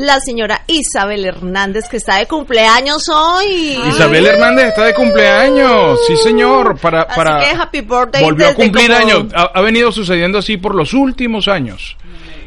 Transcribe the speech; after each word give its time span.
La 0.00 0.20
señora 0.20 0.62
Isabel 0.68 1.24
Hernández, 1.24 1.88
que 1.90 1.96
está 1.96 2.18
de 2.18 2.26
cumpleaños 2.26 3.08
hoy. 3.08 3.76
Isabel 3.88 4.26
Hernández 4.26 4.66
está 4.68 4.84
de 4.84 4.94
cumpleaños, 4.94 5.98
sí 6.06 6.16
señor, 6.16 6.78
para, 6.78 7.02
Así 7.02 7.16
para 7.16 7.40
que 7.40 7.50
happy 7.50 7.80
birthday 7.80 8.22
volvió 8.22 8.46
a 8.48 8.54
cumplir 8.54 8.86
como- 8.92 8.98
años, 9.00 9.24
ha, 9.34 9.50
ha 9.58 9.60
venido 9.60 9.90
sucediendo 9.90 10.38
así 10.38 10.56
por 10.56 10.76
los 10.76 10.94
últimos 10.94 11.48
años. 11.48 11.96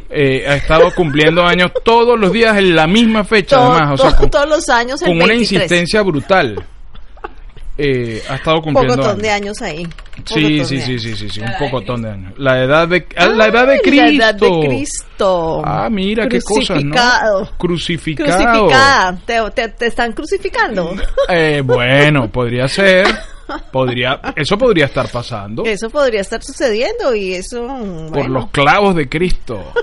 Eh, 0.10 0.46
ha 0.48 0.56
estado 0.56 0.94
cumpliendo 0.96 1.44
años 1.46 1.72
todos 1.84 2.18
los 2.18 2.32
días 2.32 2.58
en 2.58 2.74
la 2.74 2.88
misma 2.88 3.26
fecha, 3.26 3.58
además, 3.58 4.00
o 4.00 4.02
sea, 4.02 4.12
to- 4.12 4.18
con, 4.18 4.30
todos 4.30 4.48
los 4.50 4.70
años 4.70 5.02
el 5.02 5.08
con 5.10 5.18
una 5.18 5.26
23. 5.28 5.52
insistencia 5.52 6.02
brutal. 6.04 6.66
Eh, 7.84 8.22
ha 8.30 8.36
estado 8.36 8.58
Un 8.58 8.64
cumpliendo 8.64 8.96
pocotón 8.96 9.12
años. 9.12 9.22
de 9.24 9.30
años 9.32 9.62
ahí. 9.62 9.88
Sí, 10.26 10.44
Pocotón 10.44 10.66
sí, 10.68 10.82
sí, 10.82 11.00
sí, 11.00 11.16
sí, 11.16 11.30
sí, 11.30 11.42
un 11.42 11.52
pocotón 11.58 12.02
de 12.04 12.10
años. 12.12 12.34
La 12.38 12.64
edad 12.64 12.88
de 12.88 13.08
ah, 13.18 13.26
la 13.28 13.48
edad 13.48 13.68
de 13.68 13.82
Cristo. 13.82 14.06
La 14.06 14.10
edad 14.30 14.36
de 14.36 14.68
Cristo. 14.68 15.62
Ah, 15.66 15.90
mira 15.90 16.28
qué 16.28 16.40
cosas, 16.42 16.84
¿no? 16.84 16.96
Crucificado. 17.58 18.30
Crucificado. 18.30 19.18
¿Te, 19.26 19.42
te, 19.52 19.70
te 19.70 19.86
están 19.88 20.14
crucificando. 20.14 20.94
Eh, 21.30 21.62
bueno, 21.64 22.30
podría 22.30 22.68
ser. 22.68 23.08
Podría, 23.72 24.20
eso 24.36 24.58
podría 24.58 24.86
estar 24.86 25.10
pasando. 25.10 25.64
Eso 25.66 25.90
podría 25.90 26.22
estar 26.22 26.42
sucediendo 26.44 27.14
y 27.16 27.34
eso. 27.34 27.68
por 28.14 28.30
los 28.30 28.50
clavos 28.50 28.96
de 28.96 29.10
Cristo. 29.10 29.74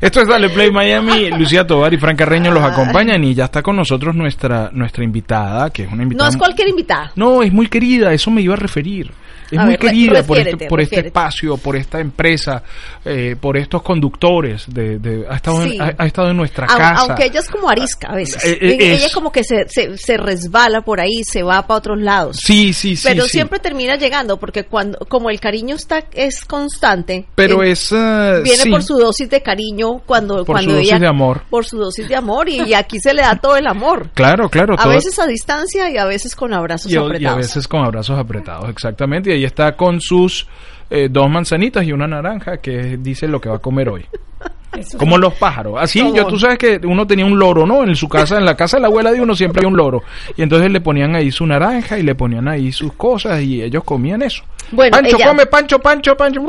Esto 0.05 0.21
es 0.21 0.29
Dale 0.29 0.51
Play 0.51 0.71
Miami. 0.71 1.31
Lucía 1.31 1.67
Tobar 1.67 1.95
y 1.95 1.97
Fran 1.97 2.15
Carreño 2.15 2.53
los 2.53 2.63
acompañan 2.63 3.25
y 3.25 3.33
ya 3.33 3.47
está 3.47 3.63
con 3.63 3.75
nosotros 3.75 4.15
nuestra 4.15 4.69
nuestra 4.71 5.03
invitada, 5.03 5.71
que 5.71 5.85
es 5.85 5.91
una 5.91 6.03
invitada. 6.03 6.29
No 6.29 6.31
es 6.31 6.37
cualquier 6.37 6.69
invitada. 6.69 7.13
No, 7.17 7.43
es 7.43 7.51
muy 7.51 7.69
querida, 7.69 8.13
eso 8.13 8.31
me 8.31 8.43
iba 8.43 8.53
a 8.53 8.59
referir. 8.59 9.11
Es 9.55 9.61
A 9.61 9.63
muy 9.65 9.71
ver, 9.73 9.79
querida 9.81 10.23
por 10.23 10.39
este, 10.39 10.67
por 10.67 10.81
este 10.81 11.07
espacio, 11.07 11.57
por 11.57 11.77
esta 11.77 12.01
empresa, 12.01 12.63
eh, 13.05 13.37
por 13.41 13.57
estos 13.57 13.83
conductores. 13.83 14.65
De, 14.67 14.99
de- 14.99 15.27
ha, 15.29 15.37
estado 15.37 15.63
Sí. 15.65 15.77
en, 15.77 15.83
ha, 15.83 15.95
ha 15.99 16.07
estado 16.07 16.31
en 16.31 16.37
nuestra 16.37 16.67
casa. 16.67 16.95
Aunque 17.03 17.27
ella 17.27 17.41
es 17.41 17.49
como 17.49 17.69
arisca 17.69 18.09
a 18.09 18.15
veces. 18.17 18.45
Eh, 18.45 18.59
eh, 18.61 18.77
ella 18.95 19.07
es- 19.07 19.15
como 19.15 19.31
que 19.33 19.45
se, 19.45 19.69
se, 19.69 19.97
se 19.97 20.17
resbala 20.17 20.81
por 20.83 21.01
ahí, 21.01 21.23
se 21.25 21.43
va 21.43 21.67
para 21.67 21.79
otros 21.79 22.01
lados. 22.01 22.37
Sí, 22.41 22.73
sí, 22.73 22.97
sí. 22.97 23.07
pero 23.09 23.25
sí. 23.25 23.31
siempre 23.31 23.59
termina 23.59 23.97
llegando 23.97 24.39
porque 24.39 24.65
cuando 24.65 24.99
como 25.09 25.31
el 25.31 25.39
cariño 25.41 25.77
está 25.77 26.05
es 26.13 26.45
constante 26.45 27.27
Pero 27.35 27.63
es. 27.63 27.93
eh, 27.93 28.41
viene 28.43 28.63
sí. 28.65 28.71
por 28.71 28.83
su 28.83 28.99
dosis 28.99 29.29
de 29.31 29.43
cariño 29.43 30.01
cuando 30.07 30.37
Por 30.37 30.47
cuando 30.47 30.71
su 30.71 30.77
dosis 30.77 30.91
ella 30.91 30.99
de 31.01 31.07
amor. 31.09 31.43
por 31.51 31.65
su 31.65 31.79
dosis 31.79 32.09
de 32.09 32.17
amor 32.17 32.49
y, 32.49 32.61
y 32.63 32.75
aquí 32.75 32.99
se 32.99 33.15
le 33.15 33.23
da 33.23 33.37
todo 33.37 33.57
el 33.57 33.67
amor 33.67 34.11
Claro, 34.15 34.49
claro. 34.49 34.75
a 34.75 34.83
todo- 34.83 34.93
veces 34.93 35.19
a 35.19 35.27
distancia 35.27 35.91
y 35.91 35.97
a 35.99 36.05
veces 36.07 36.35
con 36.35 36.53
abrazos 36.53 36.91
y, 36.91 36.97
a- 36.97 37.01
y 37.01 37.03
a 37.03 37.07
apretados 37.07 37.37
veces 37.39 37.69
con 37.69 37.85
abrazos 37.85 38.19
apretados, 38.19 38.69
exactamente. 38.71 39.37
Y 39.37 39.44
está 39.45 39.77
con 39.77 40.01
sus 40.01 40.47
eh, 40.91 41.09
dos 41.11 41.31
manzanitas 41.31 41.85
y 41.85 41.93
una 41.93 42.07
naranja 42.07 42.59
que 42.59 42.97
dice 42.99 43.29
lo 43.29 43.41
que 43.41 43.49
va 43.49 43.57
a 43.57 43.61
comer 43.61 43.89
hoy. 43.89 44.07
Como 44.99 45.19
los 45.19 45.35
pájaros. 45.35 45.77
Así, 45.79 46.01
yo, 46.13 46.27
tú 46.27 46.37
sabes 46.37 46.59
que 46.59 46.81
uno 46.85 47.07
tenía 47.07 47.25
un 47.25 47.39
loro, 47.39 47.65
¿no? 47.65 47.85
En 47.85 47.95
su 47.95 48.09
casa, 48.09 48.39
en 48.39 48.45
la 48.45 48.57
casa 48.57 48.77
de 48.77 48.83
la 48.83 48.89
abuela 48.89 49.13
de 49.13 49.21
uno 49.21 49.37
siempre 49.37 49.61
había 49.61 49.69
un 49.69 49.77
loro. 49.77 50.03
Y 50.37 50.43
entonces 50.43 50.71
le 50.71 50.81
ponían 50.81 51.15
ahí 51.15 51.31
su 51.31 51.47
naranja 51.47 51.97
y 51.97 52.03
le 52.03 52.17
ponían 52.17 52.49
ahí 52.49 52.73
sus 52.73 52.93
cosas 52.95 53.41
y 53.41 53.63
ellos 53.63 53.85
comían 53.85 54.23
eso. 54.23 54.43
Bueno, 54.73 54.97
Pancho, 54.97 55.17
ella- 55.17 55.29
come, 55.29 55.47
Pancho, 55.47 55.79
Pancho, 55.79 56.17
Pancho. 56.17 56.43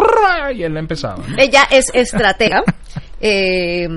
Y 0.56 0.64
él 0.64 0.76
empezaba. 0.76 1.24
¿no? 1.28 1.38
ella 1.38 1.68
es 1.70 1.92
estratega 1.94 2.64
eh, 3.22 3.88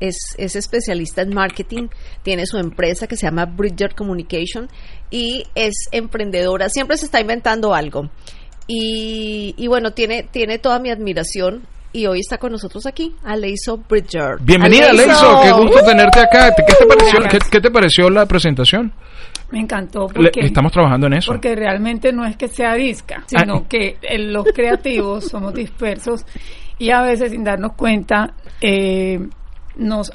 es, 0.00 0.16
es 0.38 0.56
especialista 0.56 1.22
en 1.22 1.34
marketing 1.34 1.88
tiene 2.22 2.46
su 2.46 2.58
empresa 2.58 3.06
que 3.06 3.16
se 3.16 3.26
llama 3.26 3.46
Bridger 3.46 3.94
Communication 3.94 4.68
y 5.10 5.44
es 5.54 5.74
emprendedora 5.92 6.68
siempre 6.68 6.96
se 6.96 7.06
está 7.06 7.20
inventando 7.20 7.74
algo 7.74 8.10
y, 8.66 9.54
y 9.56 9.66
bueno 9.66 9.92
tiene 9.92 10.22
tiene 10.24 10.58
toda 10.58 10.78
mi 10.78 10.90
admiración 10.90 11.62
y 11.92 12.06
hoy 12.06 12.20
está 12.20 12.38
con 12.38 12.52
nosotros 12.52 12.86
aquí 12.86 13.14
Aleiso 13.24 13.78
Bridger 13.88 14.36
Bienvenida, 14.40 14.90
Aleiso. 14.90 15.08
Leiso. 15.10 15.40
Qué 15.42 15.50
gusto 15.52 15.82
¡Uh! 15.82 15.86
tenerte 15.86 16.20
acá. 16.20 16.54
¿Qué 16.54 16.62
te 16.72 16.86
pareció, 16.86 17.10
qué, 17.12 17.18
Gracias. 17.20 17.50
qué 17.50 17.60
te 17.60 17.70
pareció 17.72 18.10
la 18.10 18.26
presentación? 18.26 18.92
Me 19.50 19.58
encantó 19.58 20.06
Le- 20.14 20.14
porque, 20.30 20.40
estamos 20.46 20.70
trabajando 20.70 21.08
en 21.08 21.14
eso. 21.14 21.32
porque 21.32 21.56
realmente 21.56 22.12
no 22.12 22.24
es 22.24 22.36
que 22.36 22.46
sea 22.46 22.74
disca, 22.74 23.24
sino 23.26 23.56
Ah. 23.56 23.64
que 23.68 23.96
eh, 24.02 24.18
los 24.18 24.44
creativos 24.54 25.24
somos 25.24 25.52
dispersos 25.52 26.24
y 26.80 26.90
a 26.90 27.02
veces 27.02 27.30
sin 27.30 27.44
darnos 27.44 27.74
cuenta, 27.74 28.32
eh, 28.60 29.20
nos 29.76 30.10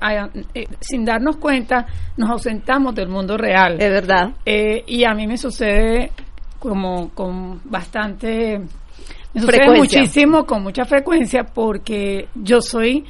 eh, 0.54 0.66
sin 0.82 1.06
darnos 1.06 1.38
cuenta, 1.38 1.86
nos 2.18 2.30
ausentamos 2.32 2.96
del 2.96 3.08
mundo 3.08 3.38
real. 3.38 3.78
de 3.78 3.88
verdad. 3.88 4.32
Eh, 4.44 4.84
y 4.88 5.06
a 5.06 5.14
mí 5.14 5.28
me 5.28 5.38
sucede 5.38 6.12
como 6.58 7.10
con 7.10 7.62
bastante 7.66 8.60
me 9.34 9.42
sucede 9.42 9.78
muchísimo 9.78 10.44
con 10.46 10.64
mucha 10.64 10.86
frecuencia 10.86 11.44
porque 11.44 12.30
yo 12.34 12.60
soy 12.62 13.06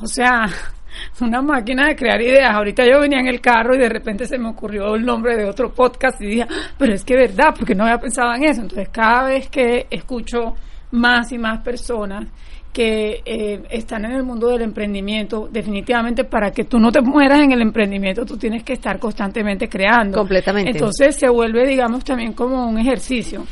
o 0.00 0.06
sea 0.06 0.46
una 1.20 1.42
máquina 1.42 1.88
de 1.88 1.96
crear 1.96 2.22
ideas. 2.22 2.54
Ahorita 2.54 2.82
yo 2.86 3.00
venía 3.00 3.18
en 3.18 3.26
el 3.26 3.42
carro 3.42 3.74
y 3.74 3.78
de 3.78 3.90
repente 3.90 4.24
se 4.24 4.38
me 4.38 4.48
ocurrió 4.48 4.94
el 4.94 5.04
nombre 5.04 5.36
de 5.36 5.44
otro 5.44 5.70
podcast 5.70 6.18
y 6.22 6.28
dije 6.28 6.46
"Ah, 6.48 6.72
pero 6.78 6.94
es 6.94 7.04
que 7.04 7.12
es 7.12 7.30
verdad 7.30 7.54
porque 7.54 7.74
no 7.74 7.84
había 7.84 7.98
pensado 7.98 8.32
en 8.32 8.44
eso 8.44 8.62
entonces 8.62 8.88
cada 8.88 9.24
vez 9.24 9.50
que 9.50 9.86
escucho 9.90 10.54
más 10.92 11.30
y 11.32 11.36
más 11.36 11.60
personas 11.62 12.26
que 12.76 13.22
eh, 13.24 13.62
están 13.70 14.04
en 14.04 14.12
el 14.12 14.22
mundo 14.22 14.48
del 14.48 14.60
emprendimiento, 14.60 15.48
definitivamente 15.50 16.24
para 16.24 16.50
que 16.50 16.64
tú 16.64 16.78
no 16.78 16.92
te 16.92 17.00
mueras 17.00 17.40
en 17.40 17.52
el 17.52 17.62
emprendimiento, 17.62 18.26
tú 18.26 18.36
tienes 18.36 18.64
que 18.64 18.74
estar 18.74 18.98
constantemente 18.98 19.66
creando. 19.66 20.18
Completamente. 20.18 20.72
Entonces 20.72 21.16
se 21.16 21.26
vuelve, 21.26 21.66
digamos, 21.66 22.04
también 22.04 22.34
como 22.34 22.68
un 22.68 22.78
ejercicio 22.78 23.46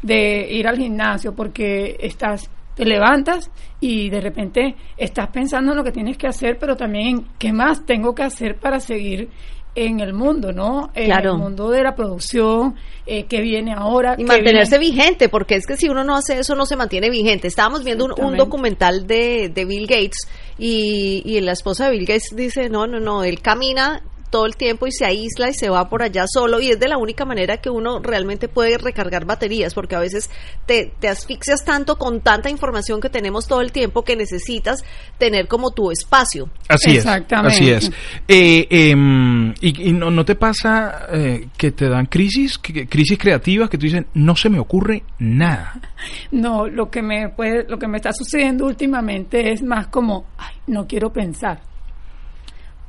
de 0.00 0.48
ir 0.50 0.66
al 0.66 0.78
gimnasio 0.78 1.34
porque 1.34 1.98
estás 2.00 2.48
te 2.74 2.86
levantas 2.86 3.50
y 3.80 4.08
de 4.08 4.22
repente 4.22 4.74
estás 4.96 5.28
pensando 5.28 5.72
en 5.72 5.76
lo 5.76 5.84
que 5.84 5.92
tienes 5.92 6.16
que 6.16 6.28
hacer, 6.28 6.56
pero 6.58 6.74
también 6.74 7.06
en 7.08 7.26
qué 7.38 7.52
más 7.52 7.84
tengo 7.84 8.14
que 8.14 8.22
hacer 8.22 8.56
para 8.56 8.80
seguir 8.80 9.28
en 9.74 10.00
el 10.00 10.12
mundo, 10.12 10.52
¿no? 10.52 10.90
En 10.94 11.06
Claro. 11.06 11.32
el 11.32 11.38
mundo 11.38 11.70
de 11.70 11.82
la 11.82 11.94
producción, 11.94 12.74
eh, 13.06 13.24
que 13.26 13.40
viene 13.40 13.72
ahora. 13.72 14.14
y 14.18 14.24
mantenerse 14.24 14.78
viene- 14.78 14.96
vigente, 14.96 15.28
porque 15.28 15.54
es 15.54 15.66
que 15.66 15.76
si 15.76 15.88
uno 15.88 16.02
no 16.04 16.16
hace 16.16 16.38
eso, 16.38 16.54
no 16.54 16.66
se 16.66 16.76
mantiene 16.76 17.08
vigente. 17.10 17.46
Estábamos 17.48 17.84
viendo 17.84 18.04
un, 18.06 18.12
un 18.24 18.36
documental 18.36 19.06
de, 19.06 19.48
de 19.48 19.64
Bill 19.64 19.86
Gates 19.86 20.28
y, 20.58 21.22
y 21.24 21.40
la 21.40 21.52
esposa 21.52 21.86
de 21.86 21.92
Bill 21.92 22.06
Gates 22.06 22.34
dice, 22.34 22.68
no, 22.68 22.86
no, 22.86 23.00
no, 23.00 23.22
él 23.24 23.40
camina 23.40 24.02
todo 24.30 24.46
el 24.46 24.56
tiempo 24.56 24.86
y 24.86 24.92
se 24.92 25.04
aísla 25.04 25.48
y 25.50 25.54
se 25.54 25.68
va 25.68 25.88
por 25.88 26.02
allá 26.02 26.24
solo 26.32 26.60
y 26.60 26.70
es 26.70 26.78
de 26.80 26.88
la 26.88 26.96
única 26.98 27.24
manera 27.24 27.56
que 27.58 27.68
uno 27.70 27.98
realmente 28.00 28.48
puede 28.48 28.78
recargar 28.78 29.24
baterías 29.24 29.74
porque 29.74 29.96
a 29.96 30.00
veces 30.00 30.30
te, 30.66 30.92
te 31.00 31.08
asfixias 31.08 31.64
tanto 31.64 31.96
con 31.98 32.20
tanta 32.20 32.48
información 32.48 33.00
que 33.00 33.10
tenemos 33.10 33.46
todo 33.46 33.60
el 33.60 33.72
tiempo 33.72 34.04
que 34.04 34.16
necesitas 34.16 34.84
tener 35.18 35.48
como 35.48 35.72
tu 35.72 35.90
espacio. 35.90 36.48
Así 36.68 36.90
es. 36.92 36.98
Exactamente. 36.98 37.56
Así 37.56 37.70
es. 37.70 37.90
Eh, 38.28 38.66
em, 38.70 39.52
y, 39.60 39.88
y 39.88 39.92
no, 39.92 40.10
no 40.10 40.24
te 40.24 40.36
pasa 40.36 41.06
eh, 41.12 41.48
que 41.56 41.72
te 41.72 41.88
dan 41.88 42.06
crisis, 42.06 42.56
que- 42.58 42.86
crisis 42.86 43.18
creativas, 43.18 43.68
que 43.68 43.78
tú 43.78 43.84
dices, 43.86 44.04
no 44.14 44.36
se 44.36 44.48
me 44.48 44.58
ocurre 44.58 45.02
nada. 45.18 45.74
No, 46.30 46.66
lo 46.66 46.90
que 46.90 47.02
me 47.02 47.28
puede, 47.28 47.66
lo 47.68 47.78
que 47.78 47.86
me 47.86 47.98
está 47.98 48.10
sucediendo 48.14 48.64
últimamente 48.64 49.52
es 49.52 49.62
más 49.62 49.88
como, 49.88 50.24
ay, 50.38 50.54
no 50.66 50.86
quiero 50.86 51.12
pensar. 51.12 51.60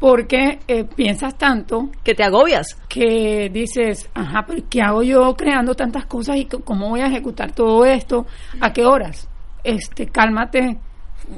Porque 0.02 0.58
eh, 0.68 0.84
piensas 0.84 1.38
tanto 1.38 1.92
Que 2.04 2.16
te 2.16 2.24
agobias. 2.24 2.76
que 2.90 3.52
dices, 3.54 4.10
ajá, 4.16 4.44
pero 4.48 4.64
¿qué 4.68 4.82
hago 4.82 5.04
yo 5.04 5.36
creando 5.36 5.76
tantas 5.76 6.08
cosas 6.08 6.38
y 6.38 6.46
cómo 6.46 6.90
voy 6.90 7.02
a 7.02 7.06
ejecutar 7.06 7.52
todo 7.54 7.86
esto? 7.86 8.26
¿A 8.60 8.74
qué 8.74 8.84
horas? 8.84 9.30
Este, 9.64 10.08
cálmate, 10.08 10.76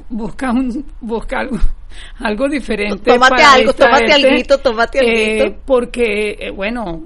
busca 0.08 0.50
un, 0.50 0.82
busca 0.98 1.40
algo, 1.40 1.58
algo 2.20 2.48
diferente. 2.48 3.12
Tómate 3.12 3.34
para 3.36 3.52
algo, 3.52 3.72
tómate 3.74 4.04
distraerte, 4.04 4.28
alguito, 4.28 4.58
tómate 4.58 4.98
eh, 4.98 5.42
alguito. 5.42 5.62
porque, 5.66 6.36
eh, 6.40 6.50
bueno, 6.50 7.04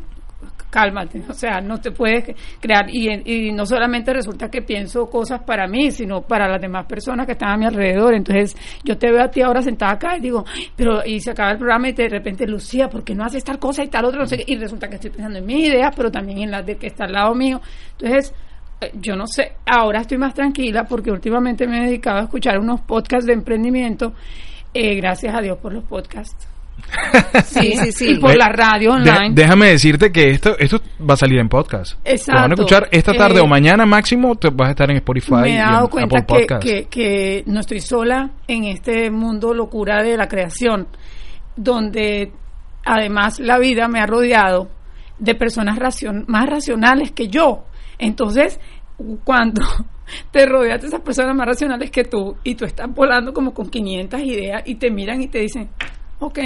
cálmate, 0.70 1.22
o 1.28 1.32
sea, 1.32 1.60
no 1.60 1.80
te 1.80 1.90
puedes 1.90 2.34
crear, 2.60 2.86
y, 2.90 3.48
y 3.48 3.52
no 3.52 3.64
solamente 3.64 4.12
resulta 4.12 4.50
que 4.50 4.62
pienso 4.62 5.08
cosas 5.08 5.42
para 5.42 5.66
mí, 5.66 5.90
sino 5.90 6.22
para 6.22 6.48
las 6.48 6.60
demás 6.60 6.86
personas 6.86 7.26
que 7.26 7.32
están 7.32 7.50
a 7.50 7.56
mi 7.56 7.66
alrededor, 7.66 8.14
entonces 8.14 8.54
yo 8.84 8.96
te 8.98 9.10
veo 9.10 9.22
a 9.22 9.30
ti 9.30 9.40
ahora 9.40 9.62
sentada 9.62 9.92
acá 9.92 10.16
y 10.16 10.20
digo, 10.20 10.44
"Ay, 10.46 10.70
pero 10.76 11.04
y 11.04 11.20
se 11.20 11.30
acaba 11.30 11.52
el 11.52 11.58
programa 11.58 11.88
y 11.88 11.92
de 11.92 12.08
repente, 12.08 12.46
Lucía, 12.46 12.88
¿por 12.88 13.04
qué 13.04 13.14
no 13.14 13.24
haces 13.24 13.44
tal 13.44 13.58
cosa 13.58 13.82
y 13.82 13.88
tal 13.88 14.04
otra? 14.04 14.20
No 14.20 14.26
sé 14.26 14.42
y 14.46 14.56
resulta 14.56 14.88
que 14.88 14.96
estoy 14.96 15.10
pensando 15.10 15.38
en 15.38 15.46
mis 15.46 15.68
ideas, 15.68 15.92
pero 15.96 16.10
también 16.10 16.38
en 16.38 16.50
las 16.50 16.64
de 16.64 16.76
que 16.76 16.88
está 16.88 17.04
al 17.04 17.12
lado 17.12 17.34
mío, 17.34 17.60
entonces 17.92 18.34
eh, 18.80 18.92
yo 18.94 19.16
no 19.16 19.26
sé, 19.26 19.52
ahora 19.66 20.00
estoy 20.00 20.18
más 20.18 20.34
tranquila 20.34 20.84
porque 20.84 21.10
últimamente 21.10 21.66
me 21.66 21.78
he 21.78 21.86
dedicado 21.86 22.18
a 22.18 22.22
escuchar 22.24 22.58
unos 22.58 22.80
podcasts 22.82 23.26
de 23.26 23.32
emprendimiento, 23.32 24.12
eh, 24.74 24.94
gracias 24.96 25.34
a 25.34 25.40
Dios 25.40 25.58
por 25.58 25.72
los 25.72 25.84
podcasts. 25.84 26.57
Sí, 27.44 27.72
sí, 27.82 27.92
sí. 27.92 28.10
Y 28.12 28.18
por 28.18 28.34
la 28.36 28.48
radio 28.48 28.94
De- 28.96 29.10
online. 29.10 29.30
déjame 29.34 29.68
decirte 29.70 30.10
que 30.12 30.30
esto 30.30 30.56
esto 30.58 30.80
va 31.08 31.14
a 31.14 31.16
salir 31.16 31.38
en 31.38 31.48
podcast. 31.48 31.98
Exacto. 32.04 32.32
Lo 32.32 32.40
van 32.42 32.50
a 32.50 32.54
escuchar 32.54 32.88
esta 32.90 33.12
tarde 33.12 33.38
Eh, 33.38 33.42
o 33.42 33.46
mañana 33.46 33.84
máximo, 33.86 34.34
te 34.36 34.48
vas 34.50 34.68
a 34.68 34.70
estar 34.70 34.90
en 34.90 34.96
Spotify 34.98 35.34
me 35.42 35.48
y 35.50 35.52
he 35.52 35.56
en 35.56 35.62
dado 35.62 35.88
cuenta 35.88 36.18
Apple 36.18 36.46
que, 36.46 36.58
que, 36.58 36.84
que 36.88 37.42
no 37.46 37.60
estoy 37.60 37.80
sola 37.80 38.30
en 38.46 38.64
este 38.64 39.10
mundo 39.10 39.52
locura 39.54 40.02
de 40.02 40.16
la 40.16 40.28
creación, 40.28 40.88
donde 41.56 42.32
además 42.84 43.38
la 43.40 43.58
vida 43.58 43.88
me 43.88 44.00
ha 44.00 44.06
rodeado 44.06 44.68
de 45.18 45.34
personas 45.34 45.78
racion- 45.78 46.24
más 46.26 46.46
racionales 46.48 47.12
que 47.12 47.28
yo. 47.28 47.64
Entonces, 47.98 48.58
cuando 49.24 49.62
te 50.30 50.46
rodeas 50.46 50.80
de 50.80 50.88
esas 50.88 51.00
personas 51.00 51.34
más 51.36 51.46
racionales 51.46 51.90
que 51.90 52.04
tú 52.04 52.36
y 52.44 52.54
tú 52.54 52.64
estás 52.64 52.88
volando 52.94 53.32
como 53.32 53.52
con 53.52 53.68
500 53.68 54.20
ideas 54.22 54.62
y 54.64 54.76
te 54.76 54.90
miran 54.90 55.20
y 55.20 55.28
te 55.28 55.38
dicen, 55.40 55.68
ok, 56.20 56.38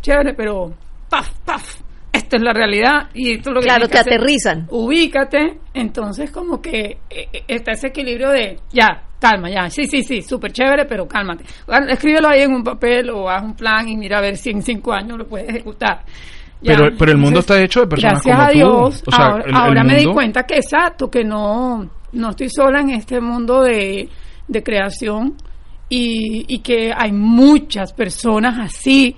chévere, 0.00 0.34
pero 0.34 0.72
paf, 1.08 1.30
paf, 1.44 1.80
esta 2.12 2.36
es 2.36 2.42
la 2.42 2.52
realidad 2.52 3.08
y 3.14 3.34
esto 3.34 3.50
es 3.50 3.54
lo 3.54 3.60
que 3.60 3.66
Claro, 3.66 3.86
te 3.86 3.92
que 3.92 3.98
hacer. 3.98 4.12
aterrizan. 4.14 4.66
Ubícate, 4.70 5.58
entonces 5.74 6.30
como 6.30 6.60
que 6.60 6.98
eh, 7.10 7.28
eh, 7.32 7.44
está 7.48 7.72
ese 7.72 7.88
equilibrio 7.88 8.30
de, 8.30 8.58
ya, 8.72 9.02
calma, 9.20 9.50
ya, 9.50 9.68
sí, 9.70 9.84
sí, 9.86 10.02
sí, 10.02 10.22
súper 10.22 10.52
chévere, 10.52 10.86
pero 10.86 11.06
cálmate. 11.06 11.44
Escríbelo 11.88 12.28
ahí 12.28 12.42
en 12.42 12.52
un 12.54 12.64
papel 12.64 13.10
o 13.10 13.28
haz 13.28 13.42
un 13.42 13.54
plan 13.54 13.88
y 13.88 13.96
mira 13.96 14.18
a 14.18 14.20
ver 14.22 14.36
si 14.36 14.50
en 14.50 14.62
cinco 14.62 14.92
años 14.92 15.18
lo 15.18 15.26
puedes 15.26 15.48
ejecutar. 15.48 16.04
Ya, 16.62 16.76
Pero- 16.76 16.96
pero 16.98 17.12
el 17.12 17.18
mundo 17.18 17.40
está 17.40 17.58
hecho 17.62 17.80
de 17.80 17.86
personas 17.86 18.22
gracias 18.22 18.36
como 18.36 18.42
a 18.46 18.48
tú. 18.50 18.54
Dios, 18.58 19.02
O 19.06 19.10
sea, 19.10 19.24
ahora, 19.26 19.44
el- 19.44 19.50
el 19.50 19.56
ahora 19.56 19.84
me 19.84 19.94
di 19.96 20.04
cuenta 20.06 20.42
que 20.44 20.56
exacto, 20.56 21.10
que 21.10 21.24
no, 21.24 21.88
no 22.12 22.30
estoy 22.30 22.48
sola 22.50 22.80
en 22.80 22.90
este 22.90 23.18
mundo 23.20 23.62
de, 23.62 24.08
de 24.46 24.62
creación 24.62 25.36
y, 25.90 26.46
y 26.48 26.60
que 26.60 26.92
hay 26.96 27.12
muchas 27.12 27.92
personas 27.92 28.58
así 28.58 29.14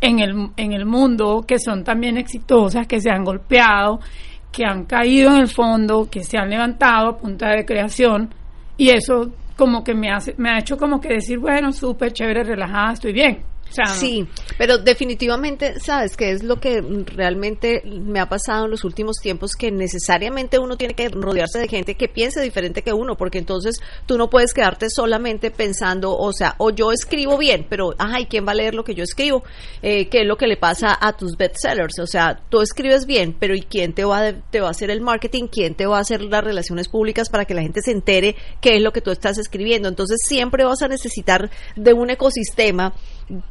en 0.00 0.18
el, 0.18 0.50
en 0.56 0.72
el 0.72 0.84
mundo 0.84 1.44
que 1.46 1.58
son 1.58 1.84
también 1.84 2.18
exitosas, 2.18 2.86
que 2.86 3.00
se 3.00 3.10
han 3.10 3.24
golpeado, 3.24 4.00
que 4.52 4.64
han 4.64 4.84
caído 4.84 5.30
en 5.30 5.40
el 5.40 5.48
fondo, 5.48 6.08
que 6.10 6.22
se 6.22 6.36
han 6.36 6.50
levantado 6.50 7.08
a 7.08 7.16
punta 7.16 7.50
de 7.50 7.64
creación 7.64 8.34
y 8.76 8.90
eso 8.90 9.32
como 9.56 9.82
que 9.82 9.94
me 9.94 10.10
hace 10.10 10.34
me 10.36 10.50
ha 10.50 10.58
hecho 10.58 10.76
como 10.76 11.00
que 11.00 11.14
decir, 11.14 11.38
bueno, 11.38 11.72
súper 11.72 12.12
chévere, 12.12 12.44
relajada, 12.44 12.92
estoy 12.92 13.12
bien. 13.12 13.55
Sí, 13.94 14.26
pero 14.58 14.78
definitivamente, 14.78 15.80
¿sabes 15.80 16.16
qué 16.16 16.30
es 16.30 16.42
lo 16.42 16.58
que 16.60 16.80
realmente 16.80 17.82
me 17.84 18.20
ha 18.20 18.28
pasado 18.28 18.64
en 18.64 18.70
los 18.70 18.84
últimos 18.84 19.16
tiempos? 19.20 19.52
Que 19.58 19.70
necesariamente 19.70 20.58
uno 20.58 20.76
tiene 20.76 20.94
que 20.94 21.08
rodearse 21.08 21.58
de 21.58 21.68
gente 21.68 21.94
que 21.94 22.08
piense 22.08 22.40
diferente 22.40 22.82
que 22.82 22.92
uno, 22.92 23.16
porque 23.16 23.38
entonces 23.38 23.80
tú 24.06 24.16
no 24.16 24.30
puedes 24.30 24.54
quedarte 24.54 24.88
solamente 24.88 25.50
pensando, 25.50 26.16
o 26.16 26.32
sea, 26.32 26.54
o 26.58 26.70
yo 26.70 26.92
escribo 26.92 27.36
bien, 27.36 27.66
pero, 27.68 27.94
ay, 27.98 28.26
¿quién 28.26 28.46
va 28.46 28.52
a 28.52 28.54
leer 28.54 28.74
lo 28.74 28.84
que 28.84 28.94
yo 28.94 29.02
escribo? 29.02 29.42
Eh, 29.82 30.08
¿Qué 30.08 30.22
es 30.22 30.26
lo 30.26 30.36
que 30.36 30.46
le 30.46 30.56
pasa 30.56 30.96
a 30.98 31.16
tus 31.16 31.36
bestsellers? 31.36 31.98
O 31.98 32.06
sea, 32.06 32.40
tú 32.48 32.60
escribes 32.60 33.06
bien, 33.06 33.36
pero 33.38 33.54
¿y 33.54 33.62
quién 33.62 33.92
te 33.92 34.04
va, 34.04 34.28
a, 34.28 34.32
te 34.32 34.60
va 34.60 34.68
a 34.68 34.70
hacer 34.70 34.90
el 34.90 35.00
marketing? 35.00 35.48
¿Quién 35.50 35.74
te 35.74 35.86
va 35.86 35.98
a 35.98 36.00
hacer 36.00 36.22
las 36.22 36.42
relaciones 36.42 36.88
públicas 36.88 37.28
para 37.28 37.44
que 37.44 37.54
la 37.54 37.62
gente 37.62 37.80
se 37.82 37.90
entere 37.90 38.36
qué 38.60 38.76
es 38.76 38.82
lo 38.82 38.92
que 38.92 39.00
tú 39.00 39.10
estás 39.10 39.38
escribiendo? 39.38 39.88
Entonces 39.88 40.18
siempre 40.24 40.64
vas 40.64 40.82
a 40.82 40.88
necesitar 40.88 41.50
de 41.74 41.92
un 41.92 42.10
ecosistema 42.10 42.94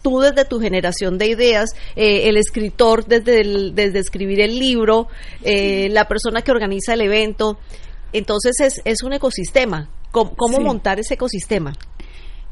tú 0.02 0.20
desde 0.20 0.46
tu 0.46 0.60
generación 0.60 1.18
de 1.18 1.28
ideas, 1.28 1.72
eh, 1.96 2.30
el 2.30 2.38
escritor 2.38 3.06
desde, 3.06 3.42
el- 3.42 3.76
desde 3.76 4.00
escribir 4.00 4.40
el 4.42 4.58
libro, 4.60 5.08
eh, 5.44 5.90
la 5.92 6.08
persona 6.08 6.42
que 6.42 6.52
organiza 6.52 6.94
el 6.94 7.02
evento. 7.02 7.58
Entonces 8.14 8.60
es, 8.62 8.82
es 8.86 9.04
un 9.04 9.14
ecosistema. 9.14 9.90
¿Cómo, 10.12 10.34
cómo 10.36 10.58
Sí. 10.58 10.64
montar 10.64 11.00
ese 11.00 11.16
ecosistema? 11.16 11.74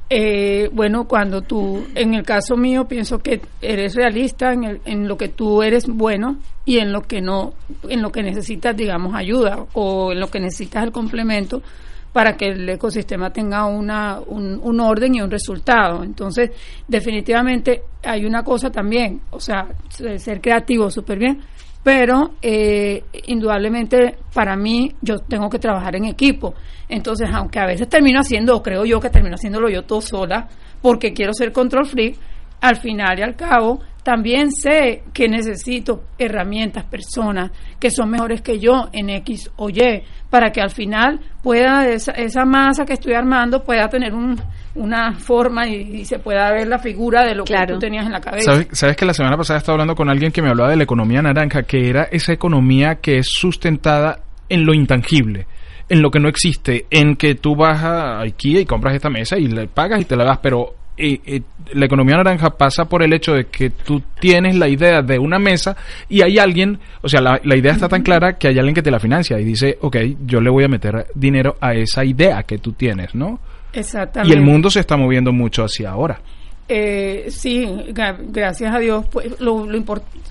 Eh, 0.10 0.70
bueno, 0.74 1.08
cuando 1.08 1.42
tú, 1.42 1.88
en 1.96 2.14
el 2.14 2.24
caso 2.24 2.56
mío, 2.58 2.88
pienso 2.88 3.20
que 3.20 3.42
eres 3.62 3.96
realista 3.96 4.52
en, 4.54 4.64
el- 4.66 4.81
en 4.86 5.08
lo 5.08 5.18
que 5.18 5.30
tú 5.30 5.64
eres 5.64 5.88
bueno 5.88 6.38
y 6.66 6.80
en 6.80 6.92
lo 6.92 7.02
que 7.02 7.22
no, 7.22 7.54
en 7.90 8.02
lo 8.02 8.12
que 8.12 8.22
necesitas, 8.22 8.75
digamos, 8.75 9.16
ayuda 9.16 9.66
o 9.74 10.12
en 10.12 10.20
lo 10.20 10.28
que 10.30 10.40
necesitas 10.40 10.84
el 10.84 10.92
complemento 10.92 11.64
para 12.13 12.38
que 12.38 12.50
el 12.50 12.69
ecosistema 12.69 13.31
tenga 13.33 13.65
una, 13.65 14.19
un, 14.19 14.80
orden 14.80 15.15
y 15.15 15.21
un 15.21 15.30
resultado. 15.31 16.04
Entonces, 16.04 16.51
definitivamente 16.88 17.81
hay 18.04 18.25
una 18.25 18.44
cosa 18.44 18.69
también, 18.69 19.19
o 19.31 19.39
sea, 19.39 19.68
se- 19.89 20.19
ser 20.19 20.39
creativo 20.39 20.89
súper 20.92 21.18
bien, 21.19 21.39
pero 21.83 22.36
eh, 22.42 23.04
indudablemente 23.27 24.18
para 24.33 24.56
mí 24.56 24.94
yo 25.01 25.18
tengo 25.19 25.50
que 25.50 25.60
trabajar 25.60 25.95
en 25.95 26.06
equipo. 26.06 26.54
Entonces, 26.88 27.27
aunque 27.33 27.60
a 27.60 27.65
veces 27.65 27.89
termino 27.89 28.19
haciendo, 28.19 28.56
o 28.56 28.63
creo 28.63 28.86
yo 28.86 29.00
que 29.00 29.10
termino 29.10 29.36
haciéndolo 29.36 29.69
yo 29.69 29.81
todo 29.83 30.00
sola, 30.00 30.48
porque 30.81 31.13
quiero 31.13 31.33
ser 31.33 31.51
control 31.51 31.86
freak, 31.88 32.15
al 32.62 32.77
final 32.77 33.19
y 33.19 33.24
al 33.24 33.36
cabo 33.36 33.80
también 34.03 34.51
sé 34.51 35.03
que 35.13 35.27
necesito 35.29 36.03
herramientas, 36.17 36.83
personas 36.85 37.51
que 37.79 37.89
son 37.89 38.09
mejores 38.09 38.41
que 38.41 38.59
yo 38.59 38.89
en 38.91 39.09
X 39.09 39.50
o 39.55 39.69
Y, 39.69 40.03
para 40.29 40.51
que 40.51 40.61
al 40.61 40.71
final 40.71 41.19
pueda 41.41 41.88
esa, 41.88 42.11
esa 42.13 42.44
masa 42.45 42.85
que 42.85 42.94
estoy 42.94 43.13
armando 43.13 43.63
pueda 43.63 43.88
tener 43.88 44.13
un, 44.13 44.35
una 44.75 45.13
forma 45.13 45.67
y, 45.67 45.75
y 46.01 46.05
se 46.05 46.19
pueda 46.19 46.51
ver 46.51 46.67
la 46.67 46.79
figura 46.79 47.23
de 47.23 47.35
lo 47.35 47.44
Claro. 47.45 47.67
que 47.67 47.73
tú 47.73 47.79
tenías 47.79 48.05
en 48.05 48.11
la 48.11 48.19
cabeza. 48.19 48.51
¿Sabes, 48.51 48.67
sabes 48.71 48.97
que 48.97 49.05
la 49.05 49.13
semana 49.13 49.38
pasada 49.38 49.59
estaba 49.59 49.75
hablando 49.75 49.95
con 49.95 50.09
alguien 50.09 50.31
que 50.31 50.41
me 50.41 50.50
hablaba 50.50 50.69
de 50.69 50.75
la 50.77 50.83
economía 50.83 51.21
naranja, 51.21 51.63
que 51.63 51.88
era 51.89 52.03
esa 52.11 52.33
economía 52.33 52.95
que 52.95 53.19
es 53.19 53.27
sustentada 53.29 54.19
en 54.50 54.65
lo 54.65 54.73
intangible, 54.73 55.47
en 55.88 56.01
lo 56.01 56.11
que 56.11 56.19
no 56.19 56.27
existe, 56.27 56.88
en 56.89 57.15
que 57.15 57.35
tú 57.35 57.55
vas 57.55 57.81
a 57.83 58.19
IKEA 58.21 58.61
y 58.61 58.65
compras 58.65 58.95
esta 58.95 59.09
mesa 59.09 59.38
y 59.38 59.47
le 59.47 59.67
pagas 59.67 60.01
y 60.01 60.05
te 60.05 60.15
la 60.15 60.25
das, 60.25 60.39
pero 60.41 60.73
eh, 60.98 61.19
eh, 61.25 61.42
la 61.74 61.86
economía 61.86 62.16
naranja 62.18 62.51
pasa 62.51 62.86
por 62.86 63.04
el 63.04 63.13
hecho 63.13 63.34
de 63.34 63.45
que 63.45 63.69
tú 63.72 64.01
tienes 64.19 64.56
la 64.56 64.68
idea 64.68 65.01
de 65.01 65.18
una 65.19 65.40
mesa 65.40 65.75
y 66.10 66.22
hay 66.22 66.38
alguien, 66.38 66.80
o 67.01 67.10
sea, 67.10 67.22
la, 67.22 67.40
la 67.44 67.56
idea 67.56 67.72
está 67.74 67.90
tan 67.90 68.04
clara 68.04 68.38
que 68.38 68.48
hay 68.48 68.57
alguien 68.57 68.75
que 68.75 68.81
te 68.84 68.92
la 68.92 69.00
financia 69.00 69.40
y 69.40 69.44
dice, 69.44 69.78
ok, 69.81 69.98
yo 70.25 70.40
le 70.42 70.50
voy 70.50 70.63
a 70.63 70.68
meter 70.68 71.07
dinero 71.16 71.56
a 71.62 71.74
esa 71.74 72.04
idea 72.06 72.44
que 72.44 72.57
tú 72.60 72.74
tienes, 72.74 73.16
¿no? 73.16 73.40
Y 73.74 73.80
Exactamente. 73.80 74.36
el 74.38 74.44
mundo 74.44 74.69
se 74.69 74.80
está 74.81 74.95
moviendo 74.98 75.31
mucho 75.34 75.63
hacia 75.63 75.90
ahora. 75.90 76.22
Eh, 76.69 77.25
sí, 77.30 77.66
gra- 77.89 78.18
gracias 78.30 78.74
a 78.74 78.80
Dios, 78.80 79.06
pues 79.12 79.39
lo, 79.42 79.66
lo 79.66 79.84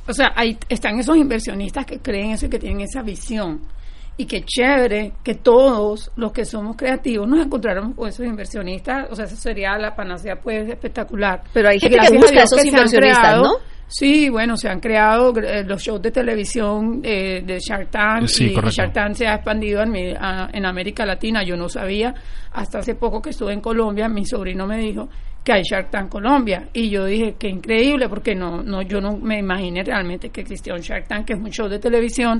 o 0.06 0.12
sea, 0.12 0.32
ahí 0.34 0.56
están 0.68 0.98
esos 0.98 1.16
inversionistas 1.16 1.84
que 1.84 1.98
creen 1.98 2.30
eso 2.30 2.46
y 2.46 2.48
que 2.48 2.58
tienen 2.58 2.80
esa 2.80 3.02
visión. 3.02 3.60
Y 4.16 4.26
qué 4.26 4.42
chévere 4.44 5.12
que 5.24 5.34
todos 5.36 6.10
los 6.16 6.32
que 6.32 6.44
somos 6.44 6.76
creativos 6.76 7.26
nos 7.26 7.44
encontráramos 7.46 7.94
con 7.96 8.08
esos 8.08 8.26
inversionistas, 8.26 9.10
o 9.10 9.14
sea, 9.16 9.24
eso 9.24 9.36
sería 9.36 9.76
la 9.78 9.94
panacea 9.96 10.36
pues 10.36 10.68
espectacular. 10.68 11.42
Pero 11.52 11.70
hay 11.70 11.80
gente 11.80 11.96
que 11.98 12.02
gracias 12.02 12.16
a 12.18 12.20
busca 12.20 12.32
Dios 12.32 12.44
esos 12.44 12.58
que 12.58 12.62
se 12.62 12.68
han 12.68 12.74
inversionistas, 12.82 13.18
creado- 13.22 13.42
¿no? 13.44 13.72
Sí, 13.88 14.30
bueno, 14.30 14.56
se 14.56 14.70
han 14.70 14.80
creado 14.80 15.36
eh, 15.38 15.64
los 15.64 15.82
shows 15.82 16.00
de 16.00 16.10
televisión 16.10 17.00
eh, 17.04 17.42
de 17.44 17.58
Shark 17.58 17.90
Tank 17.90 18.26
Sí, 18.26 18.44
y- 18.44 18.46
y, 18.48 18.54
correcto. 18.54 18.74
Shark 18.74 18.92
Tank 18.94 19.14
se 19.16 19.26
ha 19.26 19.34
expandido 19.34 19.82
en, 19.82 19.90
mi- 19.90 20.14
a- 20.18 20.48
en 20.52 20.64
América 20.64 21.04
Latina. 21.04 21.42
Yo 21.42 21.56
no 21.58 21.68
sabía, 21.68 22.14
hasta 22.52 22.78
hace 22.78 22.94
poco 22.94 23.20
que 23.20 23.30
estuve 23.30 23.52
en 23.52 23.60
Colombia, 23.60 24.08
mi 24.08 24.24
sobrino 24.24 24.66
me 24.66 24.78
dijo 24.78 25.08
que 25.44 25.52
hay 25.52 25.62
Shark 25.62 25.90
Tank 25.90 26.08
Colombia 26.08 26.68
y 26.72 26.88
yo 26.90 27.04
dije 27.04 27.34
que 27.38 27.48
increíble 27.48 28.08
porque 28.08 28.34
no 28.34 28.62
no 28.62 28.82
yo 28.82 29.00
no 29.00 29.16
me 29.16 29.38
imaginé 29.38 29.82
realmente 29.82 30.30
que 30.30 30.42
existía 30.42 30.74
un 30.74 30.80
Shark 30.80 31.08
Tank 31.08 31.26
que 31.26 31.32
es 31.32 31.38
un 31.38 31.50
show 31.50 31.68
de 31.68 31.78
televisión 31.78 32.38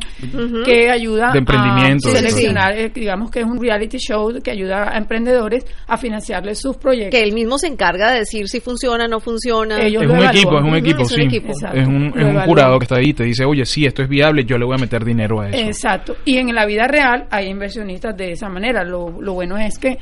que 0.64 0.90
ayuda 0.90 1.32
De 1.32 1.38
emprendimiento, 1.40 2.09
a 2.09 2.12
de 2.12 2.18
seleccionar 2.18 2.78
eh, 2.78 2.90
digamos 2.94 3.30
que 3.30 3.40
es 3.40 3.47
un 3.47 3.61
reality 3.61 3.99
show 3.99 4.32
que 4.42 4.50
ayuda 4.52 4.94
a 4.94 4.99
emprendedores 4.99 5.64
a 5.87 5.97
financiarles 5.97 6.61
sus 6.61 6.76
proyectos 6.76 7.18
Que 7.18 7.25
él 7.25 7.32
mismo 7.32 7.59
se 7.59 7.66
encarga 7.66 8.12
de 8.12 8.21
decir 8.21 8.49
si 8.49 8.61
funciona 8.61 9.04
o 9.04 9.09
no 9.09 9.21
funciona. 9.21 9.80
Ellos 9.80 10.02
Es 10.02 10.09
un 10.09 10.16
evalúan. 10.16 10.37
equipo, 10.37 10.59
es 10.59 10.64
un 10.64 10.75
equipo, 10.76 11.02
es 11.02 11.12
un 11.12 11.16
sí. 11.16 11.23
equipo. 11.23 11.52
Es 11.52 11.87
un, 11.88 12.06
es 12.16 12.25
un 12.25 12.40
jurado 12.42 12.78
que 12.78 12.85
está 12.85 12.97
ahí 12.97 13.11
y 13.11 13.14
te 13.14 13.25
dice, 13.25 13.44
oye, 13.44 13.64
sí, 13.64 13.85
esto 13.85 14.02
es 14.02 14.09
viable, 14.09 14.44
yo 14.44 14.59
le 14.59 14.64
voy 14.64 14.75
a 14.76 14.78
meter 14.78 15.04
dinero 15.04 15.40
a 15.40 15.49
eso. 15.49 15.59
Exacto. 15.59 16.16
Y 16.25 16.38
en 16.38 16.54
la 16.54 16.66
vida 16.66 16.87
real 16.87 17.26
hay 17.30 17.49
inversionistas 17.49 18.16
de 18.16 18.32
esa 18.32 18.49
manera. 18.49 18.85
Lo, 18.85 19.21
lo 19.21 19.35
bueno 19.35 19.56
es 19.59 19.78
que, 19.78 19.99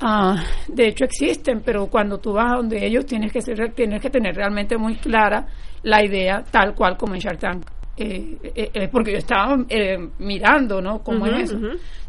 ah, 0.00 0.42
de 0.68 0.88
hecho, 0.88 1.04
existen, 1.04 1.62
pero 1.64 1.86
cuando 1.86 2.18
tú 2.18 2.32
vas 2.32 2.52
a 2.52 2.56
donde 2.56 2.84
ellos 2.84 3.06
tienes 3.06 3.32
que 3.32 3.40
ser, 3.40 3.72
tienes 3.72 4.00
que 4.00 4.10
tener 4.10 4.34
realmente 4.34 4.76
muy 4.76 4.96
clara 4.96 5.46
la 5.82 6.04
idea, 6.04 6.44
tal 6.50 6.74
cual 6.74 6.96
como 6.96 7.14
en 7.14 7.20
Shark 7.20 7.38
Tank. 7.38 7.64
Eh, 7.96 8.38
eh, 8.42 8.70
eh, 8.72 8.88
porque 8.90 9.12
yo 9.12 9.18
estaba 9.18 9.58
eh, 9.68 9.98
mirando, 10.18 10.80
¿no? 10.80 11.00
¿Cómo 11.02 11.26
es 11.26 11.50
eso? 11.50 11.58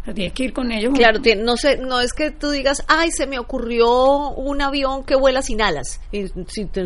Sea, 0.06 0.14
tienes 0.14 0.34
que 0.34 0.44
ir 0.46 0.54
con 0.54 0.72
ellos. 0.72 0.94
Claro, 0.96 1.22
tiene- 1.22 1.44
no 1.44 1.58
sé, 1.58 1.78
no 1.78 2.00
es 2.02 2.12
que 2.14 2.32
tú 2.32 2.50
digas, 2.50 2.84
ay, 2.88 3.12
se 3.12 3.28
me 3.28 3.38
ocurrió 3.38 4.30
un 4.32 4.62
avión 4.62 5.04
que 5.04 5.16
vuela 5.16 5.42
sin 5.44 5.62
alas, 5.62 6.02
y- 6.12 6.26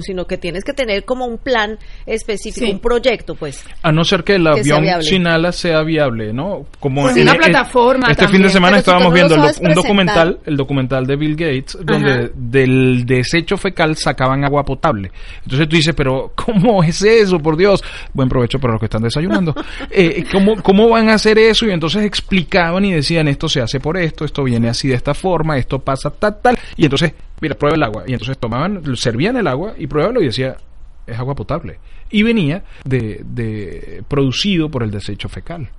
sino 0.01 0.25
que 0.27 0.37
tienes 0.37 0.63
que 0.65 0.73
tener 0.73 1.05
como 1.05 1.25
un 1.25 1.37
plan 1.37 1.79
específico, 2.05 2.65
Sí. 2.65 2.71
un 2.73 2.79
proyecto, 2.79 3.35
pues. 3.35 3.63
A 3.83 3.91
no 3.91 4.03
ser 4.03 4.23
que 4.23 4.35
el 4.35 4.43
Que 4.43 4.49
avión 4.73 5.01
sin 5.01 5.27
alas 5.27 5.55
sea 5.55 5.81
viable, 5.83 6.33
¿no? 6.33 6.65
Como 6.79 7.03
Pues 7.03 7.15
en- 7.15 7.23
una 7.23 7.31
en- 7.33 7.37
plataforma 7.37 8.07
Este 8.11 8.27
fin 8.27 8.41
de 8.43 8.49
semana 8.49 8.71
Pero 8.71 8.79
estábamos 8.79 9.03
no 9.05 9.09
lo 9.09 9.15
viendo 9.15 9.69
un 9.69 9.73
documental, 9.73 10.39
el 10.45 10.57
documental 10.57 11.07
de 11.07 11.15
Bill 11.15 11.35
Gates, 11.37 11.77
donde 11.81 12.11
Ajá. 12.11 12.29
del 12.35 13.05
desecho 13.05 13.55
fecal 13.57 13.95
sacaban 13.95 14.43
agua 14.43 14.63
potable. 14.65 15.11
Entonces 15.43 15.69
tú 15.69 15.75
dices, 15.77 15.93
pero 15.95 16.33
¿cómo 16.35 16.83
es 16.83 17.01
eso, 17.01 17.39
por 17.39 17.55
Dios? 17.55 17.81
Buen 18.13 18.27
provecho 18.27 18.59
para 18.59 18.73
los 18.73 18.79
que 18.81 18.87
están 18.87 19.03
desayunando. 19.03 19.55
Eh, 19.97 20.25
¿cómo, 20.31 20.61
¿Cómo 20.61 20.89
van 20.89 21.09
a 21.09 21.13
hacer 21.13 21.37
eso? 21.37 21.65
Y 21.65 21.71
entonces 21.71 22.03
explicaban 22.03 22.83
y 22.83 22.91
decían 22.91 23.04
esto 23.11 23.47
se 23.49 23.61
hace 23.61 23.79
por 23.79 23.97
esto, 23.97 24.25
esto 24.25 24.43
viene 24.43 24.69
así 24.69 24.87
de 24.87 24.95
esta 24.95 25.13
forma, 25.13 25.57
esto 25.57 25.79
pasa 25.79 26.09
tal, 26.09 26.39
tal. 26.41 26.57
Y 26.75 26.83
entonces, 26.83 27.13
mira, 27.41 27.55
prueba 27.55 27.75
el 27.75 27.83
agua. 27.83 28.03
Y 28.07 28.13
entonces 28.13 28.37
tomaban, 28.37 28.81
servían 28.95 29.37
el 29.37 29.47
agua 29.47 29.73
y 29.77 29.87
pruébalo 29.87 30.21
y 30.21 30.25
decía, 30.25 30.57
es 31.05 31.17
agua 31.17 31.35
potable. 31.35 31.79
Y 32.09 32.23
venía 32.23 32.63
de, 32.83 33.21
de 33.23 34.03
producido 34.07 34.69
por 34.69 34.83
el 34.83 34.91
desecho 34.91 35.29
fecal. 35.29 35.69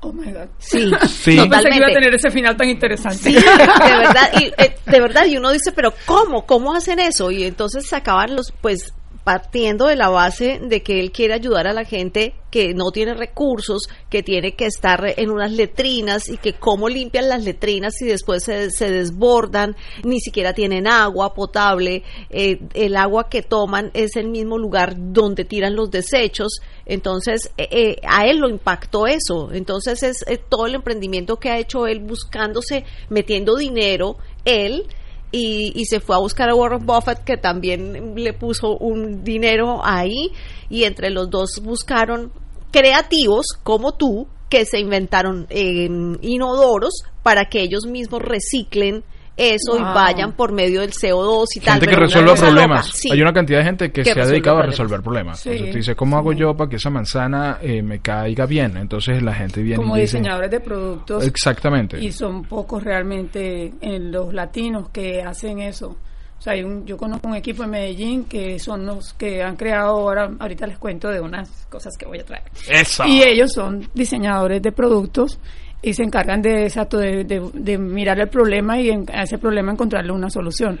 Oh 0.00 0.12
my 0.12 0.30
God. 0.30 0.48
Sí, 0.58 0.90
Sí. 1.08 1.36
No 1.36 1.48
pensé 1.48 1.70
que 1.70 1.76
iba 1.76 1.86
a 1.86 1.92
tener 1.92 2.14
ese 2.14 2.30
final 2.30 2.56
tan 2.56 2.68
interesante. 2.68 3.18
Sí, 3.18 3.32
de 3.32 3.96
verdad, 3.98 4.30
y, 4.38 4.62
eh, 4.62 4.76
de 4.84 5.00
verdad, 5.00 5.24
y 5.26 5.38
uno 5.38 5.50
dice, 5.50 5.72
pero 5.72 5.94
¿cómo? 6.04 6.44
¿Cómo 6.44 6.74
hacen 6.74 6.98
eso? 6.98 7.30
Y 7.30 7.44
entonces 7.44 7.86
sacaban 7.86 8.36
los, 8.36 8.52
pues, 8.60 8.92
partiendo 9.24 9.86
de 9.86 9.96
la 9.96 10.10
base 10.10 10.60
de 10.62 10.82
que 10.82 11.00
él 11.00 11.10
quiere 11.10 11.32
ayudar 11.32 11.66
a 11.66 11.72
la 11.72 11.86
gente 11.86 12.34
que 12.50 12.74
no 12.74 12.92
tiene 12.92 13.14
recursos, 13.14 13.88
que 14.10 14.22
tiene 14.22 14.54
que 14.54 14.66
estar 14.66 15.02
en 15.16 15.30
unas 15.30 15.50
letrinas 15.50 16.28
y 16.28 16.36
que 16.36 16.52
cómo 16.52 16.88
limpian 16.88 17.28
las 17.28 17.42
letrinas 17.42 18.00
y 18.02 18.04
después 18.04 18.44
se, 18.44 18.70
se 18.70 18.90
desbordan, 18.92 19.74
ni 20.04 20.20
siquiera 20.20 20.52
tienen 20.52 20.86
agua 20.86 21.34
potable, 21.34 22.04
eh, 22.30 22.60
el 22.74 22.96
agua 22.96 23.28
que 23.28 23.42
toman 23.42 23.90
es 23.94 24.14
el 24.16 24.28
mismo 24.28 24.58
lugar 24.58 24.94
donde 24.96 25.44
tiran 25.44 25.74
los 25.74 25.90
desechos, 25.90 26.60
entonces 26.86 27.50
eh, 27.56 27.68
eh, 27.70 27.96
a 28.06 28.26
él 28.26 28.38
lo 28.38 28.48
impactó 28.48 29.06
eso, 29.06 29.50
entonces 29.52 30.02
es 30.02 30.24
todo 30.48 30.66
el 30.66 30.74
emprendimiento 30.74 31.38
que 31.38 31.48
ha 31.48 31.58
hecho 31.58 31.86
él 31.86 32.00
buscándose, 32.00 32.84
metiendo 33.08 33.56
dinero, 33.56 34.18
él, 34.44 34.86
y, 35.34 35.72
y 35.74 35.84
se 35.86 35.98
fue 35.98 36.14
a 36.14 36.20
buscar 36.20 36.48
a 36.48 36.54
Warren 36.54 36.86
Buffett 36.86 37.24
que 37.24 37.36
también 37.36 38.14
le 38.14 38.32
puso 38.32 38.76
un 38.78 39.24
dinero 39.24 39.80
ahí 39.82 40.30
y 40.70 40.84
entre 40.84 41.10
los 41.10 41.28
dos 41.28 41.60
buscaron 41.60 42.32
creativos 42.70 43.46
como 43.64 43.96
tú 43.96 44.28
que 44.48 44.64
se 44.64 44.78
inventaron 44.78 45.48
inodoros 45.50 47.02
para 47.24 47.46
que 47.46 47.62
ellos 47.62 47.86
mismos 47.86 48.22
reciclen 48.22 49.02
eso 49.36 49.76
y 49.76 49.82
vayan 49.82 50.32
por 50.32 50.52
medio 50.52 50.80
del 50.80 50.92
CO2 50.92 51.46
y 51.56 51.60
tal. 51.60 51.80
Gente 51.80 51.96
que 51.96 52.24
cosa 52.24 52.46
problemas. 52.46 52.86
sí. 52.86 53.10
Hay 53.10 53.20
una 53.20 53.32
cantidad 53.32 53.58
de 53.58 53.64
gente 53.64 53.92
que, 53.92 54.02
Que 54.02 54.12
se 54.12 54.20
ha 54.20 54.26
dedicado 54.26 54.58
a 54.58 54.62
resolver 54.62 55.02
problemas. 55.02 55.40
Sí. 55.40 55.50
Entonces 55.50 55.72
tú 55.72 55.78
dices, 55.78 55.96
¿cómo 55.96 56.16
hago 56.16 56.32
yo 56.32 56.56
para 56.56 56.70
que 56.70 56.76
esa 56.76 56.90
manzana 56.90 57.58
eh, 57.60 57.82
me 57.82 58.00
caiga 58.00 58.46
bien? 58.46 58.76
Entonces 58.76 59.22
la 59.22 59.34
gente 59.34 59.62
viene 59.62 59.76
Como 59.76 59.96
y 59.96 60.02
dice... 60.02 60.18
diseñadores 60.18 60.50
de 60.50 60.60
productos. 60.60 61.26
Exactamente. 61.26 61.98
Y 61.98 62.12
son 62.12 62.44
pocos 62.44 62.82
realmente 62.82 63.72
en 63.80 64.12
los 64.12 64.32
latinos 64.32 64.90
que 64.90 65.22
hacen 65.22 65.60
eso. 65.60 65.96
O 66.38 66.42
sea, 66.44 66.52
hay 66.52 66.62
un, 66.62 66.84
yo 66.84 66.96
conozco 66.96 67.26
un 67.26 67.36
equipo 67.36 67.64
en 67.64 67.70
Medellín 67.70 68.24
que 68.24 68.58
son 68.58 68.84
los 68.84 69.14
que 69.14 69.42
han 69.42 69.56
creado 69.56 69.92
ahora, 69.92 70.30
ahorita 70.38 70.66
les 70.66 70.78
cuento 70.78 71.08
de 71.08 71.20
unas 71.20 71.48
cosas 71.70 71.96
que 71.98 72.06
voy 72.06 72.18
a 72.18 72.24
traer. 72.24 72.44
Eso. 72.68 73.04
Y 73.06 73.22
ellos 73.22 73.52
son 73.52 73.88
diseñadores 73.94 74.60
de 74.60 74.70
productos 74.70 75.38
y 75.84 75.92
se 75.94 76.02
encargan 76.02 76.40
de, 76.42 76.64
exacto, 76.64 76.98
de, 76.98 77.24
de- 77.24 77.50
de 77.52 77.78
mirar 77.78 78.18
el 78.18 78.28
problema 78.28 78.80
y 78.80 78.90
en, 78.90 79.04
a 79.12 79.22
ese 79.22 79.38
problema 79.38 79.70
encontrarle 79.72 80.12
una 80.12 80.30
solución. 80.30 80.80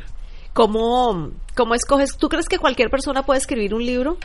¿Cómo, 0.52 1.30
¿Cómo 1.56 1.74
escoges? 1.74 2.16
¿Tú 2.16 2.28
crees 2.28 2.48
que 2.48 2.58
cualquier 2.58 2.88
persona 2.90 3.22
puede 3.24 3.38
escribir 3.40 3.74
un 3.74 3.84
libro? 3.84 4.16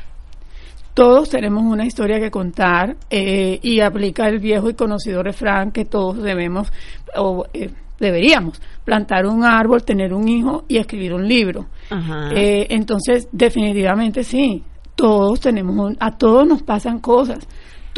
Todos 0.94 1.30
tenemos 1.30 1.64
una 1.64 1.86
historia 1.86 2.20
que 2.20 2.30
contar 2.32 2.98
eh, 3.10 3.60
y 3.62 3.80
aplica 3.80 4.28
el 4.28 4.40
viejo 4.40 4.70
y 4.70 4.74
conocido 4.74 5.24
refrán 5.24 5.72
que 5.72 5.86
todos 5.86 6.22
debemos 6.22 6.72
o 7.16 7.46
eh, 7.54 7.70
deberíamos 8.00 8.62
plantar 8.84 9.26
un 9.26 9.44
árbol, 9.46 9.84
tener 9.84 10.14
un 10.14 10.28
hijo 10.28 10.66
y 10.68 10.78
escribir 10.78 11.14
un 11.14 11.28
libro. 11.28 11.68
Ajá. 11.90 12.32
Eh, 12.34 12.68
entonces, 12.72 13.28
definitivamente 13.32 14.24
sí, 14.24 14.64
todos 14.96 15.40
tenemos, 15.40 15.76
un- 15.78 15.98
a 16.00 16.18
todos 16.18 16.46
nos 16.48 16.64
pasan 16.64 17.00
cosas, 17.00 17.48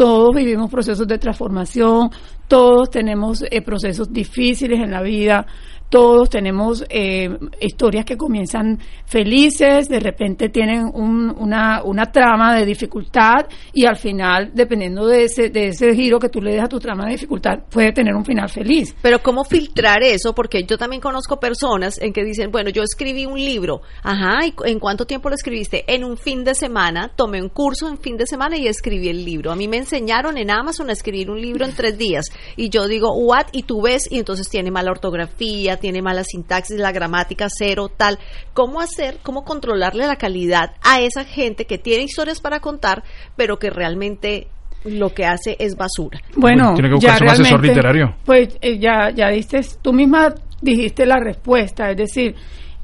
todos 0.01 0.33
vivimos 0.33 0.71
procesos 0.71 1.05
de 1.05 1.19
transformación, 1.19 2.09
todos 2.47 2.89
tenemos 2.89 3.43
eh, 3.43 3.61
procesos 3.61 4.11
difíciles 4.11 4.79
en 4.79 4.89
la 4.89 5.03
vida, 5.03 5.45
todos 5.91 6.29
tenemos 6.29 6.85
eh, 6.89 7.29
historias 7.59 8.05
que 8.05 8.15
comienzan 8.15 8.79
felices, 9.05 9.89
de 9.89 9.99
repente 9.99 10.47
tienen 10.47 10.85
un- 10.93 11.29
una, 11.37 11.83
una 11.83 12.05
trama 12.11 12.55
de 12.55 12.65
dificultad 12.65 13.45
y 13.73 13.85
al 13.85 13.97
final, 13.97 14.51
dependiendo 14.53 15.05
de 15.05 15.25
ese, 15.25 15.49
de 15.49 15.67
ese 15.67 15.93
giro 15.93 16.17
que 16.17 16.29
tú 16.29 16.41
le 16.41 16.53
des 16.53 16.63
a 16.63 16.69
tu 16.69 16.79
trama 16.79 17.05
de 17.05 17.11
dificultad, 17.11 17.59
puede 17.69 17.91
tener 17.91 18.15
un 18.15 18.23
final 18.23 18.47
feliz. 18.47 18.95
Pero 19.01 19.19
¿cómo 19.21 19.43
filtrar 19.43 20.01
eso? 20.01 20.33
Porque 20.33 20.63
yo 20.63 20.77
también 20.77 21.01
conozco 21.01 21.39
personas 21.41 21.99
en 22.01 22.13
que 22.13 22.23
dicen, 22.23 22.51
bueno, 22.51 22.69
yo 22.69 22.83
escribí 22.83 23.25
un 23.25 23.37
libro. 23.37 23.81
Ajá, 24.01 24.45
¿y 24.47 24.53
en 24.65 24.79
cuánto 24.79 25.05
tiempo 25.05 25.27
lo 25.27 25.35
escribiste? 25.35 25.83
En 25.93 26.05
un 26.05 26.15
fin 26.15 26.45
de 26.45 26.55
semana, 26.55 27.11
tomé 27.13 27.41
un 27.41 27.49
curso 27.49 27.89
en 27.89 27.97
fin 27.97 28.15
de 28.15 28.25
semana 28.25 28.57
y 28.57 28.67
escribí 28.67 29.09
el 29.09 29.25
libro. 29.25 29.51
A 29.51 29.57
mí 29.57 29.67
me 29.67 29.75
enseñaron 29.77 30.37
en 30.37 30.51
Amazon 30.51 30.89
a 30.89 30.93
escribir 30.93 31.29
un 31.29 31.41
libro 31.41 31.65
en 31.65 31.75
tres 31.75 31.97
días. 31.97 32.27
Y 32.55 32.69
yo 32.69 32.87
digo, 32.87 33.11
what? 33.13 33.47
Y 33.51 33.63
tú 33.63 33.81
ves, 33.81 34.09
y 34.09 34.17
entonces 34.19 34.47
tiene 34.49 34.71
mala 34.71 34.91
ortografía, 34.91 35.77
tiene 35.81 36.01
mala 36.01 36.23
sintaxis, 36.23 36.77
la 36.79 36.93
gramática 36.93 37.47
cero, 37.49 37.89
tal. 37.89 38.17
¿Cómo 38.53 38.79
hacer, 38.79 39.17
cómo 39.21 39.43
controlarle 39.43 40.07
la 40.07 40.15
calidad 40.15 40.75
a 40.81 41.01
esa 41.01 41.25
gente 41.25 41.65
que 41.65 41.77
tiene 41.77 42.03
historias 42.03 42.39
para 42.39 42.61
contar, 42.61 43.03
pero 43.35 43.59
que 43.59 43.69
realmente 43.69 44.47
lo 44.85 45.13
que 45.13 45.25
hace 45.25 45.57
es 45.59 45.75
basura? 45.75 46.21
Bueno, 46.37 46.73
Tiene 46.75 46.89
que 46.89 46.99
ya 46.99 47.11
buscarse 47.11 47.23
un 47.25 47.29
asesor 47.41 47.61
literario. 47.65 48.15
Pues 48.25 48.57
eh, 48.61 48.79
ya, 48.79 49.09
ya 49.09 49.27
diste, 49.27 49.59
tú 49.81 49.91
misma 49.91 50.33
dijiste 50.61 51.05
la 51.05 51.17
respuesta, 51.19 51.91
es 51.91 51.97
decir, 51.97 52.35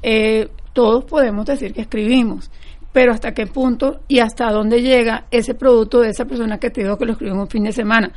eh, 0.02 0.48
todos 0.74 1.04
podemos 1.06 1.46
decir 1.46 1.72
que 1.72 1.80
escribimos, 1.80 2.50
pero 2.92 3.12
hasta 3.12 3.32
qué 3.32 3.46
punto 3.46 4.00
y 4.08 4.18
hasta 4.20 4.50
dónde 4.50 4.80
llega 4.82 5.24
ese 5.30 5.54
producto 5.54 6.00
de 6.00 6.10
esa 6.10 6.24
persona 6.24 6.58
que 6.58 6.70
te 6.70 6.82
dijo 6.82 6.96
que 6.98 7.04
lo 7.06 7.12
escribió 7.12 7.34
en 7.34 7.40
un 7.40 7.48
fin 7.48 7.64
de 7.64 7.72
semana. 7.72 8.10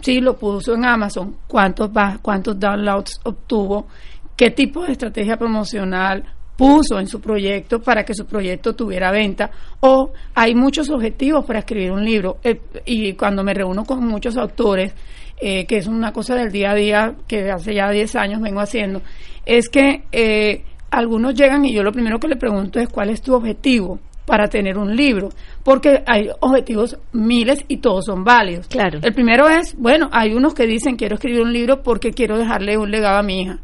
Sí, 0.00 0.20
lo 0.20 0.36
puso 0.36 0.74
en 0.74 0.84
Amazon, 0.84 1.36
cuántos, 1.46 1.88
va- 1.90 2.18
cuántos 2.20 2.58
downloads 2.58 3.20
obtuvo, 3.24 3.86
qué 4.36 4.50
tipo 4.50 4.84
de 4.84 4.92
estrategia 4.92 5.36
promocional 5.36 6.24
puso 6.56 6.98
en 7.00 7.06
su 7.06 7.20
proyecto 7.20 7.80
para 7.80 8.04
que 8.04 8.14
su 8.14 8.26
proyecto 8.26 8.74
tuviera 8.74 9.10
venta 9.10 9.50
o 9.80 10.12
hay 10.34 10.54
muchos 10.54 10.90
objetivos 10.90 11.44
para 11.44 11.60
escribir 11.60 11.90
un 11.90 12.04
libro 12.04 12.38
Eh, 12.44 12.60
y 12.84 13.14
cuando 13.14 13.42
me 13.42 13.54
reúno 13.54 13.84
con 13.84 14.06
muchos 14.06 14.36
autores 14.36 14.94
eh, 15.40 15.66
que 15.66 15.78
es 15.78 15.86
una 15.86 16.12
cosa 16.12 16.36
del 16.36 16.52
día 16.52 16.70
a 16.70 16.74
día 16.74 17.14
que 17.26 17.50
hace 17.50 17.74
ya 17.74 17.90
10 17.90 18.16
años 18.16 18.40
vengo 18.40 18.60
haciendo 18.60 19.02
es 19.44 19.68
que 19.68 20.04
eh, 20.12 20.64
algunos 20.90 21.34
llegan 21.34 21.64
y 21.64 21.72
yo 21.72 21.82
lo 21.82 21.90
primero 21.90 22.18
que 22.18 22.28
le 22.28 22.36
pregunto 22.36 22.78
es 22.78 22.88
cuál 22.88 23.10
es 23.10 23.22
tu 23.22 23.34
objetivo 23.34 23.98
para 24.26 24.46
tener 24.46 24.78
un 24.78 24.94
libro, 24.94 25.30
porque 25.64 26.04
hay 26.06 26.28
objetivos 26.40 26.96
miles 27.12 27.64
y 27.66 27.78
todos 27.78 28.04
son 28.04 28.22
válidos. 28.22 28.68
Claro. 28.68 29.00
El 29.02 29.12
primero 29.12 29.48
es, 29.48 29.74
bueno, 29.76 30.08
hay 30.12 30.32
unos 30.32 30.54
que 30.54 30.66
dicen 30.66 30.94
quiero 30.94 31.16
escribir 31.16 31.42
un 31.42 31.52
libro 31.52 31.82
porque 31.82 32.12
quiero 32.12 32.38
dejarle 32.38 32.78
un 32.78 32.90
legado 32.90 33.18
a 33.18 33.22
mi 33.22 33.42
hija 33.42 33.58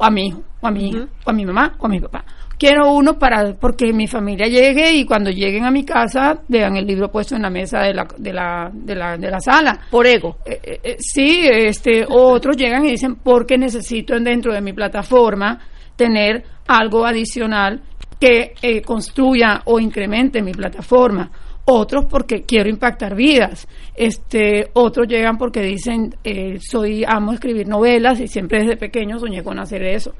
o 0.00 0.04
a 0.04 0.10
mi 0.10 0.28
hijo, 0.28 0.42
o 0.60 0.66
a 0.66 0.70
mi 0.70 0.88
hija, 0.88 1.06
o 1.26 1.30
a 1.30 1.32
mi 1.32 1.44
mamá, 1.44 1.76
o 1.78 1.86
a 1.86 1.88
mi 1.88 2.00
papá. 2.00 2.24
Quiero 2.58 2.92
uno 2.92 3.18
para 3.18 3.54
porque 3.54 3.92
mi 3.92 4.06
familia 4.06 4.46
llegue 4.46 4.92
y 4.92 5.04
cuando 5.04 5.30
lleguen 5.30 5.64
a 5.64 5.70
mi 5.70 5.84
casa 5.84 6.40
vean 6.48 6.76
el 6.76 6.86
libro 6.86 7.10
puesto 7.10 7.36
en 7.36 7.42
la 7.42 7.50
mesa 7.50 7.80
de 7.80 7.94
la, 7.94 8.06
de 8.16 8.32
la, 8.32 8.70
de 8.72 8.94
la, 8.94 9.16
de 9.16 9.30
la 9.30 9.40
sala. 9.40 9.78
Por 9.90 10.06
ego. 10.06 10.38
Eh, 10.44 10.60
eh, 10.62 10.80
eh, 10.82 10.96
sí, 10.98 11.40
este, 11.44 12.04
otros 12.08 12.56
llegan 12.56 12.84
y 12.84 12.92
dicen 12.92 13.16
porque 13.16 13.56
necesito 13.58 14.18
dentro 14.18 14.52
de 14.52 14.60
mi 14.60 14.72
plataforma 14.72 15.58
tener 15.96 16.44
algo 16.66 17.04
adicional 17.04 17.82
que 18.18 18.52
eh, 18.60 18.82
construya 18.82 19.62
o 19.64 19.78
incremente 19.80 20.42
mi 20.42 20.52
plataforma. 20.52 21.30
Otros 21.72 22.06
porque 22.06 22.42
quiero 22.42 22.68
impactar 22.68 23.14
vidas. 23.14 23.68
Este, 23.94 24.70
otros 24.72 25.06
llegan 25.06 25.38
porque 25.38 25.62
dicen 25.62 26.16
eh, 26.24 26.58
soy 26.60 27.04
amo 27.06 27.32
escribir 27.32 27.68
novelas 27.68 28.18
y 28.18 28.26
siempre 28.26 28.58
desde 28.58 28.76
pequeño 28.76 29.20
soñé 29.20 29.44
con 29.44 29.56
hacer 29.60 29.84
eso. 29.84 30.12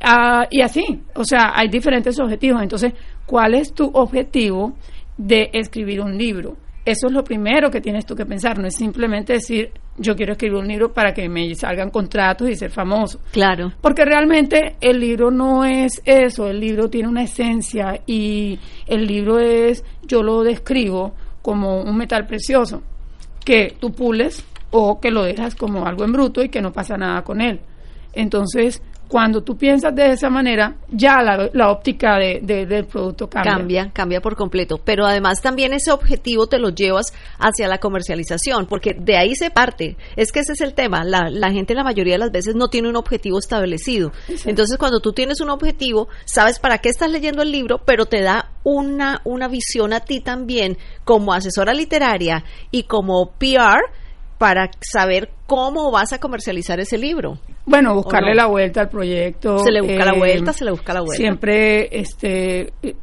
Ah, 0.00 0.46
y 0.50 0.62
así, 0.62 1.02
o 1.14 1.22
sea, 1.22 1.52
hay 1.54 1.68
diferentes 1.68 2.18
objetivos. 2.18 2.62
Entonces, 2.62 2.94
¿cuál 3.26 3.52
es 3.52 3.74
tu 3.74 3.84
objetivo 3.92 4.78
de 5.18 5.50
escribir 5.52 6.00
un 6.00 6.16
libro? 6.16 6.56
Eso 6.84 7.06
es 7.06 7.12
lo 7.12 7.24
primero 7.24 7.70
que 7.70 7.80
tienes 7.80 8.04
tú 8.04 8.14
que 8.14 8.26
pensar, 8.26 8.58
no 8.58 8.66
es 8.66 8.76
simplemente 8.76 9.34
decir 9.34 9.72
yo 9.96 10.16
quiero 10.16 10.32
escribir 10.32 10.58
un 10.58 10.68
libro 10.68 10.92
para 10.92 11.14
que 11.14 11.28
me 11.28 11.54
salgan 11.54 11.90
contratos 11.90 12.48
y 12.48 12.56
ser 12.56 12.70
famoso. 12.70 13.20
Claro. 13.32 13.72
Porque 13.80 14.04
realmente 14.04 14.76
el 14.80 14.98
libro 14.98 15.30
no 15.30 15.64
es 15.64 16.02
eso, 16.04 16.48
el 16.48 16.60
libro 16.60 16.90
tiene 16.90 17.08
una 17.08 17.22
esencia 17.22 18.00
y 18.06 18.58
el 18.86 19.06
libro 19.06 19.38
es, 19.38 19.84
yo 20.02 20.22
lo 20.22 20.42
describo 20.42 21.14
como 21.42 21.82
un 21.82 21.96
metal 21.96 22.26
precioso 22.26 22.82
que 23.44 23.76
tú 23.78 23.92
pules 23.92 24.44
o 24.70 25.00
que 25.00 25.10
lo 25.10 25.22
dejas 25.22 25.54
como 25.54 25.86
algo 25.86 26.04
en 26.04 26.12
bruto 26.12 26.42
y 26.42 26.48
que 26.48 26.60
no 26.60 26.72
pasa 26.72 26.96
nada 26.96 27.22
con 27.22 27.40
él. 27.40 27.60
Entonces, 28.12 28.82
cuando 29.08 29.42
tú 29.42 29.56
piensas 29.56 29.94
de 29.94 30.10
esa 30.12 30.30
manera, 30.30 30.76
ya 30.90 31.22
la, 31.22 31.48
la 31.52 31.70
óptica 31.70 32.16
de, 32.18 32.40
de- 32.42 32.66
del 32.66 32.86
producto 32.86 33.28
cambia. 33.28 33.52
Cambia, 33.56 33.90
cambia 33.92 34.20
por 34.20 34.34
completo. 34.36 34.80
Pero 34.84 35.06
además 35.06 35.40
también 35.40 35.72
ese 35.72 35.92
objetivo 35.92 36.46
te 36.46 36.58
lo 36.58 36.70
llevas 36.70 37.12
hacia 37.38 37.68
la 37.68 37.78
comercialización, 37.78 38.66
porque 38.66 38.94
de 38.98 39.16
ahí 39.16 39.34
se 39.34 39.50
parte. 39.50 39.96
Es 40.16 40.32
que 40.32 40.40
ese 40.40 40.52
es 40.54 40.60
el 40.60 40.74
tema. 40.74 41.04
La, 41.04 41.28
la 41.30 41.50
gente 41.52 41.74
la 41.74 41.84
mayoría 41.84 42.14
de 42.14 42.18
las 42.18 42.32
veces 42.32 42.54
no 42.56 42.68
tiene 42.68 42.88
un 42.88 42.96
objetivo 42.96 43.38
establecido. 43.38 44.12
Entonces 44.46 44.78
cuando 44.78 45.00
tú 45.00 45.12
tienes 45.12 45.40
un 45.40 45.50
objetivo, 45.50 46.08
sabes 46.24 46.58
para 46.58 46.78
qué 46.78 46.88
estás 46.88 47.10
leyendo 47.10 47.42
el 47.42 47.52
libro, 47.52 47.82
pero 47.84 48.06
te 48.06 48.22
da 48.22 48.50
una, 48.64 49.20
una 49.24 49.48
visión 49.48 49.92
a 49.92 50.00
ti 50.00 50.20
también 50.20 50.78
como 51.04 51.32
asesora 51.34 51.74
literaria 51.74 52.44
y 52.70 52.84
como 52.84 53.32
PR 53.38 53.80
para 54.38 54.70
saber 54.80 55.30
cómo 55.46 55.90
vas 55.90 56.12
a 56.12 56.18
comercializar 56.18 56.80
ese 56.80 56.98
libro. 56.98 57.38
Bueno, 57.66 57.94
buscarle 57.94 58.30
no? 58.30 58.36
la 58.36 58.46
vuelta 58.46 58.82
al 58.82 58.88
proyecto. 58.88 59.58
Se 59.60 59.70
le 59.70 59.80
busca 59.80 60.04
la 60.04 60.12
eh, 60.12 60.18
vuelta, 60.18 60.52
se 60.52 60.64
le 60.64 60.70
busca 60.70 60.92
la 60.92 61.00
vuelta. 61.00 61.16
Siempre, 61.16 61.88
este, 61.98 62.72
eh, 62.82 62.94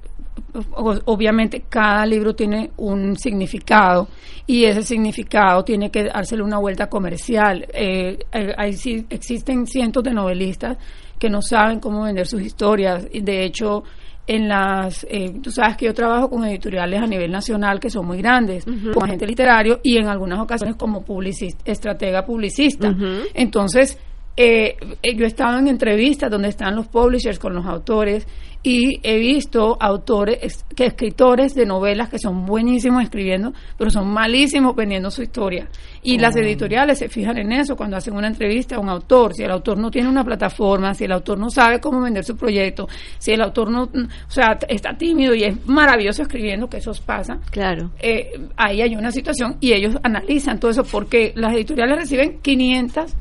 obviamente, 0.76 1.64
cada 1.70 2.06
libro 2.06 2.36
tiene 2.36 2.72
un 2.78 3.16
significado 3.18 4.08
y 4.46 4.66
ese 4.66 4.84
significado 4.84 5.64
tiene 5.64 5.90
que 5.90 6.06
dársele 6.06 6.44
una 6.44 6.60
vuelta 6.60 6.88
comercial. 6.88 7.66
Eh, 7.74 8.18
eh, 8.32 8.54
hay, 8.58 8.74
sí- 8.74 9.06
existen 9.10 9.66
cientos 9.68 10.04
de 10.04 10.12
novelistas 10.14 10.78
que 11.18 11.30
no 11.30 11.42
saben 11.42 11.80
cómo 11.80 12.04
vender 12.04 12.28
sus 12.28 12.42
historias. 12.42 13.08
Y 13.12 13.22
De 13.22 13.44
hecho, 13.46 13.84
en 14.32 14.48
las, 14.48 15.06
eh, 15.10 15.34
tú 15.44 15.52
sabes 15.52 15.76
que 15.76 15.88
yo 15.88 15.94
trabajo 15.94 16.30
con 16.30 16.46
editoriales 16.46 17.02
a 17.02 17.06
nivel 17.06 17.30
nacional 17.30 17.82
que 17.82 17.90
son 17.90 18.08
muy 18.08 18.20
grandes, 18.20 18.64
como 18.64 19.04
agente 19.04 19.28
literario 19.28 19.82
y 19.84 19.98
en 19.98 20.08
algunas 20.08 20.40
ocasiones 20.40 20.78
como 20.78 21.04
publicista, 21.04 21.62
estratega 21.70 22.24
publicista. 22.24 22.96
Entonces, 23.34 24.00
eh, 24.38 24.76
eh, 25.04 25.16
yo 25.16 25.26
he 25.26 25.28
estado 25.28 25.58
en 25.60 25.68
entrevistas 25.68 26.30
donde 26.32 26.50
están 26.50 26.76
los 26.76 26.88
publishers 26.88 27.38
con 27.40 27.54
los 27.54 27.66
autores 27.66 28.28
y 28.64 29.00
he 29.02 29.18
visto 29.18 29.76
autores, 29.80 30.38
es- 30.42 30.66
que 30.76 30.86
escritores 30.86 31.56
de 31.56 31.66
novelas 31.66 32.10
que 32.10 32.20
son 32.20 32.46
buenísimos 32.46 33.02
escribiendo, 33.04 33.54
pero 33.78 33.90
son 33.90 34.08
malísimos 34.08 34.76
vendiendo 34.76 35.10
su 35.10 35.24
historia. 35.24 35.68
Y 36.04 36.20
las 36.20 36.36
editoriales 36.36 37.00
se 37.00 37.10
fijan 37.10 37.38
en 37.40 37.52
eso 37.54 37.76
cuando 37.76 37.98
hacen 37.98 38.16
una 38.16 38.28
entrevista 38.28 38.76
a 38.76 38.80
un 38.80 38.90
autor. 38.90 39.34
Si 39.34 39.44
el 39.44 39.50
autor 39.52 39.80
no 39.80 39.90
tiene 39.90 40.10
una 40.10 40.24
plataforma, 40.24 40.94
si 40.94 41.06
el 41.06 41.12
autor 41.12 41.40
no 41.40 41.50
sabe 41.50 41.80
cómo 41.80 42.02
vender 42.02 42.24
su 42.24 42.38
proyecto, 42.38 42.88
si 43.18 43.32
el 43.32 43.42
autor 43.42 43.72
no, 43.72 43.86
mm, 43.88 44.04
o 44.28 44.32
sea, 44.32 44.58
está 44.68 44.96
tímido 44.96 45.34
y 45.34 45.44
es 45.44 45.66
maravilloso 45.68 46.22
escribiendo, 46.22 46.70
que 46.70 46.78
eso 46.78 46.92
pasa, 47.04 47.40
Claro. 47.50 47.90
eh, 48.00 48.32
ahí 48.58 48.82
hay 48.82 48.96
una 48.96 49.12
situación 49.12 49.58
y 49.60 49.74
ellos 49.74 49.96
analizan 50.04 50.60
todo 50.60 50.70
eso 50.70 50.84
porque 50.84 51.34
las 51.36 51.54
editoriales 51.54 51.98
reciben 51.98 52.40
500 52.44 53.16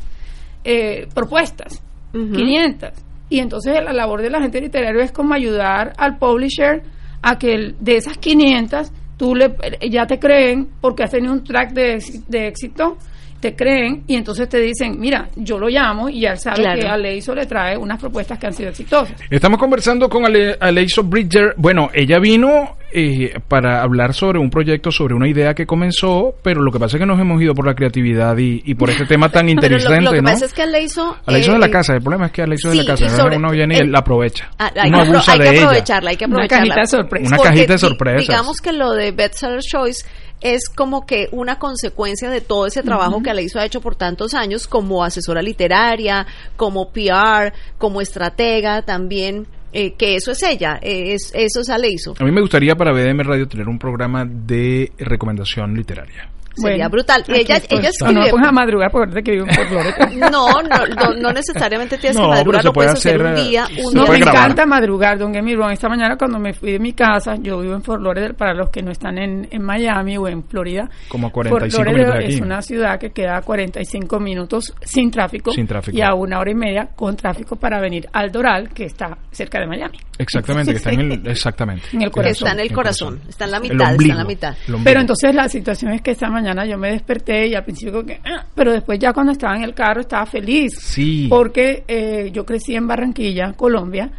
eh, 0.65 1.09
propuestas, 1.15 1.83
Ujú. 2.15 2.33
500. 2.33 2.91
Y 3.29 3.39
entonces 3.39 3.75
la 3.85 3.93
labor 3.93 4.23
de 4.23 4.31
la 4.31 4.41
gente 4.41 4.61
literaria 4.61 5.05
es 5.05 5.13
como 5.13 5.35
ayudar 5.35 5.93
al 5.97 6.19
publisher 6.19 6.83
a 7.23 7.39
que 7.39 7.55
el- 7.55 7.77
de 7.81 7.97
esas 7.97 8.19
500 8.19 8.93
tú 9.17 9.35
le, 9.35 9.55
ya 9.91 10.07
te 10.07 10.19
creen 10.19 10.69
porque 10.81 11.03
has 11.05 11.11
tenido 11.11 11.33
un 11.33 11.45
track 11.45 11.73
de, 11.73 12.03
de 12.29 12.49
éxito, 12.49 12.97
te 13.41 13.57
creen 13.57 14.05
y 14.07 14.17
entonces 14.17 14.49
te 14.49 14.59
dicen, 14.61 15.01
mira, 15.01 15.29
yo 15.37 15.59
lo 15.59 15.69
llamo 15.69 16.09
y 16.09 16.21
ya 16.21 16.33
él 16.33 16.39
sabe 16.39 16.57
Claro. 16.63 16.81
que 16.81 16.87
a 16.89 16.97
Leiso 16.97 17.35
le 17.35 17.47
trae 17.47 17.77
unas 17.77 17.99
propuestas 17.99 18.39
que 18.39 18.47
han 18.47 18.53
sido 18.53 18.69
exitosas. 18.69 19.15
Estamos 19.31 19.59
conversando 19.59 20.09
con 20.09 20.25
Ale 20.27 20.57
Aleiso 20.61 21.03
Bridger. 21.05 21.55
Bueno, 21.57 21.89
ella 21.95 22.19
vino 22.19 22.77
eh, 22.93 23.33
para 23.49 23.83
hablar 23.83 24.13
sobre 24.15 24.39
un 24.39 24.51
proyecto, 24.51 24.91
sobre 24.91 25.15
una 25.15 25.29
idea 25.29 25.55
que 25.55 25.65
comenzó, 25.65 26.35
pero 26.43 26.61
lo 26.61 26.71
que 26.71 26.79
pasa 26.79 26.97
es 26.97 27.01
que 27.01 27.07
nos 27.07 27.19
hemos 27.21 27.41
ido 27.41 27.55
por 27.55 27.67
la 27.67 27.75
creatividad 27.75 28.37
y, 28.37 28.63
y 28.65 28.75
por 28.75 28.91
este 28.91 29.07
tema 29.07 29.29
tan 29.31 29.47
Pero 29.47 29.53
interesante, 29.53 30.01
lo, 30.01 30.05
lo 30.11 30.13
que 30.13 30.23
¿no? 30.23 30.31
pasa 30.31 30.45
es 30.47 30.53
que. 30.53 30.63
Aleiso 30.63 31.17
eh, 31.27 31.53
de 31.55 31.59
la 31.59 31.71
casa, 31.71 31.95
el 31.95 32.03
problema 32.03 32.27
es 32.27 32.33
que 32.33 32.43
Aleiso 32.43 32.69
de 32.71 32.77
la 32.77 32.83
sí, 32.83 33.05
casa, 33.05 33.17
sobre- 33.17 33.37
uno 33.37 33.51
viene 33.51 33.79
y 33.83 33.87
la 33.87 34.01
aprovecha. 34.01 34.51
Ah, 34.59 34.71
hay, 34.77 34.91
apro- 34.91 35.07
abusa 35.09 35.33
hay 35.33 35.39
que 35.39 35.49
ella. 35.51 35.63
aprovecharla, 35.63 36.11
hay 36.11 36.17
que 36.17 36.25
Una 36.27 36.35
aprovecharla. 36.35 36.75
cajita 36.75 36.81
de 36.83 36.87
sorpresa. 36.87 37.27
Una 37.29 37.37
Porque 37.37 37.49
cajita 37.55 37.73
de 37.73 37.79
sorpresas. 37.79 38.21
Digamos 38.29 38.61
que 38.61 38.73
lo 38.73 38.93
de 38.93 39.13
Bestseller 39.13 39.61
Choice 39.61 40.05
es 40.41 40.69
como 40.69 41.07
que 41.07 41.29
una 41.33 41.59
consecuencia 41.59 42.31
de 42.31 42.41
todo 42.41 42.67
ese 42.67 42.83
trabajo 42.83 43.23
que 43.23 43.31
Aleiso 43.31 43.59
ha 43.59 43.65
hecho 43.65 43.81
por 43.81 43.97
tantos 43.97 44.35
años 44.35 44.67
como 44.67 45.05
asesora 45.05 45.43
literaria, 45.43 46.27
como 46.57 46.91
PR, 46.91 47.53
como 47.79 48.01
estratega 48.01 48.83
también, 48.83 49.47
eh, 49.73 49.95
que 49.95 50.17
eso 50.17 50.33
es 50.33 50.43
ella, 50.43 50.79
eh, 50.83 51.15
es, 51.15 51.31
eso 51.35 51.61
es 51.61 51.71
Aleiso. 51.71 52.15
A 52.19 52.25
mí 52.25 52.33
me 52.33 52.41
gustaría 52.41 52.75
para 52.75 52.93
BDM 52.93 53.21
Radio 53.21 53.47
tener 53.47 53.69
un 53.69 53.79
programa 53.79 54.25
de 54.25 54.93
recomendación 54.99 55.75
literaria. 55.75 56.31
Sería 56.57 56.89
Bueno, 56.89 56.91
brutal. 56.91 57.25
Y 57.29 57.33
ella, 57.33 57.57
ella 57.57 57.63
No, 57.71 57.81
no 57.81 57.89
escribe... 57.89 58.31
pongas 58.31 58.49
a 58.49 58.53
madrugar 58.53 58.91
porque 58.91 59.23
que 59.23 59.31
vivo 59.33 59.47
en 59.49 59.55
Fort 59.55 59.71
Lauderdale. 59.71 60.17
No, 60.17 60.29
no, 60.63 60.87
no, 60.97 61.15
no 61.21 61.33
necesariamente 61.33 61.97
tienes 61.99 62.17
No, 62.17 62.23
que 62.25 62.29
pero 62.29 62.37
madrugar, 62.39 62.65
lo 62.65 62.73
puede 62.73 62.89
puedes 62.89 63.01
hacer, 63.01 63.15
hacer, 63.27 63.27
un 63.27 63.49
día, 63.51 63.67
eh, 63.71 63.83
un 63.87 63.95
No, 63.95 64.03
día. 64.05 64.13
me 64.13 64.19
grabar. 64.21 64.43
encanta 64.43 64.67
madrugar, 64.67 65.19
don 65.19 65.33
wrong. 65.33 65.73
Esta 65.73 65.89
mañana 65.89 66.17
cuando 66.17 66.39
me 66.39 66.53
fui 66.53 66.73
de 66.73 66.79
mi 66.79 66.93
casa, 66.93 67.37
yo 67.41 67.61
vivo 67.61 67.75
en 67.75 67.83
Fort 67.83 68.03
Lauderdale, 68.03 68.35
para 68.35 68.53
los 68.55 68.71
que 68.71 68.83
no 68.83 68.91
están 68.91 69.19
en, 69.19 69.49
en 69.51 69.63
Miami 69.63 70.17
o 70.17 70.27
en 70.29 70.43
Florida. 70.45 70.89
Como 71.09 71.29
a 71.29 71.31
Fort 71.31 71.49
45 71.49 71.85
Lauderdale 71.85 71.99
minutos 71.99 72.19
de 72.19 72.25
aquí. 72.27 72.35
es 72.35 72.41
una 72.41 72.63
ciudad 72.63 72.99
que 72.99 73.11
queda 73.11 73.37
a 73.37 73.43
45 73.43 74.21
minutos 74.21 74.75
sin 74.83 75.11
tráfico, 75.11 75.53
Sin 75.53 75.67
tráfico. 75.67 75.97
y 75.97 76.03
a 76.03 76.15
una 76.15 76.39
hora 76.41 76.51
y 76.51 76.55
media 76.55 76.89
con 76.97 77.17
tráfico 77.17 77.57
para 77.57 77.81
venir 77.81 78.09
al 78.13 78.31
Doral, 78.33 78.71
que 78.71 78.85
está 78.87 79.17
cerca 79.31 79.61
de 79.61 79.67
Miami. 79.67 79.99
Exactamente, 80.19 80.73
que 80.73 80.79
está 80.79 80.91
en 80.91 81.01
el, 81.13 81.27
exactamente. 81.27 81.85
En 81.93 82.03
el 82.03 82.09
Que 82.09 82.13
corazón. 82.15 82.33
está 82.49 82.53
en 82.53 82.61
el 82.61 82.67
el 82.67 82.73
corazón, 82.75 83.21
está 83.29 83.45
en 83.47 83.51
la 83.53 83.57
El 83.59 83.63
mitad, 83.63 83.91
está 83.93 84.05
en 84.13 84.17
la 84.19 84.25
mitad. 84.25 84.55
Pero 84.85 85.01
entonces 85.01 85.35
la 85.35 85.49
situación 85.49 85.93
es 85.93 86.03
que 86.03 86.11
esta 86.11 86.29
mañana 86.29 86.40
yo 86.67 86.79
me 86.79 86.91
desperté 86.93 87.49
y 87.49 87.55
al 87.55 87.65
principio 87.65 88.05
que, 88.05 88.21
"Ah", 88.25 88.45
pero 88.55 88.73
después 88.73 88.99
ya 88.99 89.13
cuando 89.13 89.33
estaba 89.33 89.57
en 89.57 89.65
el 89.65 89.75
carro 89.75 90.01
estaba 90.01 90.27
feliz. 90.27 90.75
Sí. 90.79 91.27
Porque 91.29 91.85
eh, 91.87 92.31
yo 92.33 92.45
crecí 92.45 92.75
en 92.75 92.87
Barranquilla, 92.87 93.53
Colombia, 93.55 94.11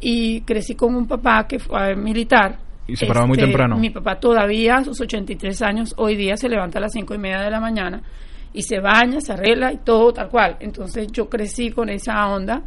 y 0.00 0.40
crecí 0.42 0.74
con 0.74 0.94
un 0.94 1.06
papá 1.06 1.46
que 1.46 1.58
fue 1.58 1.94
militar. 1.96 2.58
Este, 2.80 2.92
Y 2.92 2.96
se 2.96 3.06
paraba 3.06 3.26
muy 3.26 3.38
temprano. 3.38 3.76
Mi 3.76 3.90
papá 3.90 4.20
todavía, 4.20 4.76
a 4.76 4.84
sus 4.84 5.00
83 5.00 5.62
años, 5.62 5.94
hoy 5.96 6.16
día 6.16 6.36
se 6.36 6.48
levanta 6.48 6.78
a 6.78 6.82
las 6.82 6.92
cinco 6.92 7.14
y 7.14 7.18
media 7.18 7.40
de 7.40 7.50
la 7.50 7.60
mañana 7.60 8.02
y 8.52 8.62
se 8.62 8.78
baña, 8.80 9.20
se 9.20 9.32
arregla 9.32 9.72
y 9.72 9.78
todo 9.78 10.12
tal 10.12 10.28
cual. 10.28 10.56
Entonces 10.60 11.08
yo 11.10 11.28
crecí 11.28 11.70
con 11.70 11.88
esa 11.88 12.26
onda 12.28 12.62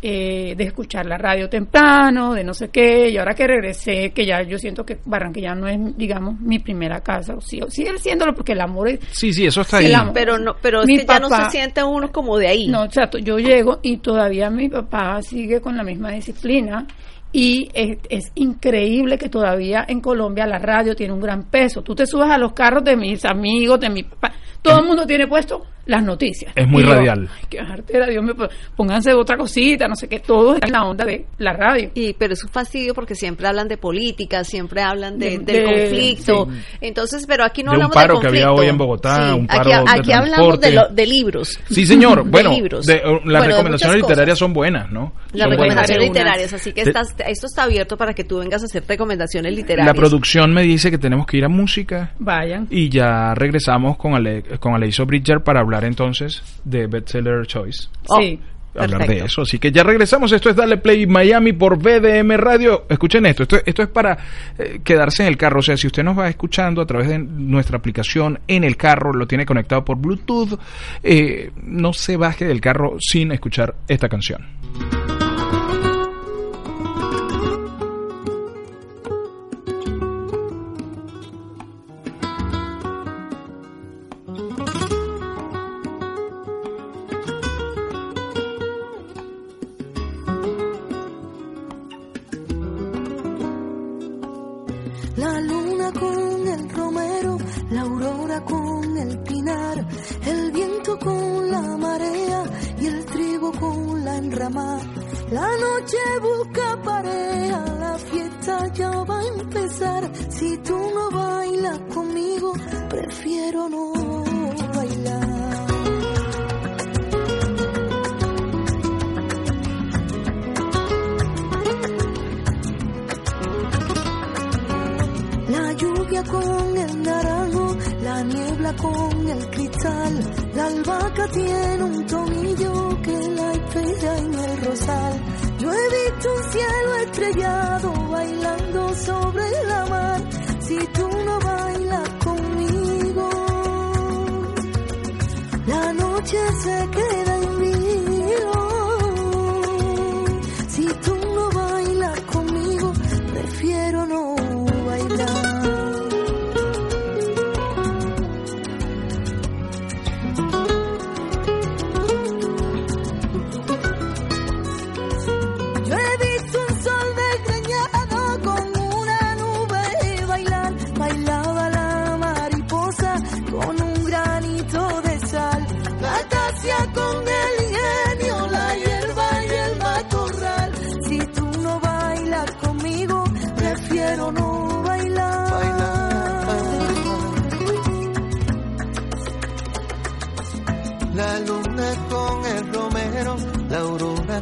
eh, 0.00 0.54
de 0.56 0.64
escuchar 0.64 1.06
la 1.06 1.18
radio 1.18 1.48
temprano, 1.48 2.32
de 2.34 2.44
no 2.44 2.54
sé 2.54 2.68
qué, 2.68 3.08
y 3.10 3.18
ahora 3.18 3.34
que 3.34 3.46
regresé, 3.46 4.10
que 4.10 4.24
ya 4.24 4.42
yo 4.42 4.56
siento 4.58 4.84
que 4.84 4.98
Barranquilla 5.04 5.54
no 5.54 5.66
es, 5.66 5.78
digamos, 5.96 6.38
mi 6.40 6.58
primera 6.60 7.00
casa, 7.00 7.34
o 7.34 7.40
sí, 7.40 7.60
o 7.60 7.68
sigue 7.70 7.98
siéndolo 7.98 8.32
porque 8.34 8.52
el 8.52 8.60
amor 8.60 8.88
es... 8.88 9.00
Sí, 9.10 9.32
sí, 9.32 9.46
eso 9.46 9.62
está 9.62 9.78
Sí, 9.80 9.86
ahí. 9.86 9.92
amor. 9.94 10.12
Pero 10.14 10.38
no, 10.38 10.54
pero 10.62 10.80
es 10.82 10.86
Mi 10.86 10.98
que 10.98 11.04
ya 11.06 11.18
no 11.18 11.28
papá- 11.28 11.44
se 11.50 11.58
siente 11.58 11.82
uno 11.82 12.12
como 12.12 12.38
de 12.38 12.46
ahí. 12.48 12.68
No, 12.68 12.82
o 12.84 12.90
sea, 12.90 13.10
yo 13.22 13.38
llego 13.38 13.80
y 13.82 13.96
todavía 13.98 14.50
mi 14.50 14.68
papá 14.68 15.20
sigue 15.22 15.60
con 15.60 15.76
la 15.76 15.82
misma 15.82 16.12
disciplina 16.12 16.86
y 17.32 17.68
es, 17.74 17.98
es 18.08 18.32
increíble 18.36 19.18
que 19.18 19.28
todavía 19.28 19.84
en 19.86 20.00
Colombia 20.00 20.46
la 20.46 20.58
radio 20.58 20.94
tiene 20.94 21.12
un 21.12 21.20
gran 21.20 21.42
peso. 21.44 21.82
Tú 21.82 21.94
te 21.94 22.06
subes 22.06 22.30
a 22.30 22.38
los 22.38 22.52
carros 22.52 22.84
de 22.84 22.96
mis 22.96 23.24
amigos, 23.24 23.78
de 23.80 23.90
mi 23.90 24.02
papá, 24.04 24.32
todo 24.62 24.78
el 24.80 24.86
mundo 24.86 25.04
tiene 25.06 25.26
puesto 25.26 25.62
las 25.88 26.04
noticias. 26.04 26.52
Es 26.54 26.68
muy 26.68 26.82
Y 26.82 26.86
yo, 26.86 26.94
radial. 26.94 27.28
Ay, 27.36 27.44
qué 27.50 27.58
artera, 27.58 28.06
Dios 28.06 28.22
mío, 28.22 28.34
pues, 28.36 28.50
pónganse 28.76 29.12
otra 29.12 29.36
cosita, 29.36 29.88
no 29.88 29.96
sé 29.96 30.06
qué, 30.08 30.20
todo 30.20 30.54
está 30.54 30.66
en 30.68 30.72
la 30.72 30.84
onda 30.84 31.04
de 31.04 31.26
la 31.38 31.52
radio. 31.54 31.90
Y, 31.94 32.12
pero 32.12 32.34
es 32.34 32.44
un 32.44 32.50
fastidio 32.50 32.94
porque 32.94 33.14
siempre 33.16 33.48
hablan 33.48 33.66
de 33.68 33.76
política, 33.78 34.44
siempre 34.44 34.82
hablan 34.82 35.18
de, 35.18 35.30
De- 35.30 35.38
del 35.38 35.46
de- 35.46 35.64
conflicto. 35.64 36.46
sí. 36.50 36.76
Entonces, 36.82 37.24
pero 37.26 37.44
aquí 37.44 37.62
no 37.62 37.72
De 37.72 37.78
un 37.78 37.82
hablamos 37.84 37.94
paro 37.94 38.14
de 38.14 38.20
que 38.20 38.26
había 38.28 38.44
conflicto. 38.46 38.62
hoy 38.62 38.68
en 38.68 38.78
Bogotá, 38.78 39.16
Sí, 39.32 39.38
un 39.40 39.46
paro 39.46 39.60
aquí, 39.60 39.70
de 39.70 40.00
aquí 40.00 40.12
hablamos 40.12 40.36
transporte. 40.36 40.66
de, 40.68 40.74
lo- 40.74 40.88
de 40.88 41.06
libros. 41.06 41.60
Sí, 41.70 41.86
señor. 41.86 42.22
De 42.28 42.30
Bueno, 42.30 42.50
libros. 42.52 42.86
de- 42.86 42.96
uh, 42.96 42.98
las 42.98 43.22
Bueno, 43.24 43.40
de 43.40 43.48
recomendaciones 43.48 43.96
literarias 43.96 44.38
son 44.38 44.52
buenas, 44.52 44.92
¿no? 44.92 45.12
Las 45.32 45.48
recomendaciones 45.48 46.06
literarias, 46.08 46.52
así 46.52 46.72
que 46.72 46.82
estás- 46.82 47.14
esto 47.26 47.46
está 47.46 47.62
abierto 47.64 47.96
para 47.96 48.12
que 48.14 48.24
tú 48.24 48.38
vengas 48.38 48.62
a 48.62 48.66
hacer 48.66 48.84
recomendaciones 48.86 49.54
literarias. 49.54 49.86
La 49.86 49.94
producción 49.94 50.52
me 50.52 50.62
dice 50.62 50.90
que 50.90 50.98
tenemos 50.98 51.26
que 51.26 51.38
ir 51.38 51.44
a 51.44 51.48
música 51.48 52.12
Vayan. 52.18 52.66
y 52.70 52.88
ya 52.90 53.34
regresamos 53.34 53.96
con, 53.96 54.14
Ale, 54.14 54.42
con 54.60 54.74
Aleiso 54.74 55.06
Bridger 55.06 55.40
para 55.42 55.60
hablar 55.60 55.77
entonces 55.84 56.42
de 56.64 56.86
Bestseller 56.86 57.46
Choice. 57.46 57.88
Oh, 58.08 58.20
Sí. 58.20 58.40
Hablar 58.74 58.98
perfecto. 58.98 59.22
de 59.22 59.26
eso. 59.26 59.42
Así 59.42 59.58
que 59.58 59.72
ya 59.72 59.82
regresamos. 59.82 60.30
Esto 60.30 60.50
es 60.50 60.54
Dale 60.54 60.76
Play 60.76 61.06
Miami 61.06 61.52
por 61.52 61.78
BDM 61.78 62.36
Radio. 62.36 62.84
Escuchen 62.88 63.26
esto. 63.26 63.42
Esto, 63.42 63.56
esto 63.64 63.82
es 63.82 63.88
para 63.88 64.16
eh, 64.56 64.80
quedarse 64.84 65.22
en 65.24 65.30
el 65.30 65.36
carro. 65.36 65.58
O 65.58 65.62
sea, 65.62 65.76
si 65.76 65.88
usted 65.88 66.04
nos 66.04 66.16
va 66.16 66.28
escuchando 66.28 66.80
a 66.82 66.86
través 66.86 67.08
de 67.08 67.18
nuestra 67.18 67.78
aplicación 67.78 68.38
en 68.46 68.62
el 68.62 68.76
carro, 68.76 69.12
lo 69.12 69.26
tiene 69.26 69.44
conectado 69.46 69.84
por 69.84 69.96
Bluetooth, 69.96 70.60
eh, 71.02 71.50
no 71.64 71.92
se 71.92 72.16
baje 72.16 72.44
del 72.44 72.60
carro 72.60 72.98
sin 73.00 73.32
escuchar 73.32 73.74
esta 73.88 74.08
canción. 74.08 74.46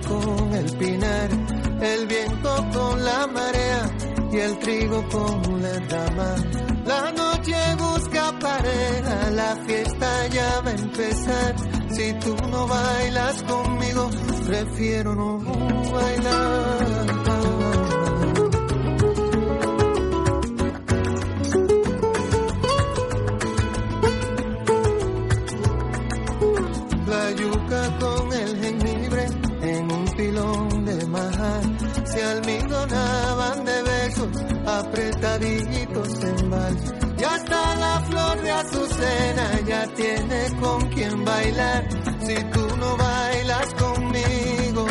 Con 0.00 0.54
el 0.54 0.76
pinar, 0.76 1.30
el 1.80 2.06
viento 2.06 2.56
con 2.72 3.04
la 3.04 3.26
marea 3.26 3.90
y 4.32 4.36
el 4.38 4.58
trigo 4.58 5.08
con 5.08 5.62
la 5.62 5.78
rama. 5.78 6.34
La 6.84 7.12
noche 7.12 7.56
busca 7.78 8.38
pareja, 8.38 9.30
la 9.30 9.56
fiesta 9.66 10.26
ya 10.28 10.60
va 10.60 10.70
a 10.70 10.74
empezar. 10.74 11.56
Si 11.90 12.12
tú 12.14 12.36
no 12.50 12.66
bailas 12.66 13.42
conmigo, 13.42 14.10
prefiero 14.46 15.14
no 15.14 15.38
bailar. 15.38 17.15
En 35.22 36.50
vals. 36.50 36.94
Y 37.18 37.24
hasta 37.24 37.76
la 37.76 38.00
flor 38.00 38.42
de 38.42 38.50
azucena 38.50 39.60
ya 39.66 39.86
tiene 39.94 40.60
con 40.60 40.88
quien 40.90 41.24
bailar. 41.24 41.88
Si 42.26 42.34
tú 42.52 42.76
no 42.76 42.96
bailas 42.96 43.74
conmigo, 43.74 44.86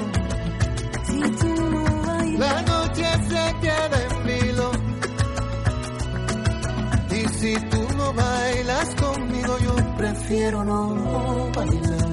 Si 1.05 1.21
tú 1.38 1.69
no 1.71 1.83
bailas. 2.07 2.39
la 2.39 2.61
noche 2.63 3.05
se 3.29 3.55
queda 3.61 3.97
en 4.09 4.25
vilo. 4.25 4.71
Y 7.11 7.27
si 7.39 7.55
tú 7.69 7.88
no 7.97 8.13
bailas 8.13 8.95
conmigo, 8.95 9.57
yo 9.59 9.75
prefiero 9.97 10.63
no 10.63 11.51
bailar. 11.55 12.04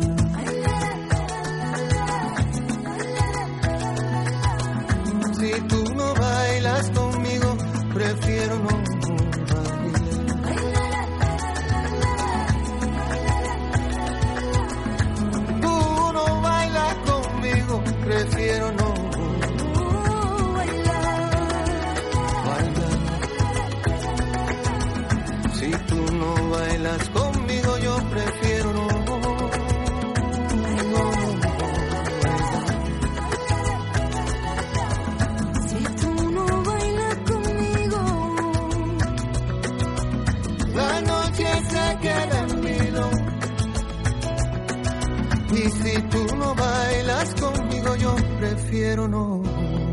Prefiero 48.73 49.07
no 49.07 49.43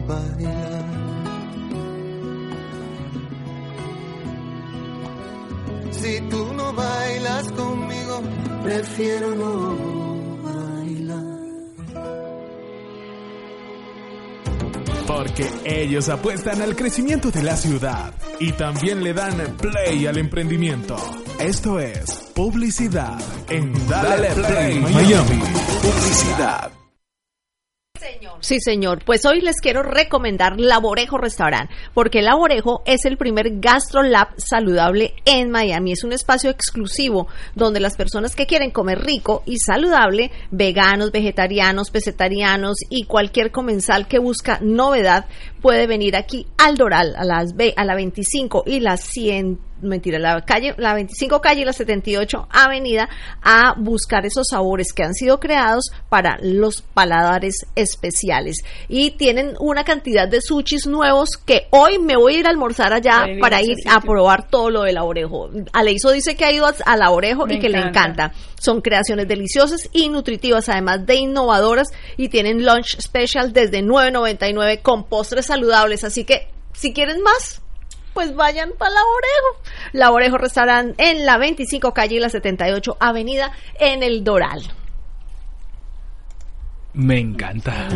bailar. 0.07 0.85
Si 5.91 6.21
tú 6.29 6.53
no 6.53 6.71
bailas 6.71 7.51
conmigo, 7.51 8.21
prefiero 8.63 9.35
no 9.35 9.75
bailar. 10.43 11.39
Porque 15.05 15.45
ellos 15.65 16.07
apuestan 16.07 16.61
al 16.61 16.73
crecimiento 16.77 17.31
de 17.31 17.43
la 17.43 17.57
ciudad 17.57 18.13
y 18.39 18.53
también 18.53 19.03
le 19.03 19.13
dan 19.13 19.57
play 19.57 20.05
al 20.05 20.17
emprendimiento. 20.17 20.95
Esto 21.37 21.81
es 21.81 22.31
publicidad 22.33 23.19
en 23.49 23.73
Dale 23.89 24.29
Play 24.35 24.79
Miami. 24.79 25.43
Publicidad. 25.81 26.78
Sí, 28.41 28.59
señor. 28.59 29.03
Pues 29.05 29.25
hoy 29.25 29.41
les 29.41 29.57
quiero 29.61 29.83
recomendar 29.83 30.59
Laborejo 30.59 31.17
Restaurant, 31.17 31.69
porque 31.93 32.21
Laborejo 32.21 32.83
es 32.85 33.05
el 33.05 33.17
primer 33.17 33.59
gastrolab 33.59 34.29
saludable 34.37 35.13
en 35.25 35.51
Miami. 35.51 35.91
Es 35.91 36.03
un 36.03 36.13
espacio 36.13 36.49
exclusivo 36.49 37.27
donde 37.55 37.79
las 37.79 37.97
personas 37.97 38.35
que 38.35 38.45
quieren 38.45 38.71
comer 38.71 39.01
rico 39.01 39.43
y 39.45 39.57
saludable, 39.57 40.31
veganos, 40.51 41.11
vegetarianos, 41.11 41.91
pesetarianos 41.91 42.77
y 42.89 43.03
cualquier 43.03 43.51
comensal 43.51 44.07
que 44.07 44.19
busca 44.19 44.59
novedad, 44.61 45.25
puede 45.61 45.87
venir 45.87 46.15
aquí 46.15 46.47
al 46.57 46.75
Doral, 46.75 47.15
a 47.17 47.25
las 47.25 47.53
a 47.75 47.85
la 47.85 47.95
25 47.95 48.63
y 48.65 48.79
la 48.79 48.95
100 48.95 49.68
mentira, 49.81 50.19
la 50.19 50.41
calle, 50.41 50.73
la 50.77 50.93
25 50.93 51.41
calle 51.41 51.61
y 51.61 51.65
la 51.65 51.73
78 51.73 52.47
avenida 52.49 53.09
a 53.41 53.73
buscar 53.77 54.25
esos 54.25 54.47
sabores 54.49 54.93
que 54.93 55.03
han 55.03 55.13
sido 55.13 55.39
creados 55.39 55.91
para 56.09 56.37
los 56.41 56.81
paladares 56.81 57.65
especiales. 57.75 58.57
Y 58.87 59.11
tienen 59.11 59.55
una 59.59 59.83
cantidad 59.83 60.27
de 60.27 60.41
sushis 60.41 60.87
nuevos 60.87 61.29
que 61.45 61.67
hoy 61.71 61.99
me 61.99 62.15
voy 62.17 62.35
a 62.35 62.39
ir 62.39 62.47
a 62.47 62.49
almorzar 62.49 62.93
allá 62.93 63.23
Ay, 63.23 63.39
para 63.39 63.61
ir 63.61 63.77
a 63.89 64.01
probar 64.01 64.49
todo 64.49 64.69
lo 64.69 64.83
de 64.83 64.93
la 64.93 65.03
orejo. 65.03 65.49
Aleiso 65.73 66.11
dice 66.11 66.35
que 66.35 66.45
ha 66.45 66.51
ido 66.51 66.65
a, 66.65 66.97
la 66.97 67.11
orejo 67.11 67.45
Me 67.45 67.55
y 67.55 67.59
que 67.59 67.69
le 67.69 67.77
encanta. 67.77 67.99
encanta. 68.25 68.33
Son 68.59 68.81
creaciones 68.81 69.27
deliciosas 69.27 69.89
y 69.93 70.09
nutritivas, 70.09 70.69
además 70.69 71.05
de 71.05 71.15
innovadoras 71.15 71.89
y 72.17 72.29
tienen 72.29 72.65
lunch 72.65 72.99
special 73.01 73.53
desde 73.53 73.81
9.99 73.81 74.81
con 74.81 75.05
postres 75.05 75.45
saludables. 75.45 76.03
Así 76.03 76.25
que 76.25 76.49
si 76.73 76.93
quieren 76.93 77.21
más, 77.21 77.61
pues 78.19 78.35
vayan 78.35 78.73
para 78.77 78.91
La 78.91 78.99
Orejo. 78.99 79.71
La 79.93 80.11
Orejo 80.11 80.37
Restaurant 80.37 80.93
en 80.97 81.25
la 81.25 81.37
25 81.37 81.93
calle 81.93 82.17
y 82.17 82.19
la 82.19 82.27
78 82.27 82.97
avenida 82.99 83.53
en 83.79 84.03
el 84.03 84.25
Doral. 84.25 84.78
Me 86.93 87.19
encanta. 87.19 87.87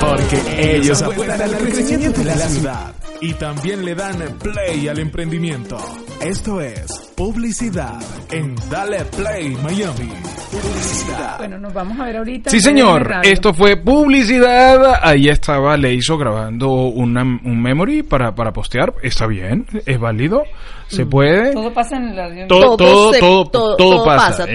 Porque 0.00 0.76
ellos 0.76 1.00
apuestan 1.02 1.40
al 1.42 1.56
crecimiento 1.58 2.20
de 2.20 2.24
la 2.26 2.48
ciudad 2.48 2.92
y 3.20 3.32
también 3.34 3.84
le 3.84 3.94
dan 3.94 4.16
play 4.42 4.88
al 4.88 4.98
emprendimiento. 4.98 5.76
Esto 6.20 6.60
es 6.60 6.86
publicidad 7.16 7.94
en 8.32 8.54
Dale 8.68 9.04
Play 9.16 9.56
Miami. 9.62 10.10
Publicidad. 10.50 11.38
Bueno, 11.38 11.58
nos 11.58 11.72
vamos 11.72 11.98
a 12.00 12.04
ver 12.06 12.16
ahorita. 12.16 12.50
Sí, 12.50 12.60
señor. 12.60 13.10
Esto 13.22 13.54
fue 13.54 13.76
publicidad. 13.76 14.98
Ahí 15.02 15.28
estaba 15.28 15.76
Leiso 15.76 16.18
grabando 16.18 16.68
una, 16.72 17.22
un 17.22 17.62
memory 17.62 18.02
para, 18.02 18.34
para 18.34 18.52
postear. 18.52 18.92
Está 19.02 19.26
bien, 19.26 19.66
es 19.86 19.98
válido, 20.00 20.42
se 20.88 21.06
puede. 21.06 21.52
Todo 21.52 21.72
pasa 21.72 21.96
en 21.96 22.16
la... 22.16 22.46
Todo- 22.48 22.76
todo- 22.76 23.12
se- 23.12 23.20
todo- 23.20 23.76
todo 23.76 24.04
pasa. 24.04 24.46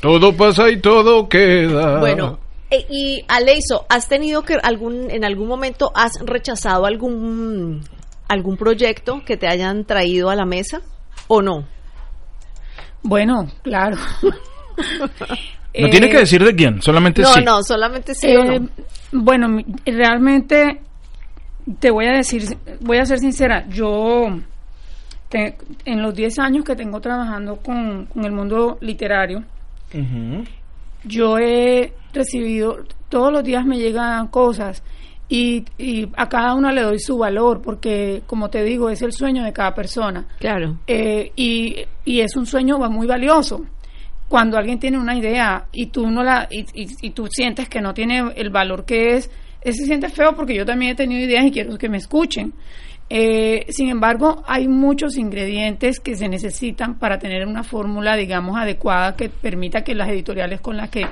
Todo 0.00 0.32
pasa 0.36 0.70
y 0.70 0.78
todo 0.80 1.28
queda. 1.28 1.98
Bueno, 1.98 2.38
eh, 2.70 2.86
y 2.90 3.24
Aleiso, 3.28 3.86
¿has 3.88 4.08
tenido 4.08 4.42
que 4.42 4.54
algún 4.62 5.10
en 5.10 5.24
algún 5.24 5.48
momento 5.48 5.90
has 5.94 6.12
rechazado 6.24 6.86
algún 6.86 7.82
algún 8.28 8.56
proyecto 8.56 9.22
que 9.24 9.36
te 9.36 9.46
hayan 9.46 9.84
traído 9.84 10.30
a 10.30 10.34
la 10.36 10.44
mesa 10.46 10.80
o 11.28 11.42
no? 11.42 11.64
Bueno, 13.02 13.48
claro. 13.62 13.96
No 15.76 15.90
tiene 15.90 16.08
que 16.08 16.16
Eh, 16.16 16.20
decir 16.20 16.44
de 16.44 16.54
quién, 16.54 16.80
solamente 16.80 17.22
No, 17.22 17.32
sí. 17.32 17.42
no, 17.44 17.60
solamente 17.64 18.14
sí 18.14 18.28
o 18.36 18.44
Eh, 18.44 18.60
no. 18.60 18.68
Bueno, 19.12 19.60
realmente 19.84 20.80
te 21.80 21.90
voy 21.90 22.06
a 22.06 22.12
decir, 22.12 22.44
voy 22.80 22.98
a 22.98 23.04
ser 23.04 23.18
sincera, 23.18 23.66
yo 23.68 24.38
te- 25.28 25.56
en 25.84 26.00
los 26.00 26.14
10 26.14 26.38
años 26.38 26.64
que 26.64 26.76
tengo 26.76 27.00
trabajando 27.00 27.56
con, 27.56 28.06
con 28.06 28.24
el 28.24 28.30
mundo 28.32 28.78
literario, 28.82 29.42
yo 31.04 31.38
he 31.38 31.92
recibido, 32.14 32.84
todos 33.08 33.32
los 33.32 33.44
días 33.44 33.64
me 33.66 33.78
llegan 33.78 34.28
cosas 34.28 34.82
y, 35.28 35.64
y 35.78 36.08
a 36.16 36.28
cada 36.28 36.54
una 36.54 36.72
le 36.72 36.82
doy 36.82 36.98
su 36.98 37.18
valor 37.18 37.60
porque, 37.62 38.22
como 38.26 38.48
te 38.50 38.62
digo, 38.62 38.88
es 38.90 39.02
el 39.02 39.12
sueño 39.12 39.42
de 39.44 39.52
cada 39.52 39.74
persona. 39.74 40.26
Claro. 40.38 40.78
Eh, 40.86 41.32
y, 41.36 41.76
y 42.04 42.20
es 42.20 42.36
un 42.36 42.46
sueño 42.46 42.78
muy 42.90 43.06
valioso. 43.06 43.64
Cuando 44.28 44.56
alguien 44.56 44.78
tiene 44.78 44.98
una 44.98 45.14
idea 45.16 45.66
y 45.72 45.86
tú 45.86 46.10
no 46.10 46.22
la 46.22 46.48
y, 46.50 46.60
y- 46.74 46.96
y 47.06 47.10
tú 47.10 47.26
sientes 47.30 47.68
que 47.68 47.80
no 47.80 47.92
tiene 47.92 48.32
el 48.36 48.50
valor 48.50 48.84
que 48.84 49.16
es, 49.16 49.30
se 49.62 49.72
siente 49.72 50.08
feo 50.08 50.34
porque 50.34 50.54
yo 50.54 50.64
también 50.64 50.92
he 50.92 50.94
tenido 50.94 51.22
ideas 51.24 51.44
y 51.46 51.50
quiero 51.50 51.76
que 51.78 51.88
me 51.88 51.98
escuchen. 51.98 52.52
Eh, 53.10 53.66
sin 53.68 53.88
embargo, 53.90 54.42
hay 54.46 54.66
muchos 54.66 55.16
ingredientes 55.18 56.00
que 56.00 56.16
se 56.16 56.26
necesitan 56.28 56.98
para 56.98 57.18
tener 57.18 57.46
una 57.46 57.62
fórmula, 57.62 58.16
digamos, 58.16 58.56
adecuada 58.58 59.14
que 59.14 59.28
permita 59.28 59.84
que 59.84 59.94
las 59.94 60.08
editoriales 60.08 60.60
con 60.62 60.76
las 60.78 60.88
que 60.88 61.06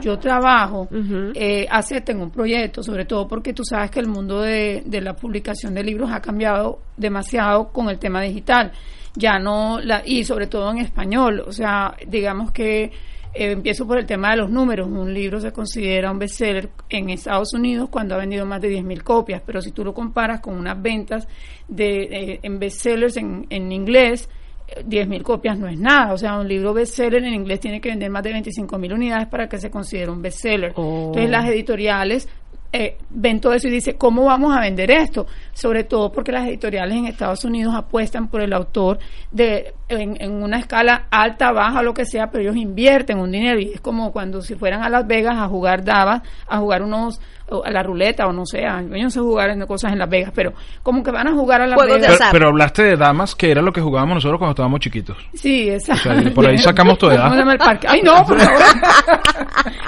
yo 0.00 0.18
trabajo 0.18 0.88
Ujú. 0.90 1.32
eh, 1.34 1.66
acepten 1.70 2.20
un 2.20 2.30
proyecto, 2.30 2.82
sobre 2.82 3.04
todo 3.04 3.26
porque 3.26 3.52
tú 3.52 3.64
sabes 3.64 3.90
que 3.90 4.00
el 4.00 4.06
mundo 4.08 4.40
de, 4.40 4.82
de 4.84 5.00
la 5.00 5.14
publicación 5.14 5.74
de 5.74 5.82
libros 5.82 6.10
ha 6.12 6.20
cambiado 6.20 6.80
demasiado 6.96 7.68
con 7.72 7.88
el 7.88 7.98
tema 7.98 8.20
digital. 8.22 8.72
Ya 9.14 9.38
no, 9.38 9.80
la, 9.80 10.02
y 10.04 10.24
sobre 10.24 10.46
todo 10.46 10.70
en 10.70 10.78
español. 10.78 11.42
O 11.46 11.52
sea, 11.52 11.94
digamos 12.06 12.52
que 12.52 12.92
eh, 13.38 13.52
empiezo 13.52 13.86
por 13.86 13.98
el 13.98 14.06
tema 14.06 14.30
de 14.30 14.36
los 14.38 14.50
números. 14.50 14.88
Un 14.88 15.12
libro 15.12 15.40
se 15.40 15.52
considera 15.52 16.10
un 16.10 16.18
bestseller 16.18 16.70
en 16.88 17.10
Estados 17.10 17.52
Unidos 17.54 17.88
cuando 17.90 18.14
ha 18.14 18.18
vendido 18.18 18.46
más 18.46 18.60
de 18.60 18.70
10.000 18.70 19.02
copias, 19.02 19.42
pero 19.44 19.60
si 19.60 19.72
tú 19.72 19.84
lo 19.84 19.92
comparas 19.92 20.40
con 20.40 20.54
unas 20.54 20.80
ventas 20.80 21.28
de, 21.68 22.02
eh, 22.04 22.40
en 22.42 22.58
bestsellers 22.58 23.16
en, 23.16 23.46
en 23.50 23.72
inglés, 23.72 24.28
10.000 24.68 25.22
copias 25.22 25.58
no 25.58 25.68
es 25.68 25.78
nada. 25.78 26.12
O 26.12 26.18
sea, 26.18 26.38
un 26.38 26.48
libro 26.48 26.74
bestseller 26.74 27.24
en 27.24 27.34
inglés 27.34 27.60
tiene 27.60 27.80
que 27.80 27.88
vender 27.88 28.10
más 28.10 28.22
de 28.22 28.32
25.000 28.32 28.94
unidades 28.94 29.28
para 29.28 29.48
que 29.48 29.58
se 29.58 29.70
considere 29.70 30.10
un 30.10 30.22
bestseller. 30.22 30.72
Oh. 30.76 31.06
Entonces, 31.08 31.30
las 31.30 31.48
editoriales 31.48 32.28
eh, 32.72 32.98
ven 33.08 33.40
todo 33.40 33.54
eso 33.54 33.68
y 33.68 33.70
dicen, 33.70 33.96
¿cómo 33.96 34.24
vamos 34.24 34.54
a 34.54 34.60
vender 34.60 34.90
esto? 34.90 35.26
Sobre 35.52 35.84
todo 35.84 36.12
porque 36.12 36.32
las 36.32 36.46
editoriales 36.46 36.98
en 36.98 37.06
Estados 37.06 37.44
Unidos 37.44 37.74
apuestan 37.74 38.28
por 38.28 38.42
el 38.42 38.52
autor 38.52 38.98
de 39.30 39.72
en, 39.88 40.16
en 40.20 40.42
una 40.42 40.58
escala 40.58 41.06
alta, 41.10 41.52
baja, 41.52 41.82
lo 41.82 41.94
que 41.94 42.04
sea, 42.04 42.28
pero 42.30 42.42
ellos 42.42 42.56
invierten 42.56 43.18
un 43.18 43.30
dinero 43.30 43.60
y 43.60 43.72
es 43.74 43.80
como 43.80 44.12
cuando 44.12 44.42
si 44.42 44.54
fueran 44.54 44.82
a 44.82 44.88
Las 44.88 45.06
Vegas 45.06 45.36
a 45.38 45.46
jugar 45.48 45.84
daba, 45.84 46.22
a 46.48 46.58
jugar 46.58 46.82
unos 46.82 47.20
o 47.48 47.64
a 47.64 47.70
la 47.70 47.80
ruleta 47.80 48.26
o 48.26 48.32
no 48.32 48.44
sé, 48.44 48.66
a- 48.66 48.82
yo 48.82 48.88
no 49.04 49.08
sé 49.10 49.20
jugar 49.20 49.50
en 49.50 49.64
cosas 49.66 49.92
en 49.92 50.00
Las 50.00 50.10
Vegas, 50.10 50.32
pero 50.34 50.52
como 50.82 51.04
que 51.04 51.12
van 51.12 51.28
a 51.28 51.32
jugar 51.32 51.60
a 51.62 51.66
Las 51.68 51.76
Juegos 51.80 52.00
Vegas. 52.00 52.18
Pero, 52.32 52.48
hablaste 52.48 52.82
de 52.82 52.96
damas, 52.96 53.36
que 53.36 53.52
era 53.52 53.62
lo 53.62 53.72
que 53.72 53.80
jugábamos 53.80 54.16
nosotros 54.16 54.38
cuando 54.40 54.50
estábamos 54.50 54.80
chiquitos. 54.80 55.16
Sí, 55.34 55.70
exacto. 55.70 56.10
O 56.10 56.14
sea, 56.20 56.34
por 56.34 56.44
ahí 56.48 56.58
sacamos 56.58 56.98
tu 56.98 57.06
edad. 57.08 57.22
¿Cómo 57.22 57.34
se 57.34 57.38
llama 57.38 57.52
el 57.52 57.58
parque? 57.58 57.86
Ay, 57.88 58.02
no, 58.02 58.26
por 58.26 58.40
favor. 58.40 58.62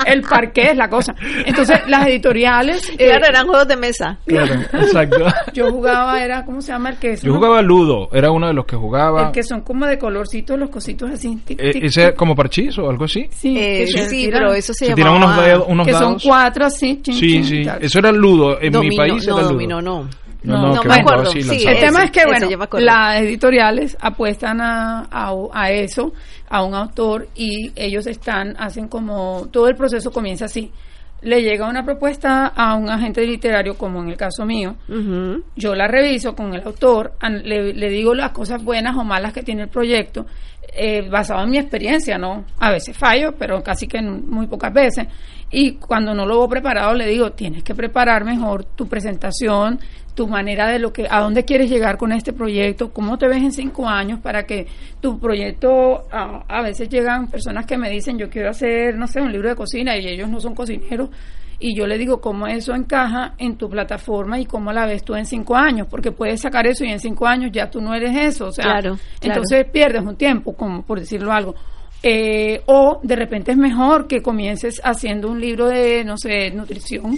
el 0.06 0.22
parque 0.22 0.70
es 0.70 0.76
la 0.76 0.88
cosa. 0.88 1.14
Entonces, 1.44 1.80
las 1.88 2.06
editoriales. 2.06 2.88
eh, 2.90 3.06
Claro, 3.08 3.26
eran 3.26 3.46
juegos 3.46 3.66
de 3.68 3.76
mesa. 3.76 4.18
Claro, 4.24 4.54
exacto. 4.54 5.26
Yo 5.52 5.70
jugaba, 5.72 6.22
era, 6.22 6.44
¿cómo 6.44 6.60
se 6.60 6.70
llama 6.72 6.90
el 6.90 6.98
que 6.98 7.12
es? 7.14 7.22
Yo 7.22 7.34
jugaba 7.34 7.60
Ludo, 7.62 8.08
era 8.12 8.30
uno 8.30 8.46
de 8.46 8.52
los 8.54 8.66
que 8.66 8.76
jugaba. 8.76 9.26
El 9.26 9.32
que 9.32 9.42
son 9.42 9.62
como 9.62 9.84
de 9.88 9.98
colorcitos, 9.98 10.58
los 10.58 10.70
cositos 10.70 11.10
así. 11.10 11.36
tic, 11.44 11.58
Eh, 11.60 11.70
tic, 11.72 11.84
¿Ese 11.84 12.06
tic. 12.08 12.16
como 12.16 12.34
parchís 12.36 12.78
o 12.78 12.88
algo 12.88 13.04
así? 13.04 13.26
Sí, 13.30 13.56
Eh, 13.58 13.86
sí, 13.86 14.26
tiran- 14.26 14.32
pero 14.32 14.52
eso 14.54 14.72
se, 14.74 14.86
Se 14.86 14.94
llamaba... 14.94 15.16
unos, 15.16 15.36
dedos- 15.36 15.64
unos 15.68 15.86
que 15.86 15.92
son 15.94 16.18
cuatro 16.22 16.66
así. 16.66 17.00
chin, 17.02 17.14
Sí, 17.14 17.20
chin, 17.32 17.44
sí. 17.44 17.64
tal. 17.64 17.82
Eso 17.82 17.98
era 17.98 18.12
Ludo. 18.12 18.60
En 18.60 18.78
mi 18.80 18.96
país 18.96 19.26
no, 19.26 19.34
era 19.34 19.42
Ludo. 19.42 19.48
dominó, 19.52 19.80
no. 19.82 20.08
No, 20.40 20.56
No, 20.62 20.74
no, 20.76 20.82
me 20.84 20.94
acuerdo. 20.94 21.28
así, 21.30 21.42
Sí. 21.42 21.64
El 21.66 21.72
Ese, 21.74 21.86
tema 21.86 22.04
es 22.04 22.10
que, 22.12 22.20
ese 22.20 22.56
bueno, 22.56 22.68
las 22.78 23.20
editoriales 23.22 23.96
apuestan 24.00 24.60
a, 24.60 25.08
a, 25.10 25.32
a 25.52 25.70
eso, 25.72 26.12
a 26.48 26.62
un 26.62 26.74
autor, 26.74 27.26
y 27.34 27.72
ellos 27.74 28.06
están, 28.06 28.54
hacen 28.56 28.86
como, 28.86 29.48
todo 29.50 29.66
el 29.68 29.74
proceso 29.74 30.12
comienza 30.12 30.44
así. 30.44 30.70
Le 31.20 31.42
llega 31.42 31.68
una 31.68 31.84
propuesta 31.84 32.46
a 32.46 32.76
un 32.76 32.88
agente 32.88 33.26
literario, 33.26 33.76
como 33.76 34.00
en 34.02 34.10
el 34.10 34.16
caso 34.16 34.44
mío, 34.44 34.76
yo 35.56 35.74
la 35.74 35.88
reviso 35.88 36.34
con 36.34 36.54
el 36.54 36.62
autor, 36.62 37.14
le, 37.42 37.74
le 37.74 37.88
digo 37.90 38.14
las 38.14 38.30
cosas 38.30 38.62
buenas 38.62 38.96
o 38.96 39.02
malas 39.02 39.32
que 39.32 39.42
tiene 39.42 39.62
el 39.62 39.68
proyecto, 39.68 40.26
eh, 40.72 41.08
basado 41.08 41.42
en 41.44 41.50
mi 41.50 41.58
experiencia, 41.58 42.18
¿no? 42.18 42.44
A 42.58 42.70
veces 42.70 42.96
fallo, 42.96 43.34
pero 43.38 43.62
casi 43.62 43.86
que 43.86 44.00
muy 44.02 44.46
pocas 44.46 44.72
veces. 44.72 45.06
Y 45.50 45.72
cuando 45.74 46.14
no 46.14 46.26
lo 46.26 46.38
veo 46.38 46.48
preparado, 46.48 46.94
le 46.94 47.06
digo, 47.06 47.32
tienes 47.32 47.62
que 47.62 47.74
preparar 47.74 48.24
mejor 48.24 48.64
tu 48.64 48.86
presentación, 48.86 49.80
tu 50.14 50.26
manera 50.26 50.66
de 50.68 50.78
lo 50.78 50.92
que, 50.92 51.06
a 51.08 51.20
dónde 51.20 51.44
quieres 51.44 51.70
llegar 51.70 51.96
con 51.96 52.12
este 52.12 52.32
proyecto, 52.32 52.92
cómo 52.92 53.16
te 53.16 53.28
ves 53.28 53.42
en 53.42 53.52
cinco 53.52 53.88
años 53.88 54.20
para 54.20 54.44
que 54.44 54.66
tu 55.00 55.18
proyecto, 55.18 56.06
a 56.10 56.62
veces 56.62 56.88
llegan 56.88 57.28
personas 57.28 57.64
que 57.66 57.78
me 57.78 57.88
dicen, 57.88 58.18
yo 58.18 58.28
quiero 58.28 58.50
hacer, 58.50 58.96
no 58.96 59.06
sé, 59.06 59.20
un 59.20 59.32
libro 59.32 59.48
de 59.48 59.54
cocina 59.54 59.96
y 59.96 60.06
ellos 60.06 60.28
no 60.28 60.40
son 60.40 60.54
cocineros 60.54 61.08
y 61.60 61.76
yo 61.76 61.86
le 61.86 61.98
digo 61.98 62.20
cómo 62.20 62.46
eso 62.46 62.74
encaja 62.74 63.34
en 63.38 63.56
tu 63.56 63.68
plataforma 63.68 64.38
y 64.38 64.46
cómo 64.46 64.72
la 64.72 64.86
ves 64.86 65.04
tú 65.04 65.14
en 65.14 65.26
cinco 65.26 65.56
años, 65.56 65.86
porque 65.90 66.12
puedes 66.12 66.40
sacar 66.40 66.66
eso 66.66 66.84
y 66.84 66.90
en 66.90 67.00
cinco 67.00 67.26
años 67.26 67.50
ya 67.52 67.68
tú 67.68 67.80
no 67.80 67.94
eres 67.94 68.16
eso, 68.16 68.46
o 68.46 68.52
sea, 68.52 68.64
Claro, 68.64 68.80
claro. 68.80 68.98
entonces 69.22 69.66
pierdes 69.70 70.02
un 70.02 70.16
tiempo, 70.16 70.54
como 70.54 70.82
por 70.82 71.00
decirlo 71.00 71.32
algo. 71.32 71.54
Eh, 72.00 72.62
o 72.66 73.00
de 73.02 73.16
repente 73.16 73.50
es 73.50 73.58
mejor 73.58 74.06
que 74.06 74.22
comiences 74.22 74.80
haciendo 74.84 75.28
un 75.28 75.40
libro 75.40 75.66
de, 75.66 76.04
no 76.04 76.16
sé, 76.16 76.50
nutrición 76.52 77.16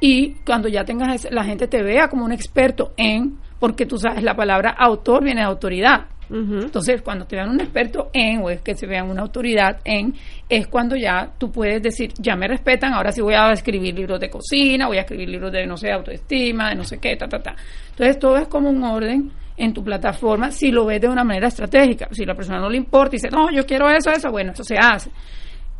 y 0.00 0.34
cuando 0.44 0.68
ya 0.68 0.84
tengas, 0.84 1.28
la 1.30 1.44
gente 1.44 1.68
te 1.68 1.82
vea 1.82 2.08
como 2.08 2.24
un 2.24 2.32
experto 2.32 2.92
en, 2.96 3.38
porque 3.58 3.86
tú 3.86 3.98
sabes, 3.98 4.22
la 4.22 4.34
palabra 4.34 4.70
autor 4.78 5.24
viene 5.24 5.40
de 5.40 5.46
autoridad. 5.46 6.06
Entonces, 6.28 7.02
cuando 7.02 7.24
te 7.24 7.36
vean 7.36 7.50
un 7.50 7.60
experto 7.60 8.10
en, 8.12 8.42
o 8.42 8.50
es 8.50 8.60
que 8.60 8.74
se 8.74 8.84
vean 8.86 9.08
una 9.08 9.22
autoridad 9.22 9.78
en, 9.84 10.12
es 10.48 10.66
cuando 10.66 10.96
ya 10.96 11.30
tú 11.38 11.52
puedes 11.52 11.80
decir, 11.80 12.12
ya 12.18 12.34
me 12.34 12.48
respetan, 12.48 12.94
ahora 12.94 13.12
sí 13.12 13.20
voy 13.20 13.34
a 13.34 13.52
escribir 13.52 13.94
libros 13.94 14.18
de 14.18 14.28
cocina, 14.28 14.88
voy 14.88 14.96
a 14.96 15.02
escribir 15.02 15.28
libros 15.28 15.52
de, 15.52 15.64
no 15.66 15.76
sé, 15.76 15.92
autoestima, 15.92 16.70
de 16.70 16.74
no 16.74 16.82
sé 16.82 16.98
qué, 16.98 17.14
ta, 17.14 17.28
ta, 17.28 17.38
ta. 17.38 17.54
Entonces, 17.90 18.18
todo 18.18 18.36
es 18.38 18.48
como 18.48 18.68
un 18.70 18.82
orden 18.82 19.30
en 19.56 19.72
tu 19.72 19.82
plataforma 19.82 20.50
si 20.50 20.70
lo 20.70 20.84
ves 20.84 21.00
de 21.00 21.08
una 21.08 21.24
manera 21.24 21.48
estratégica. 21.48 22.08
Si 22.10 22.24
la 22.24 22.34
persona 22.34 22.58
no 22.58 22.68
le 22.68 22.76
importa 22.76 23.14
y 23.14 23.18
dice, 23.18 23.28
no, 23.30 23.50
yo 23.52 23.64
quiero 23.64 23.88
eso, 23.88 24.10
eso, 24.10 24.30
bueno, 24.30 24.52
eso 24.52 24.64
se 24.64 24.76
hace. 24.76 25.10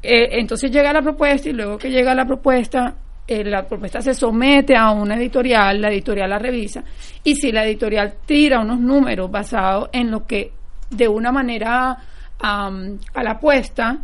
Eh, 0.03 0.39
entonces 0.39 0.71
llega 0.71 0.93
la 0.93 1.03
propuesta 1.03 1.49
y 1.49 1.53
luego 1.53 1.77
que 1.77 1.91
llega 1.91 2.15
la 2.15 2.25
propuesta, 2.25 2.95
eh, 3.29 3.45
la 3.45 3.67
propuesta 3.67 4.01
se 4.01 4.15
somete 4.15 4.77
a 4.77 4.91
una 4.93 5.17
editorial, 5.17 5.81
la 5.81 5.89
editorial 5.89 6.31
la 6.31 6.39
revisa 6.39 6.85
y 7.25 7.35
si 7.35 7.51
la 7.53 7.65
editorial 7.65 8.15
tira 8.25 8.61
unos 8.61 8.79
números 8.81 9.31
basados 9.31 9.89
en 9.93 10.11
lo 10.11 10.25
que 10.27 10.53
de 10.91 11.09
una 11.09 11.33
manera 11.33 11.97
am, 12.39 12.99
a 13.15 13.23
la 13.23 13.33
apuesta, 13.33 13.99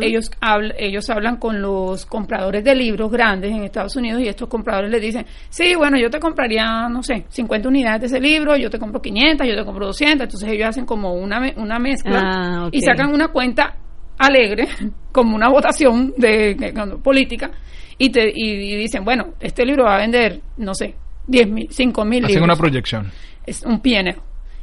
ellos, 0.00 0.30
habl- 0.40 0.72
ellos 0.78 1.10
hablan 1.10 1.36
con 1.38 1.60
los 1.60 2.06
compradores 2.06 2.62
de 2.62 2.76
libros 2.76 3.10
grandes 3.10 3.50
en 3.50 3.64
Estados 3.64 3.96
Unidos 3.96 4.22
y 4.22 4.28
estos 4.28 4.48
compradores 4.48 4.88
les 4.88 5.00
dicen, 5.02 5.26
sí, 5.48 5.74
bueno, 5.74 5.98
yo 5.98 6.08
te 6.10 6.20
compraría, 6.20 6.88
no 6.88 7.02
sé, 7.02 7.24
50 7.28 7.68
unidades 7.68 8.00
de 8.02 8.06
ese 8.06 8.20
libro, 8.20 8.56
yo 8.56 8.70
te 8.70 8.78
compro 8.78 9.02
500, 9.02 9.44
yo 9.46 9.56
te 9.56 9.64
compro 9.64 9.86
200, 9.86 10.26
entonces 10.26 10.48
ellos 10.48 10.68
hacen 10.68 10.86
como 10.86 11.14
una, 11.14 11.40
me- 11.40 11.54
una 11.56 11.80
mezcla 11.80 12.20
Ah, 12.24 12.68
y 12.70 12.80
sacan 12.82 13.12
una 13.12 13.28
cuenta 13.28 13.74
alegre, 14.16 14.68
como 15.12 15.34
una 15.34 15.48
votación 15.48 16.14
de, 16.16 16.54
de- 16.54 16.72
cuando- 16.72 16.98
política, 17.02 17.50
y, 17.98 18.10
te, 18.10 18.30
y, 18.34 18.72
y 18.72 18.76
dicen, 18.76 19.04
bueno, 19.04 19.34
este 19.40 19.64
libro 19.64 19.84
va 19.84 19.96
a 19.96 19.98
vender, 19.98 20.40
no 20.56 20.74
sé, 20.74 20.94
10 21.26 21.48
mil, 21.48 21.66
5 21.70 22.04
mil 22.04 22.24
Hacen 22.24 22.34
libros. 22.34 22.44
una 22.44 22.56
proyección. 22.56 23.10
Es 23.46 23.62
un 23.62 23.80
PNL. 23.80 24.16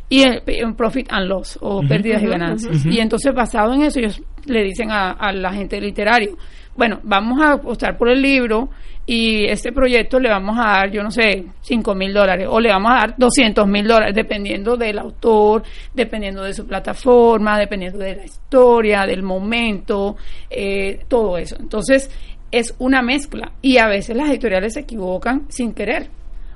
Y 0.09 0.23
el, 0.23 0.41
un 0.65 0.75
profit 0.75 1.07
and 1.09 1.27
loss, 1.27 1.57
o 1.61 1.81
pérdidas 1.87 2.21
y 2.21 2.27
ganancias. 2.27 2.85
Y 2.85 2.99
entonces, 2.99 3.33
basado 3.33 3.73
en 3.73 3.83
eso, 3.83 3.99
ellos 3.99 4.21
le 4.45 4.63
dicen 4.63 4.91
a, 4.91 5.11
al 5.11 5.43
agente 5.45 5.79
literario, 5.79 6.37
bueno, 6.75 6.99
vamos 7.03 7.41
a 7.41 7.53
apostar 7.53 7.97
por 7.97 8.09
el 8.09 8.21
libro 8.21 8.69
y 9.05 9.45
este 9.45 9.71
proyecto 9.71 10.19
le 10.19 10.29
vamos 10.29 10.57
a 10.59 10.63
dar, 10.63 10.91
yo 10.91 11.01
no 11.03 11.11
sé, 11.11 11.45
5 11.61 11.95
mil 11.95 12.13
dólares 12.13 12.47
o 12.49 12.59
le 12.59 12.69
vamos 12.69 12.91
a 12.91 12.95
dar 12.95 13.15
200 13.17 13.67
mil 13.67 13.87
dólares, 13.87 14.15
dependiendo 14.15 14.77
del 14.77 14.99
autor, 14.99 15.63
dependiendo 15.93 16.43
de 16.43 16.53
su 16.53 16.65
plataforma, 16.65 17.57
dependiendo 17.57 17.99
de 17.99 18.15
la 18.15 18.25
historia, 18.25 19.05
del 19.05 19.23
momento, 19.23 20.15
eh, 20.49 21.03
todo 21.07 21.37
eso. 21.37 21.57
Entonces, 21.59 22.09
es 22.51 22.75
una 22.79 23.01
mezcla. 23.01 23.51
Y 23.61 23.77
a 23.77 23.87
veces 23.87 24.15
las 24.15 24.29
editoriales 24.29 24.73
se 24.73 24.81
equivocan 24.81 25.47
sin 25.49 25.73
querer. 25.73 26.09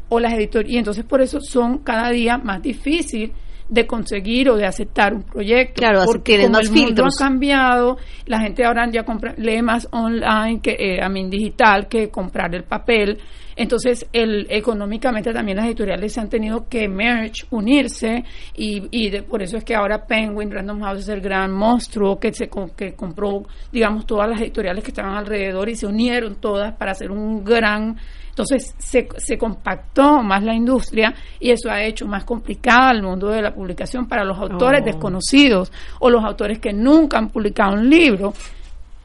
O 0.09 0.19
las 0.19 0.33
editoriales 0.33 0.75
y 0.75 0.77
entonces 0.77 1.03
por 1.03 1.21
eso 1.21 1.39
son 1.41 1.79
cada 1.79 2.09
día 2.11 2.37
más 2.37 2.61
difícil 2.61 3.33
de 3.67 3.87
conseguir 3.87 4.49
o 4.49 4.55
de 4.55 4.65
aceptar 4.65 5.13
un 5.13 5.23
proyecto. 5.23 5.81
Claro, 5.81 6.03
porque 6.05 6.43
como 6.43 6.59
el 6.59 6.69
mundo 6.69 6.85
filtros. 6.85 7.15
ha 7.19 7.25
cambiado 7.25 7.97
la 8.27 8.39
gente 8.39 8.63
ahora 8.63 8.89
ya 8.91 9.03
compra 9.03 9.33
lee 9.37 9.61
más 9.61 9.87
online 9.91 10.59
que 10.61 10.75
eh, 10.77 11.01
a 11.01 11.09
mí 11.09 11.27
digital 11.29 11.87
que 11.87 12.09
comprar 12.09 12.53
el 12.53 12.63
papel 12.63 13.17
Entonces, 13.57 14.05
el, 14.11 14.47
económicamente 14.49 15.31
también 15.33 15.57
las 15.57 15.67
editoriales 15.67 16.11
se 16.13 16.19
han 16.19 16.29
tenido 16.29 16.67
que 16.67 16.89
merge, 16.89 17.31
unirse, 17.51 18.23
y, 18.55 18.83
y 18.91 19.09
de- 19.09 19.23
por 19.23 19.41
eso 19.41 19.55
es 19.57 19.63
que 19.63 19.75
ahora 19.75 20.05
Penguin 20.05 20.51
Random 20.51 20.81
House 20.81 20.99
es 20.99 21.09
el 21.09 21.21
gran 21.21 21.51
monstruo 21.51 22.19
que, 22.19 22.33
se, 22.33 22.49
que 22.75 22.93
compró, 22.95 23.43
digamos, 23.71 24.05
todas 24.05 24.29
las 24.29 24.41
editoriales 24.41 24.83
que 24.83 24.91
estaban 24.91 25.15
alrededor 25.15 25.69
y 25.69 25.75
se 25.75 25.87
unieron 25.87 26.35
todas 26.35 26.73
para 26.75 26.91
hacer 26.91 27.11
un 27.11 27.43
gran... 27.45 27.97
Entonces 28.29 28.75
se, 28.77 29.07
se 29.15 29.37
compactó 29.37 30.21
más 30.21 30.43
la 30.43 30.53
industria 30.53 31.13
y 31.39 31.51
eso 31.51 31.71
ha 31.71 31.81
hecho 31.81 32.05
más 32.05 32.25
complicada 32.25 32.91
el 32.91 33.01
mundo 33.01 33.29
de 33.29 33.41
la 33.41 33.53
publicación 33.53 34.07
para 34.09 34.25
los 34.25 34.37
autores 34.37 34.81
Oh. 34.81 34.85
desconocidos 34.85 35.71
o 36.01 36.09
los 36.09 36.21
autores 36.25 36.59
que 36.59 36.73
nunca 36.73 37.17
han 37.17 37.29
publicado 37.29 37.75
un 37.75 37.89
libro 37.89 38.33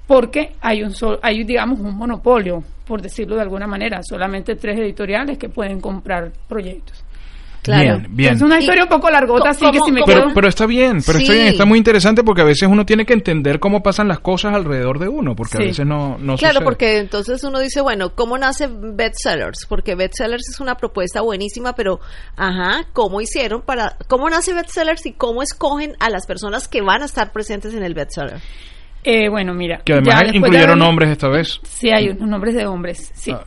porque 0.09 0.55
hay 0.61 0.83
un 0.83 0.93
sol- 0.93 1.21
hay 1.23 1.45
digamos 1.45 1.79
un 1.79 1.95
monopolio 1.97 2.65
por 2.91 3.01
decirlo 3.01 3.37
de 3.37 3.43
alguna 3.43 3.69
manera 3.69 4.01
solamente 4.03 4.57
tres 4.57 4.77
editoriales 4.81 5.39
que 5.39 5.49
pueden 5.49 5.81
comprar 5.81 6.33
proyectos 6.49 7.05
Claro. 7.63 7.99
Bien, 7.99 8.17
bien. 8.17 8.35
es 8.37 8.41
una 8.43 8.57
Y 8.57 8.61
historia 8.61 8.85
un 8.85 8.89
poco 8.89 9.11
largota 9.11 9.51
así 9.51 9.67
que 9.71 9.79
¿cómo- 9.79 9.85
si 9.85 9.93
me 9.93 10.01
Pero, 10.07 10.23
quedo 10.23 10.35
pero 10.35 10.49
está 10.49 10.65
bien, 10.65 11.03
pero 11.05 11.19
está 11.19 11.33
bien, 11.35 11.47
está 11.49 11.67
muy 11.67 11.77
interesante 11.77 12.25
porque 12.25 12.41
a 12.41 12.45
veces 12.47 12.67
uno 12.71 12.87
tiene 12.87 13.05
que 13.05 13.13
entender 13.13 13.61
cómo 13.61 13.83
pasan 13.83 14.09
las 14.09 14.19
cosas 14.21 14.55
alrededor 14.55 14.99
de 14.99 15.09
uno, 15.09 15.37
porque 15.37 15.59
a 15.59 15.61
veces 15.61 15.85
no, 15.87 16.17
no 16.19 16.37
Claro, 16.37 16.55
sucede. 16.55 16.65
porque 16.65 16.99
entonces 17.01 17.45
uno 17.45 17.59
dice, 17.61 17.83
bueno, 17.83 18.15
¿cómo 18.15 18.39
nace 18.39 18.67
Bestsellers? 18.73 19.67
Porque 19.69 19.95
Bestsellers 19.95 20.49
es 20.55 20.59
una 20.59 20.77
propuesta 20.77 21.21
buenísima, 21.21 21.75
pero, 21.75 22.01
ajá, 22.35 22.87
¿cómo 22.95 23.21
hicieron 23.21 23.61
para, 23.61 23.95
cómo 24.09 24.31
nace 24.31 24.55
Bestsellers 24.55 25.05
y 25.05 25.13
cómo 25.13 25.43
escogen 25.43 25.97
a 26.01 26.09
las 26.09 26.27
personas 26.27 26.67
que 26.67 26.81
van 26.81 27.03
a 27.03 27.05
estar 27.05 27.31
presentes 27.31 27.75
en 27.75 27.83
el 27.83 27.93
bestseller? 27.93 28.39
Eh, 29.03 29.29
bueno 29.31 29.55
mira 29.55 29.81
Que 29.85 29.95
además 29.95 30.31
de 30.31 30.37
incluyeron 30.37 30.79
haber- 30.81 30.89
hombres 30.91 31.11
esta 31.11 31.29
vez. 31.29 31.59
Sí, 31.65 31.91
hay 31.91 32.11
unos 32.11 32.29
nombres 32.29 32.55
de 32.55 32.67
hombres, 32.67 33.11
sí. 33.15 33.31
Ah. 33.31 33.45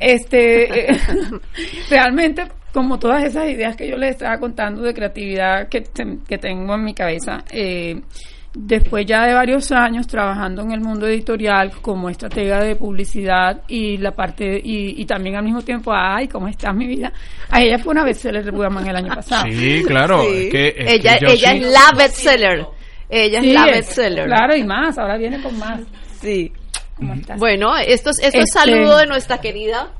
Este, 0.00 0.90
eh, 0.92 0.96
realmente, 1.90 2.44
como 2.72 2.98
todas 2.98 3.22
esas 3.24 3.48
ideas 3.48 3.76
que 3.76 3.88
yo 3.88 3.96
les 3.96 4.10
estaba 4.12 4.38
contando 4.38 4.82
de 4.82 4.94
creatividad 4.94 5.68
que, 5.68 5.82
te- 5.82 6.18
que 6.26 6.38
tengo 6.38 6.74
en 6.74 6.84
mi 6.84 6.94
cabeza, 6.94 7.44
eh, 7.50 8.00
después 8.56 9.04
ya 9.04 9.26
de 9.26 9.34
varios 9.34 9.70
años 9.72 10.06
trabajando 10.06 10.62
en 10.62 10.72
el 10.72 10.80
mundo 10.80 11.06
editorial 11.08 11.72
como 11.82 12.08
estratega 12.08 12.62
de 12.62 12.76
publicidad 12.76 13.62
y 13.68 13.96
la 13.98 14.12
parte, 14.12 14.60
y, 14.62 15.00
y 15.02 15.04
también 15.06 15.36
al 15.36 15.44
mismo 15.44 15.62
tiempo, 15.62 15.92
ay, 15.92 16.28
¿cómo 16.28 16.46
está 16.48 16.72
mi 16.72 16.86
vida? 16.86 17.12
A 17.50 17.60
ella 17.62 17.78
fue 17.78 17.92
una 17.92 18.04
bestseller 18.04 18.50
Woman 18.52 18.86
el 18.86 18.96
año 18.96 19.14
pasado. 19.14 19.46
Sí, 19.50 19.82
claro. 19.86 20.22
Sí. 20.22 20.28
es 20.46 20.50
que- 20.52 20.68
es 20.68 20.74
que 20.86 20.94
ella 20.94 21.18
yo 21.18 21.28
ella 21.28 21.50
sí- 21.50 21.58
es 21.58 21.66
la 21.72 21.90
bestseller. 21.98 22.66
Ella 23.08 23.38
es 23.40 23.46
la 23.46 23.66
es- 23.66 23.76
bestseller. 23.76 24.26
Claro, 24.26 24.56
y 24.56 24.64
más, 24.64 24.96
ahora 24.98 25.16
viene 25.16 25.40
con 25.42 25.58
más. 25.58 25.80
Sí. 26.20 26.52
¿Cómo 26.96 27.14
estás? 27.14 27.38
Bueno, 27.38 27.76
esto 27.76 28.10
es, 28.10 28.18
esto 28.20 28.38
es 28.38 28.44
Este- 28.48 28.58
saludo 28.58 28.96
de 28.98 29.06
nuestra 29.06 29.38
querida 29.40 29.90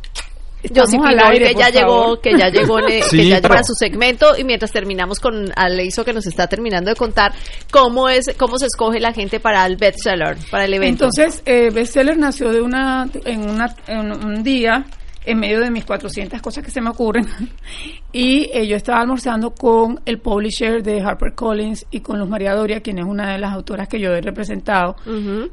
Josie 0.74 0.98
al 1.04 1.18
aire, 1.18 1.48
que 1.48 1.54
ya 1.56 1.68
llegó, 1.68 2.18
que 2.22 2.38
ya 2.38 2.48
llegó, 2.48 2.76
que 2.86 3.00
ya 3.28 3.36
pero- 3.36 3.48
para 3.48 3.62
su 3.64 3.74
segmento 3.74 4.34
y 4.38 4.44
mientras 4.44 4.70
terminamos 4.72 5.20
con 5.20 5.52
Aleiso 5.56 6.04
que 6.06 6.14
nos 6.14 6.26
está 6.26 6.46
terminando 6.46 6.88
de 6.90 6.96
contar 6.96 7.32
cómo 7.70 8.08
es, 8.08 8.24
cómo 8.38 8.56
se 8.58 8.66
escoge 8.66 8.98
la 9.00 9.12
gente 9.12 9.40
para 9.40 9.66
el 9.66 9.76
bestseller, 9.76 10.38
para 10.50 10.64
el 10.64 10.72
evento. 10.72 11.04
Entonces, 11.04 11.42
eh, 11.44 11.68
Bestseller 11.70 12.16
nació 12.16 12.50
de 12.50 12.62
una, 12.62 13.06
en, 13.26 13.50
una, 13.50 13.74
en 13.88 14.10
un 14.12 14.42
día, 14.42 14.84
en 15.24 15.38
medio 15.38 15.60
de 15.60 15.70
mis 15.70 15.84
400 15.84 16.40
cosas 16.42 16.64
que 16.64 16.70
se 16.70 16.80
me 16.80 16.90
ocurren, 16.90 17.26
y 18.12 18.50
eh, 18.52 18.66
yo 18.66 18.76
estaba 18.76 19.00
almorzando 19.00 19.52
con 19.54 20.00
el 20.04 20.18
publisher 20.18 20.82
de 20.82 21.00
HarperCollins 21.00 21.86
y 21.90 22.00
con 22.00 22.18
Luz 22.18 22.28
María 22.28 22.54
Doria, 22.54 22.80
quien 22.80 22.98
es 22.98 23.04
una 23.04 23.32
de 23.32 23.38
las 23.38 23.52
autoras 23.52 23.88
que 23.88 23.98
yo 23.98 24.12
he 24.12 24.20
representado, 24.20 24.96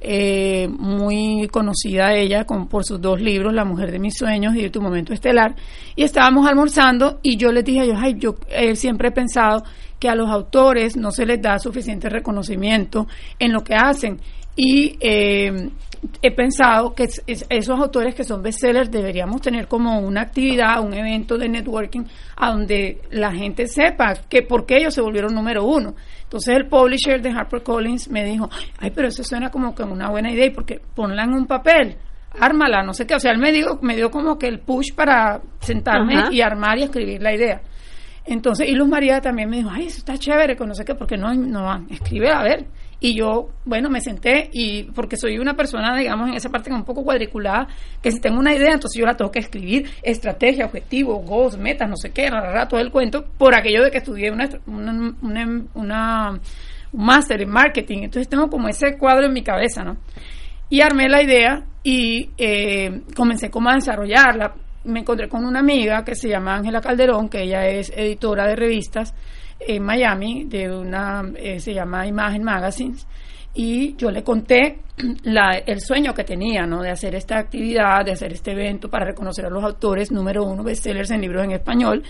eh, 0.02 0.68
muy 0.68 1.48
conocida 1.52 2.14
ella 2.14 2.46
con, 2.46 2.68
por 2.68 2.86
sus 2.86 3.00
dos 3.00 3.22
libros, 3.22 3.54
La 3.54 3.66
mujer 3.66 3.92
de 3.92 4.00
mis 4.00 4.16
sueños 4.18 4.56
y 4.56 4.70
Tu 4.70 4.82
momento 4.82 5.14
estelar, 5.14 5.56
y 5.96 6.04
estábamos 6.04 6.48
almorzando 6.48 7.20
y 7.22 7.38
yo 7.38 7.52
les 7.52 7.64
dije 7.64 7.82
a 7.82 7.84
ellos, 7.84 7.98
ay, 8.00 8.16
yo 8.18 8.36
eh, 8.50 8.76
siempre 8.76 9.10
he 9.10 9.12
pensado 9.12 9.64
que 10.02 10.10
a 10.10 10.16
los 10.16 10.30
autores 10.30 10.98
no 10.98 11.12
se 11.12 11.28
les 11.28 11.40
da 11.40 11.60
suficiente 11.60 12.10
reconocimiento 12.10 13.08
en 13.38 13.54
lo 13.54 13.64
que 13.64 13.76
hacen 13.76 14.20
y 14.56 14.98
eh, 15.00 15.70
he 16.22 16.32
pensado 16.32 16.94
que 16.94 17.04
es- 17.04 17.24
es- 17.28 17.46
esos 17.50 17.80
autores 17.80 18.16
que 18.16 18.24
son 18.24 18.42
bestsellers 18.42 18.90
deberíamos 18.92 19.42
tener 19.42 19.68
como 19.68 20.00
una 20.00 20.22
actividad, 20.22 20.82
un 20.82 20.94
evento 20.94 21.38
de 21.38 21.48
networking 21.48 22.04
a 22.38 22.52
donde 22.52 23.02
la 23.12 23.32
gente 23.32 23.68
sepa 23.68 24.14
que 24.28 24.42
por 24.42 24.66
qué 24.66 24.78
ellos 24.78 24.94
se 24.94 25.02
volvieron 25.02 25.34
número 25.34 25.64
uno. 25.64 25.94
Entonces 26.24 26.56
el 26.58 26.68
publisher 26.68 27.22
de 27.22 27.30
HarperCollins 27.32 28.10
me 28.10 28.24
dijo, 28.26 28.50
ay, 28.80 28.92
pero 28.96 29.08
eso 29.10 29.24
suena 29.24 29.50
como 29.52 29.76
que 29.76 29.84
una 29.84 30.10
buena 30.10 30.32
idea, 30.32 30.50
porque 30.54 30.80
ponla 30.96 31.24
en 31.24 31.34
un 31.34 31.46
papel, 31.46 31.98
ármala, 32.40 32.82
no 32.84 32.94
sé 32.94 33.06
qué. 33.06 33.16
O 33.16 33.20
sea, 33.20 33.32
él 33.32 33.38
me 33.38 33.52
dio, 33.52 33.78
me 33.82 33.96
dio 33.96 34.10
como 34.10 34.38
que 34.40 34.48
el 34.48 34.60
push 34.60 34.94
para 34.96 35.42
sentarme 35.60 36.16
Ajá. 36.16 36.30
y 36.32 36.42
armar 36.42 36.78
y 36.80 36.84
escribir 36.84 37.22
la 37.22 37.34
idea. 37.36 37.62
Entonces, 38.26 38.68
y 38.70 38.74
Luz 38.76 38.88
María 38.88 39.20
también 39.20 39.50
me 39.50 39.58
dijo, 39.58 39.70
ay, 39.72 39.88
eso 39.88 39.98
está 39.98 40.18
chévere, 40.18 40.56
que 40.56 40.66
no 40.66 40.74
sé 40.76 40.86
qué, 40.86 40.96
porque 40.96 41.18
no, 41.18 41.34
no, 41.34 41.86
escribe, 41.90 42.32
a 42.32 42.44
ver. 42.44 42.66
Y 43.04 43.16
yo, 43.18 43.50
bueno, 43.66 43.90
me 43.90 44.00
senté 44.00 44.48
y 44.54 44.84
porque 44.84 45.18
soy 45.18 45.40
una 45.40 45.56
persona, 45.56 45.98
digamos, 45.98 46.30
en 46.30 46.36
esa 46.36 46.50
parte 46.50 46.72
un 46.72 46.86
poco 46.86 47.04
cuadriculada, 47.04 47.68
que 48.00 48.12
si 48.12 48.20
tengo 48.22 48.38
una 48.40 48.54
idea, 48.54 48.74
entonces 48.74 49.00
yo 49.00 49.08
la 49.08 49.18
tengo 49.18 49.32
que 49.32 49.40
escribir, 49.40 49.90
estrategia, 50.04 50.68
objetivo, 50.68 51.16
goals, 51.16 51.58
metas, 51.58 51.90
no 51.90 51.96
sé 51.98 52.12
qué, 52.12 52.30
ra, 52.30 52.40
ra, 52.42 52.54
ra, 52.54 52.68
todo 52.68 52.80
el 52.80 52.92
cuento, 52.92 53.26
por 53.40 53.56
aquello 53.58 53.84
de 53.84 53.90
que 53.90 53.98
estudié 53.98 54.30
una, 54.32 54.48
una, 54.68 55.16
una, 55.24 55.62
una- 55.74 56.40
un 56.94 57.06
máster 57.06 57.42
en 57.42 57.50
marketing. 57.50 58.04
Entonces 58.04 58.30
tengo 58.30 58.48
como 58.50 58.68
ese 58.68 58.96
cuadro 59.00 59.26
en 59.26 59.34
mi 59.34 59.42
cabeza, 59.42 59.84
¿no? 59.84 59.98
Y 60.70 60.82
armé 60.82 61.10
la 61.10 61.24
idea 61.24 61.66
y 61.84 62.30
eh, 62.38 63.02
comencé 63.16 63.50
como 63.50 63.70
a 63.70 63.76
desarrollarla. 63.76 64.54
Me 64.84 65.00
encontré 65.00 65.28
con 65.28 65.44
una 65.46 65.60
amiga 65.62 66.04
que 66.04 66.14
se 66.16 66.30
llama 66.30 66.56
Ángela 66.56 66.82
Calderón, 66.82 67.30
que 67.30 67.42
ella 67.44 67.66
es 67.68 67.92
editora 67.96 68.46
de 68.48 68.56
revistas 68.56 69.14
en 69.68 69.84
Miami, 69.84 70.46
de 70.46 70.70
una, 70.70 71.24
eh, 71.36 71.60
se 71.60 71.74
llama 71.74 72.08
Imagen 72.08 72.44
Magazines, 72.44 73.08
y 73.54 73.96
yo 73.96 74.12
le 74.12 74.24
conté 74.24 74.80
la, 75.24 75.62
el 75.66 75.82
sueño 75.82 76.14
que 76.14 76.24
tenía, 76.24 76.66
¿no? 76.66 76.82
De 76.82 76.90
hacer 76.90 77.16
esta 77.16 77.38
actividad, 77.38 78.06
de 78.06 78.14
hacer 78.14 78.32
este 78.34 78.52
evento 78.52 78.90
para 78.90 79.06
reconocer 79.06 79.46
a 79.46 79.50
los 79.50 79.64
autores 79.64 80.12
número 80.12 80.44
uno 80.44 80.64
bestsellers 80.64 81.12
en 81.12 81.22
libros 81.22 81.44
en 81.44 81.52
español. 81.52 82.04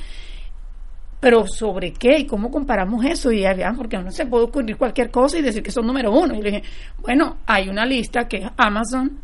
Pero 1.20 1.46
¿sobre 1.48 1.94
qué? 1.94 2.20
¿Y 2.20 2.26
cómo 2.26 2.50
comparamos 2.50 3.06
eso? 3.06 3.32
Y 3.32 3.42
ya, 3.42 3.74
porque 3.78 3.98
no 3.98 4.12
se 4.12 4.26
puede 4.26 4.46
ocurrir 4.46 4.76
cualquier 4.76 5.12
cosa 5.12 5.38
y 5.38 5.44
decir 5.44 5.62
que 5.62 5.72
son 5.72 5.86
número 5.86 6.12
uno. 6.12 6.34
Y 6.34 6.42
le 6.42 6.52
dije, 6.52 6.64
bueno, 6.98 7.38
hay 7.46 7.70
una 7.70 7.86
lista 7.86 8.28
que 8.28 8.38
es 8.38 8.50
Amazon, 8.58 9.20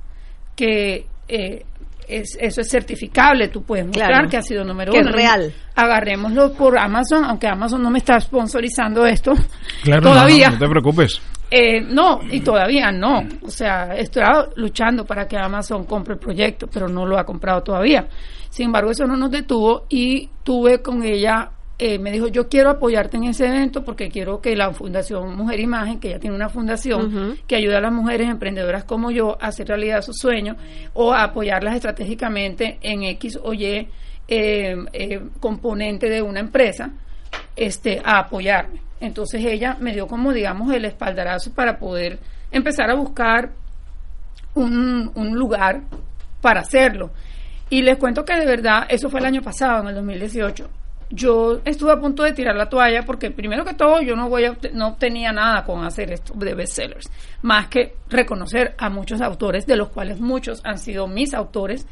que 0.56 1.08
eh, 1.28 1.66
es, 2.08 2.38
eso 2.40 2.62
es 2.62 2.70
certificable, 2.70 3.48
tú 3.50 3.64
puedes 3.64 3.86
mostrar 3.86 4.10
Claro. 4.10 4.30
que 4.30 4.38
ha 4.38 4.42
sido 4.42 4.64
número 4.64 4.92
Que 4.92 5.00
es 5.00 5.06
uno. 5.06 5.16
real. 5.16 5.54
Agarrémoslo 5.76 6.54
por 6.54 6.78
Amazon, 6.80 7.24
aunque 7.26 7.48
Amazon 7.48 7.82
no 7.84 7.90
me 7.90 8.00
está 8.00 8.20
sponsorizando 8.20 9.06
esto. 9.06 9.34
Claro, 9.84 10.02
no, 10.02 10.10
todavía. 10.12 10.48
no, 10.48 10.54
no 10.54 10.60
te 10.60 10.68
preocupes. 10.70 11.22
Eh, 11.50 11.80
no, 11.82 12.20
y 12.30 12.42
todavía 12.42 12.92
no. 12.92 13.24
O 13.44 13.50
sea, 13.50 13.96
estoy 13.96 14.24
luchando 14.56 15.06
para 15.06 15.28
que 15.28 15.38
Amazon 15.38 15.86
compre 15.86 16.16
el 16.16 16.20
proyecto, 16.20 16.68
pero 16.68 16.90
no 16.90 17.06
lo 17.06 17.18
ha 17.18 17.24
comprado 17.26 17.62
todavía. 17.64 18.08
Sin 18.50 18.66
embargo, 18.66 18.92
eso 18.92 19.06
no 19.06 19.16
nos 19.16 19.32
detuvo 19.32 19.86
y 19.90 20.30
tuve 20.44 20.82
con 20.82 21.04
ella, 21.04 21.50
eh, 21.80 22.00
me 22.00 22.12
dijo, 22.12 22.28
yo 22.28 22.50
quiero 22.50 22.72
apoyarte 22.72 23.18
en 23.18 23.26
ese 23.26 23.48
evento 23.48 23.84
porque 23.84 24.10
quiero 24.10 24.42
que 24.42 24.56
la 24.56 24.72
Fundación 24.74 25.36
Mujer 25.36 25.60
Imagen, 25.60 26.00
que 26.00 26.08
ella 26.08 26.20
tiene 26.20 26.36
una 26.36 26.50
fundación 26.50 27.38
que 27.46 27.56
ayuda 27.56 27.78
a 27.78 27.82
las 27.82 27.94
mujeres 27.94 28.30
emprendedoras 28.30 28.84
como 28.84 29.12
yo 29.12 29.38
a 29.40 29.48
hacer 29.48 29.68
realidad 29.68 30.02
sus 30.02 30.18
sueños 30.18 30.58
o 30.96 31.14
a 31.14 31.24
apoyarlas 31.24 31.76
estratégicamente 31.76 32.80
en 32.82 33.04
X 33.04 33.38
o 33.44 33.54
Y 33.54 33.66
eh, 33.66 33.90
eh, 34.28 35.22
componente 35.40 36.10
de 36.10 36.20
una 36.24 36.40
empresa, 36.40 36.90
este, 37.56 38.02
a 38.04 38.20
apoyarme. 38.20 38.82
Entonces 39.00 39.46
ella 39.46 39.78
me 39.80 39.94
dio 39.94 40.08
como, 40.08 40.34
digamos, 40.34 40.74
el 40.74 40.84
espaldarazo 40.84 41.54
para 41.54 41.78
poder 41.78 42.18
empezar 42.52 42.90
a 42.90 42.96
buscar 42.96 43.52
un, 44.56 45.12
un 45.14 45.38
lugar 45.38 45.82
para 46.42 46.62
hacerlo. 46.62 47.12
Y 47.70 47.84
les 47.84 47.98
cuento 47.98 48.26
que 48.26 48.36
de 48.36 48.48
verdad, 48.48 48.88
eso 48.90 49.10
fue 49.12 49.20
el 49.20 49.28
año 49.28 49.44
pasado, 49.44 49.82
en 49.82 49.90
el 49.90 49.96
2018. 49.96 50.70
Yo 51.10 51.62
estuve 51.64 51.94
a 51.94 52.00
punto 52.00 52.24
de 52.24 52.34
tirar 52.34 52.56
la 52.56 52.68
toalla 52.68 53.04
porque 53.04 53.32
primero 53.32 53.64
que 53.64 53.74
todo 53.74 54.02
yo 54.02 54.16
no 54.16 54.30
voy 54.30 54.46
a, 54.46 54.58
no 54.74 54.96
tenía 54.96 55.32
nada 55.32 55.64
con 55.64 55.86
hacer 55.86 56.12
esto 56.12 56.34
de 56.36 56.54
bestsellers, 56.54 57.10
más 57.42 57.68
que 57.68 57.96
reconocer 58.10 58.76
a 58.78 58.90
muchos 58.90 59.22
autores, 59.22 59.66
de 59.66 59.78
los 59.78 59.90
cuales 59.90 60.20
muchos 60.20 60.62
han 60.66 60.78
sido 60.78 61.08
mis 61.08 61.34
autores, 61.34 61.88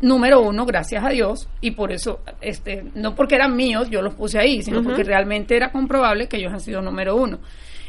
número 0.00 0.40
uno, 0.40 0.66
gracias 0.66 1.04
a 1.04 1.10
Dios, 1.10 1.48
y 1.60 1.70
por 1.70 1.92
eso, 1.92 2.20
este, 2.40 2.84
no 2.94 3.14
porque 3.14 3.36
eran 3.36 3.54
míos, 3.54 3.88
yo 3.88 4.02
los 4.02 4.14
puse 4.14 4.38
ahí, 4.38 4.62
sino 4.62 4.82
porque 4.82 5.04
realmente 5.04 5.56
era 5.56 5.70
comprobable 5.70 6.28
que 6.28 6.36
ellos 6.36 6.52
han 6.52 6.60
sido 6.60 6.82
número 6.82 7.16
uno. 7.16 7.38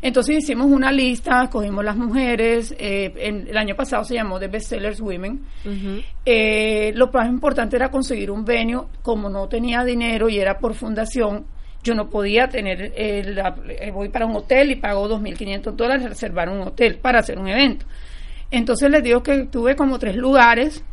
Entonces 0.02 0.38
hicimos 0.44 0.68
una 0.68 0.92
lista, 0.92 1.44
escogimos 1.44 1.84
las 1.84 1.96
mujeres, 1.98 2.74
eh, 2.78 3.12
en- 3.18 3.48
el 3.48 3.58
año 3.58 3.76
pasado 3.76 4.04
se 4.04 4.14
llamó 4.14 4.40
The 4.40 4.48
Bestsellers 4.48 5.02
Women, 5.02 5.42
Ujú. 5.66 6.02
eh, 6.26 6.92
lo 6.96 7.08
más 7.12 7.28
importante 7.28 7.76
era 7.76 7.90
conseguir 7.90 8.30
un 8.30 8.46
venue, 8.46 8.84
como 9.02 9.30
no 9.30 9.48
tenía 9.48 9.84
dinero 9.84 10.30
y 10.30 10.38
era 10.40 10.60
por 10.60 10.76
fundación, 10.76 11.46
yo 11.84 11.96
no 11.96 12.10
podía 12.10 12.48
tener, 12.48 12.94
eh, 12.96 13.24
la- 13.34 13.56
eh, 13.70 13.92
voy 13.92 14.10
para 14.10 14.26
un 14.26 14.36
hotel 14.36 14.72
y 14.72 14.76
pago 14.76 15.08
2.500 15.08 15.76
dólares 15.76 16.08
reservar 16.10 16.50
un 16.50 16.62
hotel 16.62 17.00
para 17.00 17.20
hacer 17.20 17.40
un 17.40 17.48
evento. 17.48 17.86
Entonces 18.52 18.90
les 18.92 19.04
digo 19.04 19.24
que 19.24 19.46
tuve 19.46 19.76
como 19.76 19.98
tres 20.00 20.16
lugares 20.16 20.84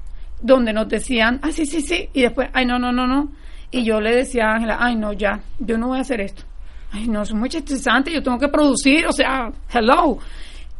donde 0.41 0.73
nos 0.73 0.89
decían, 0.89 1.41
ah, 1.43 1.53
sí, 1.53 1.67
sí, 1.67 1.81
sí, 1.83 2.09
y 2.13 2.23
después, 2.23 2.49
ay, 2.53 2.67
no, 2.67 2.79
no, 2.79 2.91
no, 2.93 3.07
no. 3.07 3.33
Y 3.71 3.85
yo 3.85 4.01
le 4.01 4.15
decía 4.15 4.47
a 4.47 4.55
Ángela, 4.55 4.77
ay, 4.81 4.97
no, 4.97 5.13
ya, 5.13 5.41
yo 5.59 5.77
no 5.79 5.89
voy 5.89 5.99
a 5.99 6.03
hacer 6.03 6.21
esto. 6.21 6.45
Ay, 6.95 7.09
no, 7.09 7.23
es 7.23 7.35
muy 7.35 7.49
estresante, 7.49 8.13
yo 8.13 8.23
tengo 8.23 8.39
que 8.39 8.47
producir, 8.47 9.05
o 9.09 9.13
sea, 9.13 9.51
hello. 9.73 10.17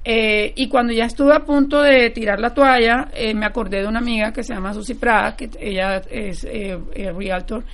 Eh, 0.05 0.53
y 0.55 0.69
cuando 0.69 0.93
ya 0.93 1.07
estuve 1.07 1.35
a 1.35 1.41
punto 1.41 1.83
de 1.83 2.11
tirar 2.11 2.39
la 2.39 2.55
toalla, 2.55 3.09
eh, 3.12 3.35
me 3.35 3.45
acordé 3.47 3.81
de 3.81 3.89
una 3.89 3.99
amiga 3.99 4.33
que 4.33 4.45
se 4.45 4.55
llama 4.55 4.73
Susi 4.73 4.95
Prada, 4.95 5.35
que 5.35 5.51
ella 5.59 5.97
es 6.09 6.45
eh, 6.45 6.79
eh, 6.95 7.11
realtor, 7.11 7.65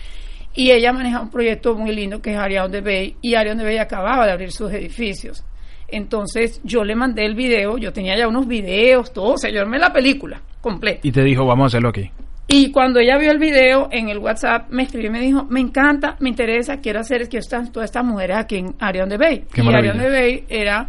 y 0.55 0.70
ella 0.70 0.91
maneja 0.91 1.20
un 1.20 1.28
proyecto 1.28 1.74
muy 1.74 1.95
lindo 1.95 2.22
que 2.22 2.30
es 2.30 2.38
Arion 2.38 2.72
de 2.72 2.80
Bay, 2.80 3.16
y 3.20 3.34
Arion 3.34 3.59
de 3.59 3.64
Bay 3.64 3.76
acababa 3.76 4.24
de 4.24 4.32
abrir 4.32 4.53
sus 4.53 4.72
edificios. 4.72 5.45
Entonces 5.88 6.62
yo 6.64 6.82
le 6.82 6.95
mandé 6.95 7.26
el 7.26 7.34
video, 7.34 7.76
yo 7.76 7.93
tenía 7.93 8.16
ya 8.16 8.26
unos 8.26 8.47
videos, 8.47 9.12
todo, 9.12 9.34
o 9.34 9.38
sea, 9.38 9.51
yo 9.51 9.61
armé 9.61 9.78
la 9.78 9.93
película 9.93 10.41
completa. 10.62 11.01
Y 11.03 11.12
te 11.12 11.22
dijo, 11.22 11.45
vamos 11.45 11.64
a 11.64 11.66
hacerlo 11.66 11.91
aquí. 11.91 12.11
Y 12.53 12.72
cuando 12.72 12.98
ella 12.98 13.16
vio 13.16 13.30
el 13.30 13.38
video 13.38 13.88
en 13.92 14.09
el 14.09 14.18
WhatsApp, 14.18 14.70
me 14.70 14.82
escribió 14.82 15.09
y 15.09 15.12
me 15.12 15.20
dijo, 15.20 15.44
me 15.48 15.61
encanta, 15.61 16.16
me 16.18 16.30
interesa, 16.30 16.78
quiero 16.78 16.98
hacer 16.98 17.28
que 17.28 17.38
están 17.38 17.70
todas 17.70 17.90
estas 17.90 18.05
mujeres 18.05 18.38
aquí 18.38 18.57
en 18.57 18.74
Arion 18.80 19.09
de 19.09 19.18
Bay. 19.18 19.44
Qué 19.53 19.61
y 19.61 19.64
maravilla. 19.64 19.92
Arion 19.92 20.05
de 20.05 20.20
Bay 20.20 20.44
era, 20.48 20.88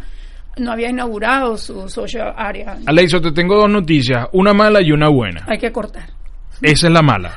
no 0.58 0.72
había 0.72 0.90
inaugurado 0.90 1.56
su 1.56 1.88
social 1.88 2.34
area. 2.36 2.78
Aleiso, 2.84 3.20
te 3.20 3.30
tengo 3.30 3.54
dos 3.54 3.70
noticias, 3.70 4.26
una 4.32 4.52
mala 4.52 4.82
y 4.82 4.90
una 4.90 5.08
buena. 5.08 5.44
Hay 5.46 5.58
que 5.58 5.70
cortar. 5.70 6.02
Esa 6.62 6.86
es 6.86 6.92
la 6.92 7.02
mala. 7.02 7.36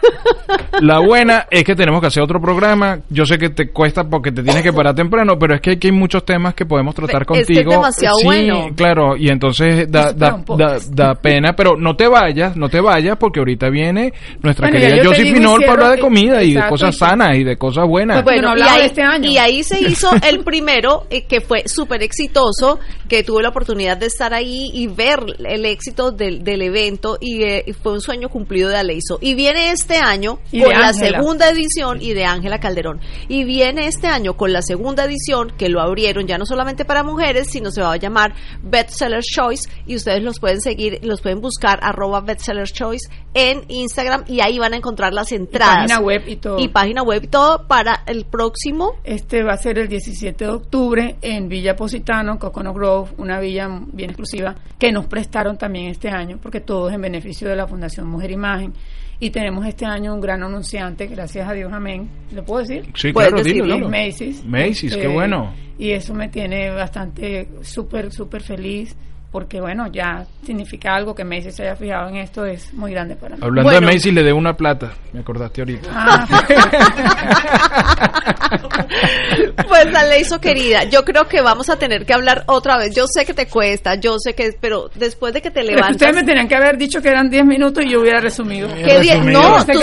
La 0.82 1.00
buena 1.00 1.48
es 1.50 1.64
que 1.64 1.76
tenemos 1.76 2.02
que 2.02 2.08
hacer 2.08 2.22
otro 2.22 2.42
programa. 2.42 3.00
Yo 3.10 3.26
sé 3.26 3.38
que 3.38 3.50
te 3.50 3.70
cuesta 3.72 4.04
porque 4.04 4.32
te 4.32 4.44
tienes 4.44 4.62
que 4.62 4.74
parar 4.74 4.94
temprano, 4.94 5.38
pero 5.40 5.56
es 5.56 5.62
que 5.62 5.72
aquí 5.72 5.88
hay 5.88 5.94
muchos 5.94 6.26
temas 6.26 6.54
que 6.54 6.66
podemos 6.66 6.94
tratar 6.94 7.22
Es 7.22 7.28
que 7.28 7.40
es 7.40 7.48
contigo. 7.48 7.72
demasiado 7.72 8.18
sí, 8.18 8.26
bueno. 8.26 8.68
claro, 8.76 9.16
y 9.18 9.30
entonces 9.30 9.90
da, 9.90 10.12
da, 10.14 10.44
da, 10.90 11.16
pena, 11.16 11.54
pero 11.56 11.78
no 11.78 11.96
te 11.96 12.08
vayas, 12.08 12.56
no 12.58 12.70
te 12.70 12.82
vayas 12.82 13.18
porque 13.18 13.40
ahorita 13.40 13.70
viene 13.70 14.14
nuestra 14.42 14.70
Bueno, 14.70 14.86
querida 14.86 15.06
Josie 15.06 15.34
Finol 15.34 15.62
para 15.62 15.74
hablar 15.74 15.92
de 15.96 16.00
comida 16.00 16.44
y 16.44 16.54
de 16.54 16.68
cosas 16.68 16.98
sanas 16.98 17.36
y 17.38 17.44
de 17.44 17.58
cosas 17.58 17.88
buenas. 17.88 18.22
Pues 18.24 18.42
bueno, 18.42 18.58
y 18.58 18.62
ahí, 18.62 18.80
de 18.80 18.86
este 18.86 19.02
año. 19.02 19.30
y 19.30 19.38
ahí 19.38 19.64
se 19.64 19.80
hizo 19.80 20.10
el 20.28 20.44
primero 20.44 21.06
eh, 21.10 21.26
que 21.26 21.42
fue 21.42 21.64
súper 21.68 22.04
exitoso, 22.04 22.80
que 23.08 23.24
tuve 23.24 23.44
la 23.44 23.50
oportunidad 23.50 23.98
de 23.98 24.08
estar 24.08 24.34
ahí 24.34 24.72
y 24.74 24.88
ver 24.88 25.20
el 25.40 25.66
éxito 25.66 26.12
del, 26.12 26.44
del 26.44 26.62
evento 26.62 27.18
y, 27.20 27.44
eh, 27.44 27.64
y 27.66 27.74
fue 27.74 27.94
un 27.94 28.02
sueño 28.02 28.30
cumplido 28.30 28.70
de 28.70 28.78
Aleiso. 28.78 29.15
Y 29.22 29.36
viene 29.36 29.72
este 29.72 29.98
año 29.98 30.40
Y 30.52 30.62
con 30.62 30.74
la 30.74 30.94
segunda 30.94 31.50
edición 31.50 32.02
y 32.02 32.14
de 32.14 32.26
Ángela 32.26 32.60
Calderón. 32.60 33.00
Y 33.28 33.44
viene 33.44 33.88
este 33.88 34.08
año 34.08 34.36
con 34.36 34.54
la 34.54 34.62
segunda 34.62 35.06
edición 35.06 35.54
que 35.58 35.70
lo 35.70 35.82
abrieron 35.82 36.28
ya 36.28 36.38
no 36.38 36.46
solamente 36.46 36.86
para 36.86 37.04
mujeres, 37.04 37.48
sino 37.50 37.72
se 37.72 37.82
va 37.82 37.94
a 37.94 37.98
llamar 37.98 38.34
Bestseller 38.62 39.22
Choice 39.22 39.70
y 39.86 39.96
ustedes 39.96 40.24
los 40.24 40.40
pueden 40.40 40.62
seguir, 40.62 41.00
los 41.04 41.22
pueden 41.22 41.42
buscar 41.42 41.80
arroba 41.82 42.22
Bestseller 42.22 42.68
Choice 42.68 43.10
en 43.34 43.64
Instagram 43.68 44.24
y 44.28 44.42
ahí 44.42 44.60
van 44.60 44.74
a 44.74 44.78
encontrar 44.78 45.14
las 45.14 45.32
entradas. 45.32 45.78
página 45.78 46.00
web 46.00 46.24
y 46.28 46.36
todo. 46.38 46.60
Y 46.60 46.68
página 46.70 47.04
web 47.04 47.24
y 47.24 47.28
todo 47.28 47.68
para 47.68 48.04
el 48.06 48.26
próximo 48.26 48.94
Este 49.04 49.44
va 49.44 49.54
a 49.54 49.58
ser 49.58 49.80
el 49.80 49.88
17 49.88 50.46
de 50.46 50.52
octubre 50.52 51.18
en 51.22 51.48
Villa 51.50 51.76
Positano, 51.76 52.38
Coconut 52.40 52.76
Grove, 52.76 53.12
una 53.18 53.40
villa 53.40 53.68
bien 53.92 54.12
exclusiva 54.12 54.56
que 54.80 54.92
nos 54.92 55.06
prestaron 55.08 55.58
también 55.58 55.88
este 55.88 56.10
año, 56.10 56.38
porque 56.42 56.62
todo 56.62 56.90
es 56.90 56.96
en 56.96 57.02
beneficio 57.02 57.48
de 57.50 57.56
la 57.56 57.68
Fundación 57.68 58.08
Mujer 58.08 58.32
Imagen. 58.32 58.74
Y 59.20 59.30
tenemos 59.30 59.66
este 59.66 59.86
año 59.86 60.14
un 60.14 60.22
gran 60.22 60.44
anunciante, 60.44 61.08
gracias 61.08 61.48
a 61.48 61.54
Dios, 61.54 61.72
amén. 61.72 62.10
¿Lo 62.32 62.44
puedo 62.44 62.62
decir? 62.66 62.86
sí, 62.96 63.14
claro, 63.14 63.38
dilo, 63.38 63.44
decirlo. 63.44 63.76
dilo. 63.76 63.94
Es 63.94 64.14
Macy's. 64.14 64.46
Macy's, 64.46 64.94
qué 64.94 65.02
Este, 65.02 65.08
bueno. 65.08 65.54
Y 65.78 65.92
eso 65.92 66.14
me 66.14 66.30
tiene 66.30 66.70
bastante, 66.72 67.48
súper, 67.62 68.12
súper 68.12 68.42
feliz, 68.42 68.96
porque 69.36 69.60
bueno, 69.60 69.88
ya 69.92 70.24
significa 70.46 70.96
algo 70.96 71.14
que 71.14 71.26
Macy's 71.26 71.58
se 71.58 71.64
haya 71.64 71.76
fijado 71.76 72.08
en 72.08 72.16
esto, 72.16 72.46
es 72.46 72.74
muy 72.74 72.94
grande 72.94 73.18
para 73.18 73.36
mí. 73.36 73.42
Hablando 73.44 73.70
Bueno. 73.70 73.86
de 73.86 73.94
Macy, 73.94 74.12
le 74.12 74.24
debo 74.24 74.40
una 74.40 74.54
plata. 74.56 74.94
Me 75.12 75.20
acordaste 75.20 75.60
ahorita. 75.60 75.90
Ah, 75.94 76.26
Pues 79.68 79.94
Aleiso 79.94 80.40
querida, 80.40 80.86
yo 80.86 81.04
creo 81.04 81.28
que 81.28 81.42
vamos 81.42 81.70
a 81.70 81.78
tener 81.78 82.06
que 82.06 82.14
hablar 82.14 82.46
otra 82.48 82.78
vez. 82.78 82.96
Yo 82.96 83.08
sé 83.08 83.26
que 83.26 83.34
te 83.34 83.48
cuesta, 83.48 83.96
yo 83.96 84.16
sé 84.20 84.34
que, 84.36 84.56
pero 84.62 84.90
después 84.96 85.34
de 85.34 85.42
que 85.42 85.50
te 85.52 85.56
pero 85.56 85.66
es 85.66 85.70
que 85.72 85.76
levantas, 85.76 85.96
ustedes 85.98 86.16
me 86.16 86.24
tenían 86.24 86.48
que 86.48 86.56
haber 86.56 86.78
dicho 86.78 87.02
que 87.02 87.10
eran 87.10 87.30
10 87.30 87.44
minutos 87.46 87.84
y 87.84 87.90
yo 87.92 88.00
hubiera 88.00 88.22
resumido. 88.22 88.70
¿qué 88.74 89.00
resumido. 89.00 89.42
No, 89.42 89.66
tú- 89.66 89.74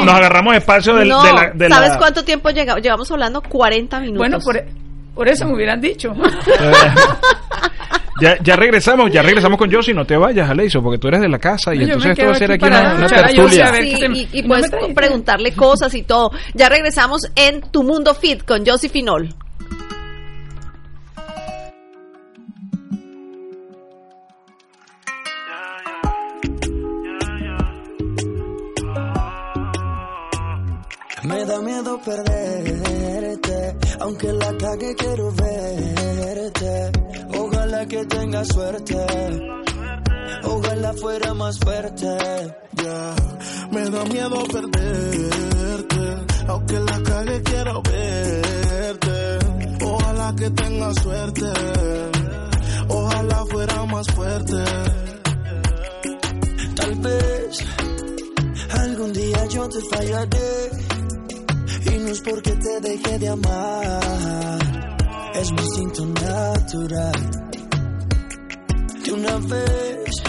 no, 0.00 0.04
Nos 0.04 0.14
agarramos 0.14 0.54
espacio 0.54 0.94
del- 0.94 1.08
no. 1.08 1.24
de 1.24 1.32
la... 1.32 1.50
de 1.52 1.68
¿Sabes 1.68 1.90
la- 1.90 1.98
cuánto 1.98 2.22
tiempo 2.24 2.50
llega- 2.50 2.76
llevamos 2.78 3.10
hablando? 3.10 3.42
40 3.42 3.98
minutos. 3.98 4.18
Bueno, 4.18 4.38
por, 4.38 4.62
por 5.16 5.28
eso 5.28 5.44
me 5.46 5.54
hubieran 5.54 5.80
dicho. 5.80 6.12
Ya, 8.20 8.36
ya 8.42 8.56
regresamos, 8.56 9.10
ya 9.10 9.22
regresamos 9.22 9.58
con 9.58 9.72
Josie, 9.72 9.94
no 9.94 10.04
te 10.04 10.16
vayas, 10.16 10.48
Aleiso, 10.50 10.82
porque 10.82 10.98
tú 10.98 11.08
eres 11.08 11.20
de 11.20 11.28
la 11.28 11.38
casa 11.38 11.74
y 11.74 11.82
entonces 11.84 12.12
esto 12.12 12.26
va 12.26 12.32
a 12.32 12.34
ser 12.34 12.52
aquí 12.52 12.66
una, 12.66 12.94
una 12.94 13.06
tertulia. 13.06 13.74
Sí, 13.74 13.94
te- 13.98 14.06
y, 14.06 14.28
y 14.32 14.38
y 14.38 14.42
no 14.42 14.48
puedes 14.48 14.70
preguntarle 14.94 15.52
cosas 15.52 15.94
y 15.94 16.02
todo. 16.02 16.30
Ya 16.54 16.68
regresamos 16.68 17.22
en 17.34 17.62
Tu 17.70 17.82
Mundo 17.82 18.14
Fit 18.14 18.44
con 18.44 18.64
Josie 18.66 18.88
Finol. 18.90 19.34
Me 31.22 31.44
da 31.44 31.60
miedo 31.60 32.00
perderte, 32.02 33.76
aunque 34.00 34.32
la 34.32 34.56
cague 34.56 34.94
quiero 34.96 35.30
verte. 35.32 36.90
Ojalá 37.70 37.86
que 37.86 38.04
tenga 38.04 38.44
suerte, 38.46 38.96
ojalá 40.42 40.92
fuera 40.94 41.34
más 41.34 41.56
fuerte. 41.60 42.08
Ya, 42.72 43.14
me 43.70 43.88
da 43.88 44.04
miedo 44.06 44.42
perderte, 44.52 46.16
aunque 46.48 46.80
la 46.80 47.00
cague 47.00 47.42
quiero 47.44 47.80
verte. 47.82 49.38
Ojalá 49.84 50.34
que 50.34 50.50
tenga 50.50 50.92
suerte, 50.94 51.46
ojalá 52.88 53.46
fuera 53.48 53.84
más 53.84 54.06
fuerte. 54.16 54.64
Tal 56.74 56.94
vez 56.96 57.58
algún 58.80 59.12
día 59.12 59.46
yo 59.46 59.68
te 59.68 59.78
fallaré 59.94 60.70
y 61.86 61.98
no 62.00 62.08
es 62.08 62.20
porque 62.20 62.50
te 62.50 62.80
deje 62.80 63.18
de 63.20 63.28
amar, 63.28 64.58
es 65.34 65.52
mi 65.52 65.62
instinto 65.62 66.06
natural. 66.06 67.49
Una 69.12 69.38
vez, 69.38 70.22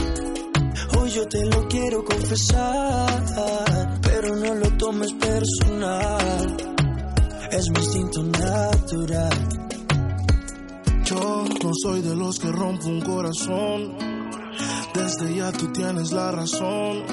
hoy 0.97 1.11
yo 1.11 1.27
te 1.27 1.45
lo 1.45 1.67
quiero 1.67 2.03
confesar, 2.03 3.23
pero 4.01 4.35
no 4.35 4.55
lo 4.55 4.77
tomes 4.77 5.13
personal, 5.13 6.57
es 7.51 7.69
mi 7.69 7.79
instinto 7.79 8.23
natural. 8.23 9.47
Yo 11.05 11.45
no 11.63 11.71
soy 11.73 12.01
de 12.01 12.15
los 12.15 12.39
que 12.39 12.51
rompo 12.51 12.87
un 12.87 13.01
corazón. 13.01 13.97
Desde 14.93 15.35
ya 15.35 15.51
tú 15.51 15.71
tienes 15.71 16.11
la 16.11 16.31
razón. 16.31 17.03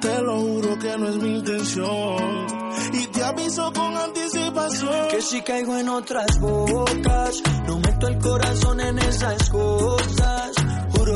Te 0.00 0.22
lo 0.22 0.40
juro 0.40 0.78
que 0.78 0.96
no 0.96 1.08
es 1.08 1.16
mi 1.16 1.38
intención. 1.38 2.46
Y 2.92 3.06
te 3.08 3.24
aviso 3.24 3.72
con 3.72 3.96
anticipación. 3.96 5.08
Que 5.10 5.22
si 5.22 5.42
caigo 5.42 5.76
en 5.76 5.88
otras 5.88 6.38
bocas, 6.40 7.42
no 7.66 7.78
meto 7.78 8.06
el 8.08 8.18
corazón 8.18 8.80
en 8.80 8.98
esas 8.98 9.50
cosas. 9.50 10.47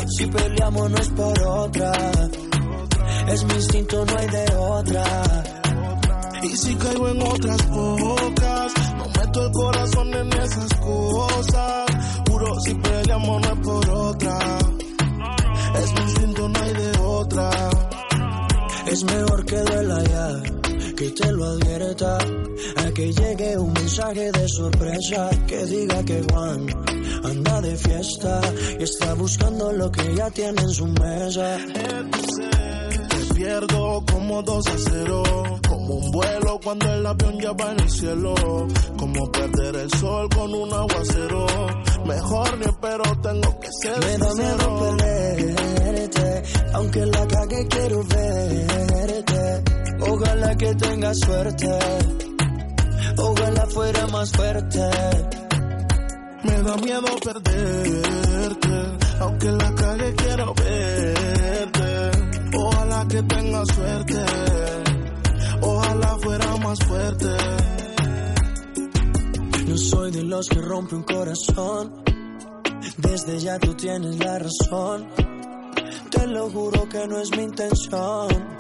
Si 0.09 0.27
peleamos 0.27 0.91
no 0.91 0.99
es 0.99 1.09
por 1.11 1.43
otra. 1.43 1.93
Es 3.29 3.45
mi 3.45 3.55
instinto, 3.55 4.05
no 4.05 4.19
hay 4.19 4.27
de 4.27 4.57
otra. 4.57 5.05
Y 6.43 6.57
si 6.57 6.75
caigo 6.75 7.09
en 7.09 7.23
otras 7.23 7.69
bocas, 7.69 8.73
no 8.97 9.05
meto 9.21 9.47
el 9.47 9.53
corazón 9.53 10.15
en 10.15 10.33
esas 10.33 10.75
cosas. 10.75 11.87
Juro, 12.29 12.61
si 12.61 12.75
peleamos 12.75 13.43
no 13.43 13.53
es 13.53 13.61
por 13.61 13.91
otra. 13.91 14.59
Es 15.81 15.93
mi 15.95 16.01
instinto, 16.01 16.49
no 16.49 16.61
hay 16.61 16.73
de 16.75 16.99
otra. 16.99 17.51
Es 18.87 19.05
mejor 19.05 19.45
que 19.45 19.57
duela 19.57 20.03
ya, 20.03 20.95
que 20.97 21.11
te 21.11 21.33
lo 21.33 21.45
advierta. 21.45 22.19
A 22.19 22.91
que 22.93 23.13
llegue 23.13 23.57
un 23.57 23.73
mensaje 23.73 24.33
de 24.33 24.49
sorpresa 24.49 25.31
que 25.47 25.65
diga 25.67 26.03
que 26.05 26.23
Juan 26.31 26.67
anda 27.25 27.61
de 27.61 27.77
fiesta 27.77 28.41
y 28.79 28.83
está 28.83 29.15
buscando 29.15 29.73
lo 29.73 29.91
que 29.91 30.15
ya 30.15 30.31
tiene 30.31 30.61
en 30.61 30.71
su 30.71 30.87
mesa. 30.87 31.59
Te 33.09 33.35
pierdo 33.35 34.05
como 34.11 34.43
dos 34.43 34.67
a 34.67 34.77
cero, 34.79 35.23
como 35.69 35.95
un 35.95 36.11
vuelo 36.11 36.61
cuando 36.63 36.93
el 36.93 37.07
avión 37.07 37.39
ya 37.41 37.53
va 37.53 37.73
en 37.73 37.81
el 37.81 37.91
cielo, 37.91 38.35
como 38.97 39.31
perder 39.31 39.77
el 39.77 39.91
sol 39.91 40.29
con 40.35 40.55
un 40.55 40.73
aguacero. 40.73 41.47
Mejor 42.05 42.59
ni 42.59 42.65
espero, 42.65 43.05
tengo 43.23 43.61
que 43.61 43.69
ser 43.81 43.99
Me 44.01 44.19
da 44.19 44.35
miedo 44.35 44.97
perderte, 44.97 46.43
aunque 46.75 47.07
la 47.07 47.27
cague 47.27 47.69
quiero 47.69 48.05
verte. 48.05 49.63
Ojalá 50.01 50.57
que 50.57 50.75
tengas 50.75 51.19
suerte, 51.19 51.69
ojalá 53.19 53.67
fuera 53.67 54.07
más 54.09 54.33
fuerte. 54.33 54.81
Me 56.45 56.63
da 56.63 56.77
miedo 56.77 57.07
perderte, 57.25 58.83
aunque 59.21 59.51
la 59.53 59.75
cague 59.75 60.15
quiero 60.15 60.55
verte. 60.55 62.11
Ojalá 62.59 63.07
que 63.09 63.23
tenga 63.23 63.65
suerte. 63.67 64.25
Ojalá 65.61 66.19
fuera 66.21 66.57
más 66.57 66.79
fuerte. 66.87 67.27
No 69.69 69.79
soy 69.79 70.11
de 70.11 70.23
los 70.25 70.49
que 70.49 70.61
rompe 70.61 70.97
un 70.97 71.05
corazón. 71.05 72.03
Desde 72.99 73.39
ya 73.39 73.59
tú 73.59 73.75
tienes 73.75 74.19
la 74.19 74.39
razón. 74.39 75.09
Te 76.11 76.27
lo 76.27 76.51
juro 76.51 76.89
que 76.89 77.07
no 77.07 77.19
es 77.19 77.31
mi 77.37 77.45
intención. 77.45 78.52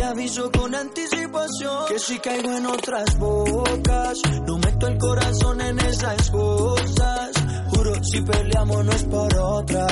Te 0.00 0.06
aviso 0.06 0.50
con 0.50 0.74
anticipación 0.74 1.84
que 1.86 1.98
si 1.98 2.18
caigo 2.20 2.50
en 2.56 2.64
otras 2.64 3.18
bocas, 3.18 4.18
no 4.46 4.56
meto 4.56 4.86
el 4.86 4.96
corazón 4.96 5.60
en 5.60 5.78
esas 5.78 6.30
cosas. 6.30 7.30
Juro, 7.68 7.92
si 8.02 8.22
peleamos 8.22 8.82
no 8.82 8.92
es 8.92 9.04
por 9.04 9.36
otra. 9.36 9.86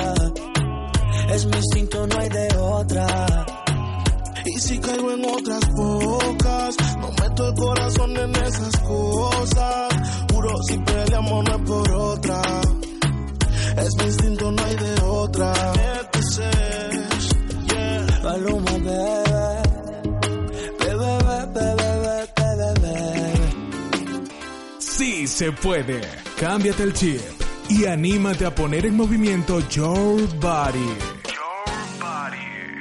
Es 1.29 1.45
mi 1.45 1.57
instinto, 1.59 2.07
no 2.07 2.19
hay 2.19 2.29
de 2.31 2.57
otra. 2.57 3.47
Y 4.47 4.59
si 4.59 4.79
caigo 4.79 5.11
en 5.11 5.25
otras 5.27 5.75
bocas, 5.77 6.77
no 7.01 7.11
meto 7.11 7.49
el 7.49 7.55
corazón 7.55 8.17
en 8.17 8.35
esas 8.35 8.81
cosas. 8.81 9.89
Juro, 10.33 10.55
si 10.67 10.79
peleamos 10.79 11.45
no 11.45 11.55
es 11.55 11.63
por 11.69 11.91
otra. 11.93 12.43
Es 13.77 13.95
mi 13.99 14.05
instinto, 14.05 14.53
no 14.53 14.65
hay 14.65 14.75
de 14.75 15.03
otra. 15.03 15.53
Entonces, 16.01 17.29
yeah. 17.67 19.28
Se 25.29 25.53
puede. 25.53 26.01
Cámbiate 26.41 26.83
el 26.83 26.93
chip 26.93 27.21
y 27.69 27.85
anímate 27.85 28.47
a 28.47 28.55
poner 28.55 28.87
en 28.87 28.97
movimiento 28.97 29.61
Your 29.69 30.21
Body. 30.41 30.97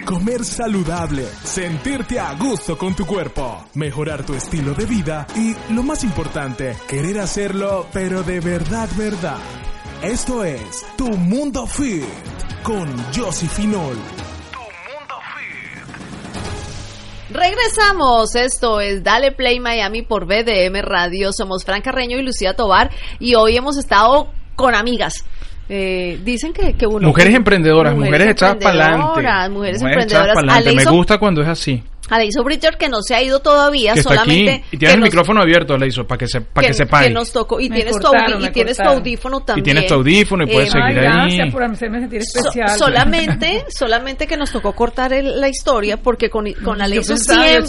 Comer 0.05 0.45
saludable, 0.45 1.25
sentirte 1.43 2.17
a 2.17 2.33
gusto 2.35 2.77
con 2.77 2.95
tu 2.95 3.05
cuerpo, 3.05 3.65
mejorar 3.73 4.25
tu 4.25 4.33
estilo 4.33 4.73
de 4.73 4.85
vida 4.85 5.27
y, 5.35 5.53
lo 5.73 5.83
más 5.83 6.05
importante, 6.05 6.77
querer 6.87 7.19
hacerlo, 7.19 7.87
pero 7.91 8.23
de 8.23 8.39
verdad, 8.39 8.87
verdad. 8.97 9.39
Esto 10.01 10.45
es 10.45 10.85
Tu 10.95 11.09
Mundo 11.09 11.67
Fit 11.67 12.05
con 12.63 12.87
Josie 13.13 13.49
Finol. 13.49 13.97
Regresamos, 17.29 18.35
esto 18.35 18.79
es 18.79 19.03
Dale 19.03 19.33
Play 19.33 19.59
Miami 19.59 20.01
por 20.01 20.25
BDM 20.25 20.81
Radio, 20.81 21.33
somos 21.33 21.65
Fran 21.65 21.81
Carreño 21.81 22.17
y 22.17 22.21
Lucía 22.21 22.53
Tobar 22.53 22.89
y 23.19 23.35
hoy 23.35 23.57
hemos 23.57 23.77
estado 23.77 24.29
con 24.55 24.73
amigas. 24.75 25.25
Eh, 25.67 26.19
dicen 26.23 26.53
que, 26.53 26.73
que 26.75 26.87
uno... 26.87 27.05
Mujeres 27.05 27.35
emprendedoras, 27.35 27.93
mujeres, 27.93 28.29
echadas 28.29 28.55
para 28.55 28.69
adelante. 28.69 29.05
emprendedoras, 29.07 29.49
Mujeres 29.49 29.81
echadas 30.05 30.35
pa'lante. 30.35 30.73
Me 30.73 30.85
gusta 30.85 31.17
cuando 31.17 31.41
es 31.41 31.49
así. 31.49 31.83
Aleiso 32.09 32.43
Bridger 32.43 32.77
que 32.77 32.89
no 32.89 33.01
se 33.01 33.15
ha 33.15 33.21
ido 33.21 33.39
todavía, 33.39 33.93
Que 33.93 33.99
está 33.99 34.13
aquí. 34.13 34.19
solamente... 34.19 34.63
Y 34.67 34.71
que 34.71 34.77
tienes 34.77 34.93
el 34.95 34.99
nos- 35.01 35.07
micrófono 35.09 35.41
abierto, 35.41 35.73
Aleiso, 35.73 36.05
para 36.05 36.17
que 36.19 36.27
se, 36.27 36.41
para 36.41 36.67
que, 36.67 36.73
se 36.73 36.85
que 36.85 37.09
nos 37.09 37.31
tocó 37.31 37.59
y 37.59 37.69
Me 37.69 37.75
tienes, 37.77 37.95
tu, 37.97 38.01
cortaron, 38.07 38.41
me 38.41 38.47
y 38.47 38.51
tienes 38.51 38.77
tu 38.77 38.83
audífono 38.83 39.39
también. 39.41 39.63
tienes 39.63 39.87
tu 39.87 39.93
audífono 39.95 40.43
y 40.43 40.47
puedes 40.47 40.69
Eh, 40.69 40.71
seguir 40.71 40.85
Ay, 40.99 41.05
ahí. 41.05 41.13
gracias 41.13 41.53
por 41.53 41.63
hacerme 41.63 41.99
sentir 41.99 42.21
So- 42.23 42.39
especial. 42.39 42.69
solamente, 42.77 43.65
solamente 43.77 44.27
que 44.27 44.37
nos 44.37 44.51
tocó 44.51 44.73
cortar 44.73 45.13
el- 45.13 45.39
la 45.41 45.49
historia 45.49 45.97
porque 45.97 46.29
con, 46.29 46.45
con 46.63 46.81
Aleiso 46.81 47.15
siempre, 47.17 47.65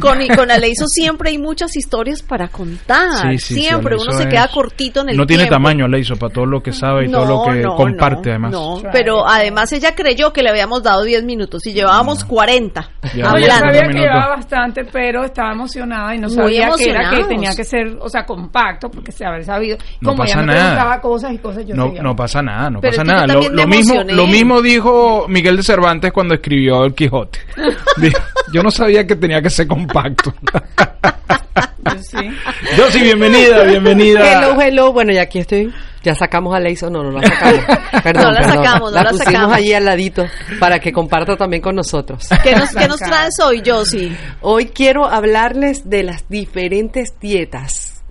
con, 0.00 0.26
con 0.36 0.50
Aleiso 0.50 0.86
siempre 0.88 1.30
hay 1.30 1.38
muchas 1.38 1.76
historias 1.76 2.22
para 2.22 2.48
contar. 2.48 3.32
Sí, 3.32 3.38
sí, 3.38 3.54
sí, 3.54 3.60
siempre 3.62 3.96
uno 3.96 4.12
se 4.12 4.22
es- 4.24 4.28
queda 4.28 4.48
cortito 4.48 5.00
en 5.02 5.10
el 5.10 5.16
No 5.16 5.26
tiene 5.26 5.46
tamaño, 5.46 5.84
Aleiso, 5.84 6.16
para 6.16 6.32
todo 6.32 6.46
lo 6.46 6.62
que 6.62 6.72
sabe 6.72 7.06
y 7.06 7.10
todo 7.10 7.24
lo 7.26 7.52
que 7.52 7.60
no, 7.60 7.74
comparte, 7.76 8.28
no, 8.28 8.30
además. 8.30 8.52
No, 8.52 8.82
pero 8.92 9.26
además 9.28 9.72
ella 9.72 9.94
creyó 9.94 10.32
que 10.32 10.42
le 10.42 10.50
habíamos 10.50 10.82
dado 10.82 11.02
10 11.04 11.24
minutos 11.24 11.66
y 11.66 11.72
llevábamos 11.72 12.24
40 12.24 12.90
Ya, 13.14 13.23
No, 13.24 13.38
yo 13.38 13.46
sabía 13.46 13.82
que 13.88 13.98
llevaba 13.98 14.28
bastante, 14.36 14.84
pero 14.84 15.24
estaba 15.24 15.52
emocionada 15.52 16.14
y 16.14 16.18
no 16.18 16.28
Muy 16.28 16.36
sabía 16.36 16.70
que 16.76 16.90
era 16.90 17.10
que 17.10 17.24
tenía 17.24 17.54
que 17.54 17.64
ser, 17.64 17.96
o 18.00 18.08
sea, 18.08 18.24
compacto, 18.24 18.90
porque 18.90 19.12
se 19.12 19.24
haber 19.24 19.44
sabido. 19.44 19.76
No 20.00 20.10
Como 20.10 20.22
pasa 20.22 20.32
ella 20.38 20.40
me 20.46 20.52
nada. 20.52 20.60
preguntaba 20.70 21.00
cosas 21.00 21.32
y 21.32 21.38
cosas, 21.38 21.66
yo 21.66 21.74
No, 21.74 21.92
no 22.02 22.16
pasa 22.16 22.42
nada, 22.42 22.70
no 22.70 22.80
Pero 22.80 22.92
pasa 22.92 23.04
nada. 23.04 23.26
Lo, 23.26 23.40
mismo, 23.40 23.60
emocioné. 23.62 24.12
lo 24.12 24.26
mismo 24.26 24.62
dijo 24.62 25.26
Miguel 25.28 25.56
de 25.56 25.62
Cervantes 25.62 26.12
cuando 26.12 26.34
escribió 26.34 26.84
El 26.84 26.94
Quijote. 26.94 27.38
Dijo, 27.98 28.18
Yo 28.52 28.62
no 28.62 28.70
sabía 28.70 29.06
que 29.06 29.16
tenía 29.16 29.40
que 29.40 29.50
ser 29.50 29.66
compacto. 29.66 30.32
Yo 30.46 31.98
sí. 32.00 32.30
Yo 32.76 32.90
sí, 32.90 33.02
bienvenida, 33.02 33.62
bienvenida. 33.64 34.32
Hello, 34.32 34.60
hello. 34.60 34.92
Bueno, 34.92 35.12
ya 35.12 35.22
aquí 35.22 35.38
estoy. 35.40 35.72
Ya 36.04 36.14
sacamos 36.14 36.54
a 36.54 36.60
Leiso. 36.60 36.90
No, 36.90 37.02
no 37.02 37.10
la 37.10 37.26
sacamos. 37.26 37.64
Perdón, 38.02 38.22
No 38.24 38.30
la 38.32 38.40
perdón. 38.40 38.56
sacamos, 38.64 38.92
no 38.92 39.02
la 39.02 39.10
pusimos 39.10 39.24
sacamos. 39.32 39.56
allí 39.56 39.72
al 39.72 39.84
ladito 39.86 40.24
para 40.60 40.78
que 40.78 40.92
comparta 40.92 41.36
también 41.36 41.62
con 41.62 41.74
nosotros. 41.74 42.28
¿Qué 42.42 42.54
nos, 42.54 42.70
qué 42.74 42.86
nos 42.86 43.00
traes 43.00 43.34
hoy, 43.42 43.62
Josie? 43.64 44.14
Hoy 44.42 44.66
quiero 44.66 45.06
hablarles 45.06 45.88
de 45.88 46.02
las 46.02 46.28
diferentes 46.28 47.14
dietas 47.20 48.02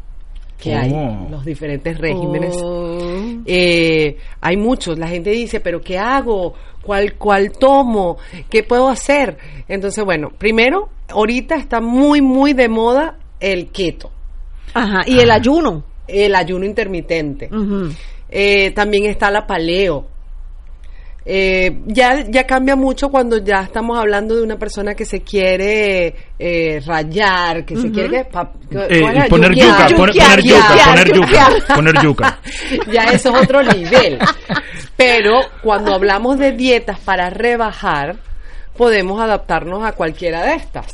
que 0.57 0.73
hay, 0.73 0.91
Oh. 0.95 1.27
los 1.29 1.45
diferentes 1.45 1.97
regímenes. 1.97 2.55
Oh. 2.61 3.41
Eh, 3.45 4.17
hay 4.41 4.57
muchos. 4.57 4.97
La 4.97 5.07
gente 5.07 5.29
dice, 5.29 5.59
pero 5.59 5.81
¿qué 5.81 5.99
hago? 5.99 6.53
¿Cuál, 6.81 7.13
¿Cuál 7.15 7.51
tomo? 7.51 8.17
¿Qué 8.49 8.63
puedo 8.63 8.89
hacer? 8.89 9.37
Entonces, 9.67 10.03
bueno, 10.03 10.29
primero, 10.37 10.89
ahorita 11.09 11.55
está 11.55 11.79
muy, 11.81 12.21
muy 12.21 12.53
de 12.53 12.69
moda 12.69 13.17
el 13.39 13.71
keto, 13.71 14.09
Ajá, 14.73 15.01
y 15.05 15.19
el 15.19 15.29
ayuno. 15.31 15.83
El 16.14 16.36
ayuno 16.36 16.66
intermitente. 16.66 17.49
Eh, 18.30 18.72
también 18.72 19.05
está 19.05 19.30
la 19.32 19.45
paleo. 19.45 20.07
Eh, 21.26 21.78
ya, 21.86 22.26
ya 22.30 22.45
cambia 22.45 22.76
mucho 22.76 23.09
cuando 23.09 23.38
ya 23.38 23.61
estamos 23.61 23.97
hablando 23.97 24.36
de 24.36 24.43
una 24.43 24.57
persona 24.57 24.93
que 24.93 25.05
se 25.05 25.22
quiere 25.22 26.14
eh, 26.38 26.82
rayar, 26.86 27.64
que 27.64 27.78
se 27.78 27.89
quiere 27.91 28.09
que, 28.09 28.20
Eh, 28.20 29.30
poner 29.30 29.53
Yuquear, 29.53 29.89
yuca, 29.89 29.95
poner, 29.95 30.14
yuquear, 30.14 30.36
poner 30.36 30.43
yuca, 30.43 30.68
yuquear, 30.68 30.86
poner 30.86 31.07
yuca, 31.14 31.28
yuquear. 31.28 31.76
poner 31.76 31.95
yuca. 32.03 32.39
ya 32.91 33.03
eso 33.14 33.30
es 33.30 33.43
otro 33.43 33.64
nivel. 33.64 34.20
Pero 34.97 35.39
cuando 35.61 35.93
hablamos 35.93 36.38
de 36.38 36.51
dietas 36.51 36.99
para 36.99 37.30
rebajar, 37.30 38.18
podemos 38.76 39.22
adaptarnos 39.22 39.86
a 39.86 39.93
cualquiera 39.93 40.43
de 40.45 40.55
estas. 40.55 40.93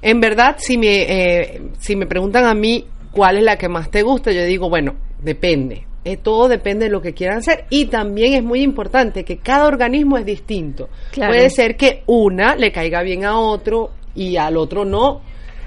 En 0.00 0.20
verdad, 0.20 0.56
si 0.58 0.76
me, 0.76 1.02
eh, 1.02 1.62
si 1.78 1.94
me 1.94 2.06
preguntan 2.06 2.46
a 2.46 2.54
mí 2.54 2.84
cuál 3.12 3.38
es 3.38 3.44
la 3.44 3.56
que 3.56 3.68
más 3.68 3.90
te 3.90 4.02
gusta, 4.02 4.32
yo 4.32 4.44
digo, 4.44 4.68
bueno, 4.68 4.94
depende. 5.22 5.86
Eh, 6.04 6.16
todo 6.16 6.48
depende 6.48 6.86
de 6.86 6.90
lo 6.90 7.00
que 7.00 7.12
quieran 7.12 7.38
hacer 7.38 7.66
y 7.70 7.84
también 7.86 8.32
es 8.32 8.42
muy 8.42 8.60
importante 8.60 9.24
que 9.24 9.38
cada 9.38 9.66
organismo 9.66 10.18
es 10.18 10.26
distinto. 10.26 10.88
Claro. 11.12 11.32
Puede 11.32 11.48
ser 11.48 11.76
que 11.76 12.02
una 12.06 12.56
le 12.56 12.72
caiga 12.72 13.02
bien 13.02 13.24
a 13.24 13.38
otro 13.38 13.90
y 14.14 14.36
al 14.36 14.56
otro 14.56 14.84
no. 14.84 15.20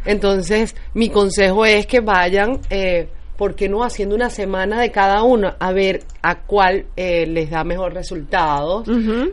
Entonces, 0.06 0.76
mi 0.94 1.10
consejo 1.10 1.66
es 1.66 1.88
que 1.88 2.02
vayan, 2.02 2.60
eh, 2.70 3.08
¿por 3.38 3.56
qué 3.56 3.70
no 3.70 3.84
haciendo 3.84 4.16
una 4.16 4.30
semana 4.30 4.80
de 4.80 4.92
cada 4.92 5.24
uno 5.24 5.54
a 5.58 5.72
ver 5.72 6.04
a 6.22 6.42
cuál 6.42 6.86
eh, 6.96 7.26
les 7.26 7.50
da 7.50 7.64
mejor 7.64 7.94
resultados? 7.94 8.88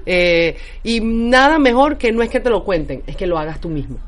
Eh, 0.07 0.57
y 0.83 1.01
nada 1.01 1.59
mejor 1.59 1.99
que 1.99 2.13
no 2.13 2.23
es 2.23 2.31
que 2.31 2.41
te 2.41 2.49
lo 2.51 2.65
cuenten, 2.65 3.03
es 3.07 3.17
que 3.17 3.27
lo 3.27 3.39
hagas 3.39 3.61
tú 3.61 3.69
mismo. 3.69 3.99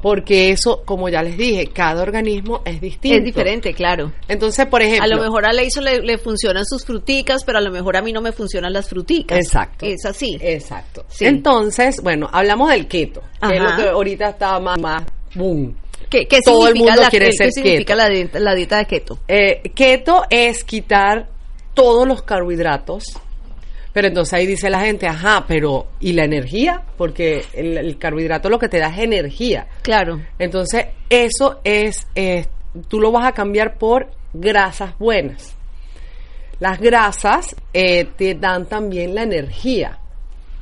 Porque 0.00 0.50
eso, 0.50 0.82
como 0.84 1.08
ya 1.08 1.22
les 1.22 1.36
dije, 1.36 1.66
cada 1.72 2.02
organismo 2.02 2.62
es 2.64 2.80
distinto. 2.80 3.16
Es 3.18 3.24
diferente, 3.24 3.74
claro. 3.74 4.12
Entonces, 4.28 4.66
por 4.66 4.80
ejemplo, 4.82 5.04
A 5.04 5.08
lo 5.08 5.20
mejor 5.22 5.46
a 5.46 5.52
Leiso 5.52 5.80
le, 5.80 6.00
le 6.02 6.18
funcionan 6.18 6.64
sus 6.64 6.84
fruticas, 6.84 7.42
pero 7.44 7.58
a 7.58 7.60
lo 7.60 7.70
mejor 7.70 7.96
a 7.96 8.02
mí 8.02 8.12
no 8.12 8.20
me 8.20 8.32
funcionan 8.32 8.72
las 8.72 8.88
fruticas. 8.88 9.38
Exacto. 9.38 9.86
Es 9.86 10.04
así. 10.04 10.38
Exacto. 10.40 11.04
Sí. 11.08 11.24
Entonces, 11.26 12.00
bueno, 12.02 12.28
hablamos 12.32 12.70
del 12.70 12.86
keto, 12.86 13.22
que 13.48 13.56
es 13.56 13.60
lo 13.62 13.68
Ajá. 13.68 13.76
que 13.82 13.88
ahorita 13.88 14.28
está 14.30 14.58
más, 14.60 14.78
más 14.80 15.02
boom. 15.34 15.76
¿Qué, 16.08 16.26
qué 16.26 16.38
Todo 16.44 16.68
el 16.68 16.74
significa, 16.74 16.90
mundo 16.92 17.02
la, 17.02 17.10
quiere 17.10 17.26
qué 17.26 17.32
ser 17.32 17.52
significa 17.52 17.94
keto. 17.94 17.96
la, 17.96 18.08
dieta, 18.08 18.38
la 18.40 18.54
dieta 18.54 18.78
de 18.78 18.84
keto? 18.86 19.18
Eh, 19.28 19.62
keto 19.74 20.22
es 20.30 20.64
quitar 20.64 21.28
todos 21.74 22.06
los 22.08 22.22
carbohidratos. 22.22 23.04
Pero 23.92 24.08
entonces 24.08 24.34
ahí 24.34 24.46
dice 24.46 24.70
la 24.70 24.80
gente, 24.80 25.06
ajá, 25.06 25.44
pero 25.48 25.88
¿y 26.00 26.12
la 26.12 26.24
energía? 26.24 26.82
Porque 26.96 27.44
el, 27.54 27.76
el 27.78 27.98
carbohidrato 27.98 28.48
lo 28.48 28.58
que 28.58 28.68
te 28.68 28.78
da 28.78 28.88
es 28.88 28.98
energía. 28.98 29.66
Claro. 29.82 30.20
Entonces, 30.38 30.86
eso 31.08 31.60
es, 31.64 32.06
tú 32.88 33.00
lo 33.00 33.10
vas 33.12 33.26
a 33.26 33.32
cambiar 33.32 33.78
por 33.78 34.10
grasas 34.32 34.96
buenas. 34.98 35.56
Las 36.60 36.80
grasas 36.80 37.54
eh, 37.72 38.06
te 38.16 38.34
dan 38.34 38.66
también 38.66 39.14
la 39.14 39.22
energía. 39.22 39.98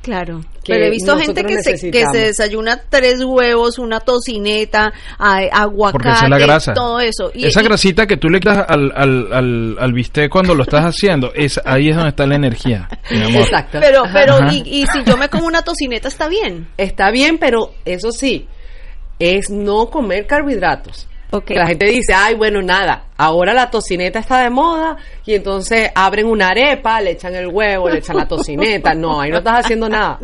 Claro. 0.06 0.40
que 0.62 0.72
Pero 0.74 0.84
he 0.86 0.90
visto 0.90 1.18
gente 1.18 1.42
que 1.42 1.60
se, 1.60 1.90
que 1.90 2.04
se 2.12 2.18
desayuna 2.18 2.80
tres 2.88 3.24
huevos, 3.24 3.76
una 3.80 3.98
tocineta, 3.98 4.92
a- 5.18 5.38
aguacate, 5.52 6.24
es 6.26 6.30
la 6.30 6.38
grasa. 6.38 6.74
todo 6.74 7.00
eso. 7.00 7.32
Y- 7.34 7.44
esa 7.46 7.60
y- 7.60 7.64
grasita 7.64 8.06
que 8.06 8.16
tú 8.16 8.28
le 8.28 8.38
quitas 8.38 8.64
al, 8.68 8.92
al, 8.94 9.32
al, 9.32 9.76
al 9.80 9.92
bistec 9.92 10.30
cuando 10.30 10.54
lo 10.54 10.62
estás 10.62 10.84
haciendo, 10.84 11.32
es, 11.34 11.60
ahí 11.64 11.88
es 11.88 11.96
donde 11.96 12.10
está 12.10 12.24
la 12.24 12.36
energía. 12.36 12.88
mi 13.10 13.20
amor. 13.20 13.42
Exacto. 13.42 13.78
Pero, 13.80 14.04
pero, 14.12 14.38
y, 14.52 14.58
y 14.82 14.86
si 14.86 15.02
yo 15.04 15.16
me 15.16 15.28
como 15.28 15.48
una 15.48 15.62
tocineta, 15.62 16.06
está 16.06 16.28
bien. 16.28 16.68
Está 16.76 17.10
bien, 17.10 17.38
pero 17.38 17.72
eso 17.84 18.12
sí, 18.12 18.46
es 19.18 19.50
no 19.50 19.90
comer 19.90 20.28
carbohidratos. 20.28 21.08
Ok. 21.30 21.44
Que 21.46 21.54
la 21.54 21.66
gente 21.66 21.86
dice, 21.86 22.14
ay, 22.14 22.34
bueno, 22.34 22.62
nada, 22.62 23.06
ahora 23.16 23.52
la 23.52 23.70
tocineta 23.70 24.20
está 24.20 24.42
de 24.42 24.50
moda 24.50 24.96
y 25.24 25.34
entonces 25.34 25.90
abren 25.94 26.26
una 26.26 26.48
arepa, 26.48 27.00
le 27.00 27.12
echan 27.12 27.34
el 27.34 27.48
huevo, 27.48 27.88
le 27.88 27.98
echan 27.98 28.16
la 28.16 28.26
tocineta. 28.28 28.94
No, 28.94 29.20
ahí 29.20 29.30
no 29.30 29.38
estás 29.38 29.64
haciendo 29.64 29.88
nada. 29.88 30.18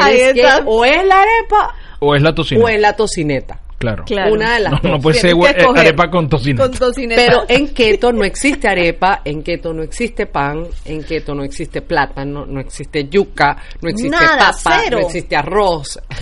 Ahí 0.00 0.16
tienes 0.16 0.32
que 0.34 0.62
o 0.66 0.84
es 0.84 1.04
la 1.06 1.20
arepa 1.22 1.74
O 2.00 2.14
es 2.16 2.22
la 2.22 2.34
tocina. 2.34 2.64
o 2.64 2.68
es 2.68 2.80
la 2.80 2.94
tocineta. 2.96 3.58
Claro. 3.82 4.04
Claro. 4.04 4.32
Una 4.32 4.54
de 4.54 4.60
las 4.60 4.72
No, 4.72 4.78
dos. 4.82 4.90
no 4.92 4.98
puede 5.00 5.18
ser 5.18 5.30
escoger. 5.30 5.78
arepa 5.86 6.10
con 6.10 6.28
tocineta. 6.28 6.70
Pero 7.16 7.42
en 7.48 7.68
keto 7.74 8.12
no 8.12 8.24
existe 8.24 8.68
arepa, 8.68 9.20
en 9.24 9.42
keto 9.42 9.72
no 9.74 9.82
existe 9.82 10.26
pan, 10.26 10.66
en 10.84 11.02
keto 11.04 11.34
no 11.34 11.42
existe 11.44 11.82
plátano, 11.82 12.46
no 12.46 12.60
existe 12.60 13.08
yuca, 13.08 13.56
no 13.80 13.88
existe 13.88 14.16
Nada, 14.16 14.52
papa, 14.52 14.80
cero. 14.84 14.98
no 15.00 15.06
existe 15.06 15.36
arroz. 15.36 15.98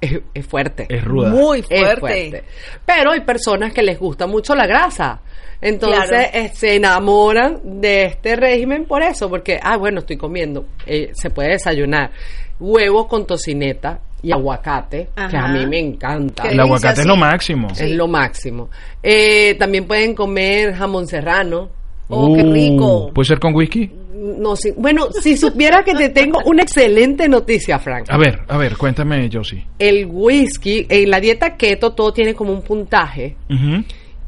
es, 0.00 0.20
es 0.34 0.46
fuerte. 0.46 0.86
Es 0.88 1.04
ruda. 1.04 1.28
Muy 1.30 1.60
Es 1.60 1.66
fuerte. 1.66 2.00
fuerte. 2.00 2.44
Pero 2.86 3.10
hay 3.12 3.20
personas 3.20 3.72
que 3.72 3.82
les 3.82 3.98
gusta 3.98 4.26
mucho 4.26 4.54
la 4.54 4.66
grasa. 4.66 5.20
Entonces 5.60 6.08
Claro. 6.08 6.28
eh, 6.34 6.50
se 6.54 6.76
enamoran 6.76 7.80
de 7.80 8.04
este 8.04 8.36
régimen 8.36 8.84
por 8.84 9.02
eso, 9.02 9.28
porque, 9.28 9.58
ah, 9.60 9.76
bueno, 9.76 9.98
estoy 10.00 10.16
comiendo, 10.16 10.66
eh, 10.86 11.10
se 11.14 11.30
puede 11.30 11.50
desayunar 11.50 12.12
huevos 12.60 13.06
con 13.06 13.26
tocineta 13.26 14.00
y 14.22 14.32
aguacate, 14.32 15.08
que 15.30 15.36
a 15.36 15.48
mí 15.48 15.66
me 15.66 15.78
encanta. 15.78 16.44
El 16.48 16.58
aguacate 16.60 17.00
es 17.02 17.06
lo 17.06 17.14
sí. 17.14 17.20
máximo. 17.20 17.68
Es 17.70 17.90
lo 17.90 18.08
máximo. 18.08 18.68
Eh, 19.02 19.54
también 19.58 19.86
pueden 19.86 20.14
comer 20.14 20.74
jamón 20.74 21.06
serrano. 21.06 21.70
Oh, 22.08 22.34
qué 22.34 22.42
rico. 22.42 23.10
¿Puede 23.12 23.26
ser 23.26 23.38
con 23.38 23.54
whisky? 23.54 23.90
No, 24.14 24.56
si- 24.56 24.72
bueno, 24.72 25.08
si 25.12 25.36
supiera 25.36 25.84
que 25.84 25.94
te 25.94 26.08
tengo 26.08 26.40
una 26.46 26.62
excelente 26.62 27.28
noticia, 27.28 27.78
Frank. 27.78 28.06
A 28.08 28.16
ver, 28.18 28.40
a 28.48 28.56
ver, 28.56 28.76
cuéntame, 28.76 29.28
Josie. 29.32 29.64
El 29.78 30.06
whisky, 30.06 30.86
en 30.88 31.10
la 31.10 31.20
dieta 31.20 31.56
keto 31.56 31.92
todo 31.92 32.12
tiene 32.12 32.34
como 32.34 32.52
un 32.52 32.62
puntaje. 32.62 33.36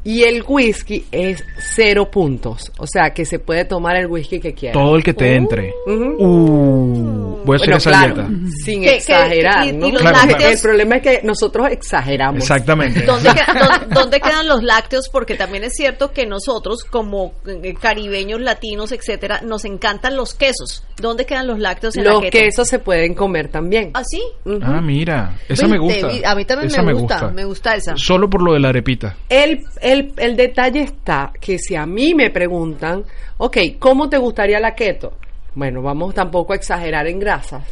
Y 0.03 0.23
el 0.23 0.43
whisky 0.47 1.05
es 1.11 1.43
cero 1.75 2.09
puntos. 2.11 2.71
O 2.77 2.87
sea, 2.87 3.11
que 3.13 3.25
se 3.25 3.39
puede 3.39 3.65
tomar 3.65 3.95
el 3.95 4.07
whisky 4.07 4.39
que 4.39 4.53
quiera. 4.53 4.73
Todo 4.73 4.95
el 4.95 5.03
que 5.03 5.13
te 5.13 5.35
entre. 5.35 5.73
Ujú. 5.85 6.15
Uh, 6.55 7.41
voy 7.45 7.55
a 7.55 7.57
hacer 7.57 7.67
Bueno, 7.69 7.77
esa 7.77 7.89
claro, 7.89 8.13
dieta. 8.15 8.29
sin 8.63 8.83
exagerar, 8.83 9.67
y- 9.67 9.71
¿no? 9.73 9.87
y 9.87 9.91
los 9.91 10.01
Claro, 10.01 10.17
Porque 10.21 10.33
lácteos- 10.33 10.51
El 10.53 10.59
problema 10.61 10.95
es 10.97 11.01
que 11.01 11.19
nosotros 11.23 11.67
exageramos. 11.71 12.41
Exactamente. 12.41 13.01
¿Dónde, 13.01 13.29
queda- 13.29 13.53
dónde- 13.79 13.95
dónde 13.95 14.19
quedan 14.19 14.47
los 14.47 14.63
lácteos? 14.63 15.09
Porque 15.09 15.35
también 15.35 15.63
es 15.63 15.73
cierto 15.75 16.11
que 16.11 16.25
nosotros, 16.25 16.83
como 16.83 17.33
eh, 17.45 17.73
caribeños, 17.79 18.41
latinos, 18.41 18.91
etcétera, 18.91 19.41
nos 19.43 19.65
encantan 19.65 20.15
los 20.15 20.33
quesos. 20.33 20.83
¿Dónde 20.99 21.25
quedan 21.25 21.47
los 21.47 21.59
lácteos 21.59 21.95
en 21.97 22.03
Los 22.03 22.23
la 22.23 22.29
quesos 22.29 22.67
se 22.67 22.79
pueden 22.79 23.13
comer 23.15 23.49
también. 23.49 23.91
¿Ah, 23.93 24.03
sí? 24.03 24.21
Ah, 24.61 24.81
mira, 24.81 25.37
esa 25.49 25.67
me 25.67 25.77
gusta. 25.79 26.07
A 26.25 26.35
mí 26.35 26.45
también 26.45 26.67
Esa 26.71 26.81
me 26.83 26.93
gusta, 26.93 27.27
me 27.29 27.45
gusta 27.45 27.75
esa. 27.75 27.93
Solo 27.97 28.29
por 28.29 28.41
lo 28.43 28.53
de 28.53 28.59
la 28.59 28.69
arepita. 28.69 29.15
El, 29.29 29.63
el, 29.91 30.13
el 30.17 30.35
detalle 30.35 30.81
está 30.81 31.31
que 31.39 31.57
si 31.57 31.75
a 31.75 31.85
mí 31.85 32.13
me 32.15 32.29
preguntan, 32.29 33.03
ok, 33.37 33.57
¿cómo 33.79 34.09
te 34.09 34.17
gustaría 34.17 34.59
la 34.59 34.73
keto? 34.73 35.13
Bueno, 35.53 35.81
vamos 35.81 36.13
tampoco 36.13 36.53
a 36.53 36.55
exagerar 36.55 37.07
en 37.07 37.19
grasas 37.19 37.67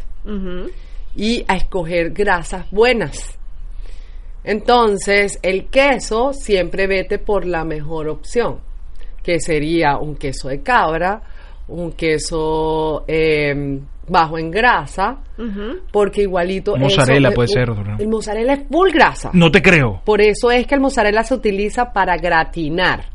y 1.16 1.44
a 1.48 1.56
escoger 1.56 2.12
grasas 2.12 2.70
buenas. 2.72 3.38
Entonces, 4.44 5.40
el 5.42 5.68
queso 5.68 6.34
siempre 6.34 6.88
vete 6.88 7.20
por 7.20 7.46
la 7.46 7.64
mejor 7.64 8.10
opción, 8.10 8.60
que 9.24 9.40
sería 9.40 9.98
un 9.98 10.16
queso 10.16 10.50
de 10.50 10.62
cabra, 10.62 11.22
un 11.68 11.94
queso 11.94 13.06
eh, 13.08 13.80
bajo 14.10 14.38
en 14.38 14.52
grasa, 14.52 15.18
porque 15.92 16.22
igualito... 16.24 16.76
Mozzarella 16.76 17.30
eso- 17.30 17.36
puede 17.36 17.48
ser, 17.48 17.70
¿no? 17.70 17.98
El 18.00 18.08
mozzarella 18.08 18.54
es 18.54 18.62
full 18.70 18.90
grasa. 18.92 19.30
No 19.34 19.52
te 19.52 19.62
creo. 19.62 20.02
Por 20.06 20.22
eso 20.22 20.52
es 20.52 20.66
que 20.68 20.76
el 20.76 20.82
mozzarella 20.82 21.24
se 21.24 21.34
utiliza 21.34 21.94
para 21.94 22.18
gratinar. 22.18 23.06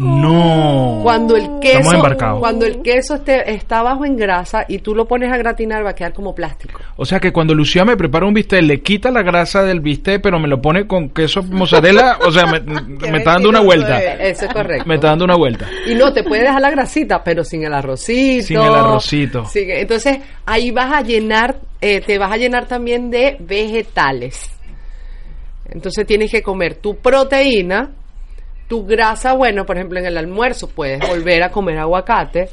No. 0.00 1.00
Cuando 1.02 1.36
el 1.36 1.60
queso, 1.60 1.90
cuando 2.38 2.64
el 2.64 2.80
queso 2.80 3.16
esté, 3.16 3.52
está 3.52 3.82
bajo 3.82 4.06
en 4.06 4.16
grasa 4.16 4.64
y 4.66 4.78
tú 4.78 4.94
lo 4.94 5.06
pones 5.06 5.30
a 5.30 5.36
gratinar 5.36 5.84
va 5.84 5.90
a 5.90 5.94
quedar 5.94 6.14
como 6.14 6.34
plástico. 6.34 6.80
O 6.96 7.04
sea 7.04 7.20
que 7.20 7.32
cuando 7.32 7.54
Lucía 7.54 7.84
me 7.84 7.98
prepara 7.98 8.24
un 8.24 8.32
bistec, 8.32 8.62
le 8.62 8.80
quita 8.80 9.10
la 9.10 9.22
grasa 9.22 9.62
del 9.62 9.80
bistec, 9.80 10.22
pero 10.22 10.38
me 10.38 10.48
lo 10.48 10.62
pone 10.62 10.86
con 10.86 11.10
queso 11.10 11.42
mozzarella, 11.42 12.16
o 12.26 12.32
sea, 12.32 12.46
me, 12.46 12.60
me 13.10 13.18
está 13.18 13.32
dando 13.32 13.50
una 13.50 13.60
vuelta. 13.60 13.98
Eso 14.00 14.46
es 14.46 14.52
correcto. 14.54 14.88
Me 14.88 14.94
está 14.94 15.08
dando 15.08 15.26
una 15.26 15.36
vuelta. 15.36 15.68
Y 15.86 15.94
no, 15.94 16.10
te 16.14 16.24
puede 16.24 16.44
dejar 16.44 16.62
la 16.62 16.70
grasita, 16.70 17.22
pero 17.22 17.44
sin 17.44 17.64
el 17.64 17.74
arrocito. 17.74 18.46
Sin 18.46 18.56
el 18.56 18.74
arrocito. 18.74 19.44
Sin- 19.44 19.70
entonces, 19.70 20.18
ahí 20.46 20.70
vas 20.70 20.92
a 20.92 21.02
llenar, 21.02 21.58
eh, 21.82 22.00
te 22.00 22.18
vas 22.18 22.32
a 22.32 22.38
llenar 22.38 22.66
también 22.66 23.10
de 23.10 23.36
vegetales. 23.38 24.50
Entonces 25.66 26.06
tienes 26.06 26.30
que 26.30 26.42
comer 26.42 26.76
tu 26.76 26.96
proteína, 26.96 27.90
tu 28.70 28.86
grasa, 28.86 29.32
bueno, 29.32 29.66
por 29.66 29.76
ejemplo, 29.76 29.98
en 29.98 30.06
el 30.06 30.16
almuerzo 30.16 30.68
puedes 30.68 31.00
volver 31.06 31.42
a 31.42 31.50
comer 31.50 31.76
aguacate 31.78 32.48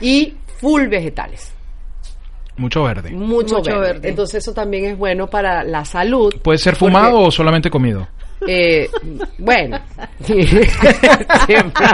y 0.00 0.34
full 0.60 0.88
vegetales. 0.88 1.50
Mucho 2.58 2.82
verde. 2.84 3.10
Mucho, 3.10 3.56
Mucho 3.56 3.70
verde. 3.80 3.92
verde. 3.94 4.08
Entonces 4.10 4.42
eso 4.44 4.52
también 4.52 4.84
es 4.84 4.98
bueno 4.98 5.26
para 5.26 5.64
la 5.64 5.84
salud. 5.86 6.32
¿Puede 6.42 6.58
ser 6.58 6.74
porque, 6.76 6.92
fumado 6.92 7.18
o 7.20 7.30
solamente 7.30 7.70
comido? 7.70 8.06
eh, 8.46 8.90
bueno. 9.38 9.80
Siempre. 11.46 11.86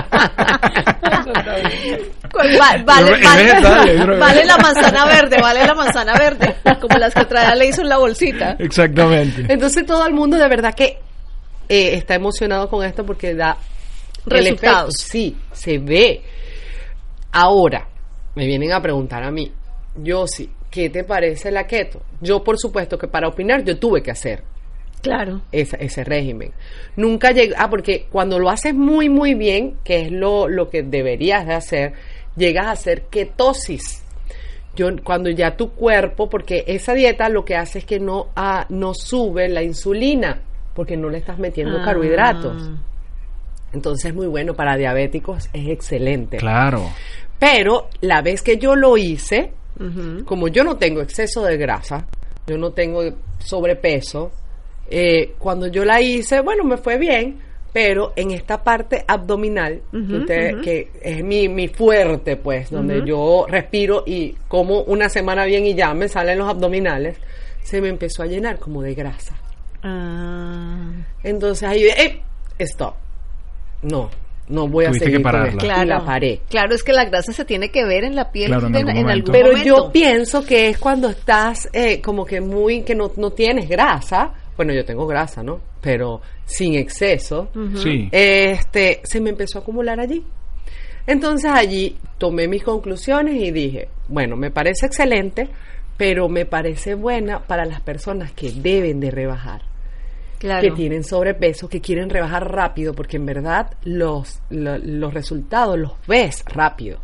¿Cuál 2.32 2.60
va- 2.60 2.82
vale, 2.84 4.44
la 4.44 4.56
manzana 4.58 5.04
verde, 5.06 5.36
vale 5.40 5.66
la 5.66 5.74
manzana 5.74 6.14
verde, 6.18 6.56
como 6.80 6.98
las 6.98 7.14
que 7.14 7.24
trae 7.24 7.56
le 7.56 7.66
hizo 7.68 7.82
en 7.82 7.88
la 7.88 7.98
bolsita. 7.98 8.56
Exactamente. 8.58 9.46
Entonces 9.48 9.86
todo 9.86 10.06
el 10.06 10.12
mundo 10.12 10.36
de 10.36 10.48
verdad 10.48 10.74
que 10.74 10.98
eh, 11.70 11.94
está 11.94 12.14
emocionado 12.16 12.68
con 12.68 12.84
esto 12.84 13.06
porque 13.06 13.34
da 13.34 13.56
Resultados. 14.26 14.94
Sí, 14.98 15.34
se 15.52 15.78
ve. 15.78 16.20
Ahora, 17.32 17.88
me 18.34 18.46
vienen 18.46 18.72
a 18.72 18.82
preguntar 18.82 19.22
a 19.22 19.30
mí, 19.30 19.50
yo 19.96 20.26
sí, 20.26 20.50
¿qué 20.70 20.90
te 20.90 21.04
parece 21.04 21.50
la 21.50 21.66
keto? 21.66 22.02
Yo, 22.20 22.42
por 22.44 22.58
supuesto, 22.58 22.98
que 22.98 23.08
para 23.08 23.28
opinar 23.28 23.64
yo 23.64 23.78
tuve 23.78 24.02
que 24.02 24.10
hacer 24.10 24.42
Claro. 25.00 25.40
esa- 25.52 25.76
ese 25.78 26.04
régimen. 26.04 26.52
Nunca 26.96 27.30
llegué, 27.30 27.54
ah, 27.56 27.70
porque 27.70 28.06
cuando 28.10 28.38
lo 28.38 28.50
haces 28.50 28.74
muy, 28.74 29.08
muy 29.08 29.34
bien, 29.34 29.76
que 29.84 30.02
es 30.02 30.12
lo, 30.12 30.48
lo 30.48 30.68
que 30.68 30.82
deberías 30.82 31.46
de 31.46 31.54
hacer, 31.54 31.92
llegas 32.36 32.66
a 32.66 32.72
hacer 32.72 33.02
ketosis. 33.06 34.02
Yo, 34.76 34.88
cuando 35.02 35.30
ya 35.30 35.56
tu 35.56 35.70
cuerpo, 35.72 36.28
porque 36.28 36.64
esa 36.66 36.92
dieta 36.94 37.28
lo 37.28 37.44
que 37.44 37.56
hace 37.56 37.78
es 37.80 37.84
que 37.84 37.98
no, 38.00 38.28
ah, 38.36 38.66
no 38.68 38.92
sube 38.94 39.48
la 39.48 39.62
insulina, 39.62 40.42
porque 40.74 40.96
no 40.96 41.08
le 41.08 41.18
estás 41.18 41.38
metiendo 41.38 41.78
Ah. 41.80 41.84
carbohidratos. 41.84 42.70
Entonces 43.72 44.06
es 44.06 44.14
muy 44.14 44.26
bueno 44.26 44.54
para 44.54 44.76
diabéticos, 44.76 45.48
es 45.52 45.68
excelente. 45.68 46.38
Claro. 46.38 46.90
Pero 47.38 47.88
la 48.00 48.20
vez 48.22 48.42
que 48.42 48.58
yo 48.58 48.74
lo 48.76 48.96
hice, 48.96 49.52
como 50.24 50.48
yo 50.48 50.62
no 50.64 50.76
tengo 50.76 51.00
exceso 51.00 51.42
de 51.44 51.56
grasa, 51.56 52.06
yo 52.46 52.58
no 52.58 52.72
tengo 52.72 53.02
sobrepeso, 53.38 54.32
eh, 54.90 55.34
cuando 55.38 55.68
yo 55.68 55.84
la 55.84 56.00
hice, 56.00 56.40
bueno, 56.40 56.64
me 56.64 56.76
fue 56.76 56.98
bien, 56.98 57.38
pero 57.72 58.12
en 58.16 58.32
esta 58.32 58.62
parte 58.64 59.04
abdominal, 59.06 59.80
que, 59.92 59.96
Ujú, 59.96 60.16
usted- 60.16 60.60
que 60.60 60.90
es 61.00 61.22
mi, 61.24 61.48
mi 61.48 61.68
fuerte, 61.68 62.36
pues, 62.36 62.70
donde 62.70 63.02
yo 63.06 63.46
respiro 63.48 64.02
y 64.04 64.32
como 64.48 64.80
una 64.82 65.08
semana 65.08 65.44
bien 65.44 65.64
y 65.64 65.74
ya 65.74 65.94
me 65.94 66.08
salen 66.08 66.38
los 66.38 66.48
abdominales, 66.48 67.16
se 67.62 67.80
me 67.80 67.88
empezó 67.88 68.24
a 68.24 68.26
llenar 68.26 68.58
como 68.58 68.82
de 68.82 68.94
grasa. 68.94 69.36
Ah, 69.82 70.90
Entonces 71.22 71.68
ahí, 71.68 71.84
eh, 71.84 72.22
stop. 72.58 72.94
No, 73.82 74.10
no 74.48 74.68
voy 74.68 74.84
a 74.86 74.92
seguir 74.92 75.16
que 75.18 75.20
pararla. 75.20 75.58
claro. 75.60 75.84
La 75.88 76.04
paré. 76.04 76.40
Claro, 76.48 76.74
es 76.74 76.82
que 76.82 76.92
la 76.92 77.04
grasa 77.06 77.32
se 77.32 77.44
tiene 77.44 77.70
que 77.70 77.84
ver 77.84 78.04
en 78.04 78.14
la 78.14 78.30
piel 78.30 78.48
Claro, 78.48 78.66
en 78.66 78.72
de- 78.72 78.78
algún 78.80 78.96
en, 78.96 79.02
momento. 79.02 79.12
algún 79.12 79.32
Pero 79.32 79.52
momento. 79.56 79.86
yo 79.86 79.92
pienso 79.92 80.44
que 80.44 80.68
es 80.68 80.78
cuando 80.78 81.08
estás 81.08 81.68
eh, 81.72 82.00
como 82.00 82.24
que 82.26 82.40
muy, 82.40 82.82
que 82.82 82.94
no, 82.94 83.10
no 83.16 83.30
tienes 83.30 83.68
grasa. 83.68 84.32
Bueno, 84.56 84.74
yo 84.74 84.84
tengo 84.84 85.06
grasa, 85.06 85.42
¿no? 85.42 85.60
Pero 85.80 86.20
sin 86.44 86.74
exceso. 86.74 87.48
Sí. 87.76 88.08
Este, 88.12 89.00
se 89.04 89.20
me 89.20 89.30
empezó 89.30 89.58
a 89.58 89.62
acumular 89.62 89.98
allí. 89.98 90.22
Entonces 91.06 91.50
allí 91.50 91.96
tomé 92.18 92.46
mis 92.46 92.62
conclusiones 92.62 93.36
y 93.40 93.50
dije, 93.50 93.88
bueno, 94.08 94.36
me 94.36 94.50
parece 94.50 94.84
excelente, 94.86 95.48
pero 95.96 96.28
me 96.28 96.44
parece 96.44 96.94
buena 96.94 97.40
para 97.46 97.64
las 97.64 97.80
personas 97.80 98.32
que 98.32 98.50
deben 98.52 99.00
de 99.00 99.10
rebajar 99.10 99.62
Claro. 100.40 100.62
que 100.62 100.70
tienen 100.74 101.04
sobrepeso, 101.04 101.68
que 101.68 101.80
quieren 101.80 102.10
rebajar 102.10 102.50
rápido, 102.50 102.94
porque 102.94 103.18
en 103.18 103.26
verdad 103.26 103.70
los, 103.84 104.40
lo- 104.50 104.78
los 104.78 105.14
resultados 105.14 105.78
los 105.78 105.92
ves 106.08 106.42
rápido. 106.46 106.98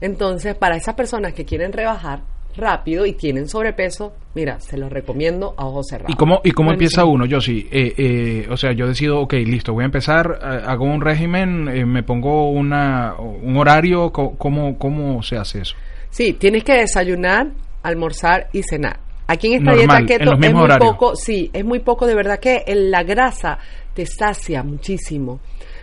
Entonces, 0.00 0.54
para 0.54 0.76
esas 0.76 0.94
personas 0.94 1.32
que 1.34 1.44
quieren 1.44 1.72
rebajar 1.72 2.20
rápido 2.56 3.04
y 3.06 3.14
tienen 3.14 3.48
sobrepeso, 3.48 4.12
mira, 4.34 4.60
se 4.60 4.76
los 4.76 4.92
recomiendo 4.92 5.54
a 5.56 5.66
ojos 5.66 5.88
cerrados. 5.88 6.12
¿Y 6.14 6.16
cómo, 6.16 6.40
y 6.44 6.52
cómo 6.52 6.70
empieza 6.70 7.04
uno? 7.04 7.26
Yo 7.26 7.40
sí. 7.40 7.66
Eh, 7.72 7.92
eh, 7.98 8.46
o 8.48 8.56
sea, 8.56 8.72
yo 8.72 8.86
decido, 8.86 9.18
ok, 9.20 9.32
listo, 9.32 9.72
voy 9.72 9.82
a 9.82 9.86
empezar, 9.86 10.38
eh, 10.40 10.62
hago 10.64 10.84
un 10.84 11.00
régimen, 11.00 11.68
eh, 11.68 11.84
me 11.84 12.02
pongo 12.04 12.50
una, 12.50 13.14
un 13.18 13.56
horario, 13.56 14.12
¿cómo, 14.12 14.78
¿cómo 14.78 15.22
se 15.24 15.36
hace 15.36 15.62
eso? 15.62 15.74
Sí, 16.10 16.34
tienes 16.34 16.62
que 16.62 16.74
desayunar, 16.74 17.48
almorzar 17.82 18.48
y 18.52 18.62
cenar. 18.62 19.00
Aquí 19.26 19.48
en 19.48 19.52
esta 19.54 19.70
Normal, 19.70 19.78
dieta 19.86 19.98
en 19.98 20.06
keto 20.06 20.32
es 20.46 20.52
muy 20.54 20.68
poco, 20.78 21.16
sí, 21.16 21.50
es 21.52 21.64
muy 21.64 21.78
poco 21.80 22.06
de 22.06 22.14
verdad 22.14 22.38
que 22.38 22.62
el- 22.66 22.90
la 22.90 23.02
grasa 23.02 23.58
te 23.94 24.04
sacia 24.06 24.62
muchísimo. 24.62 25.40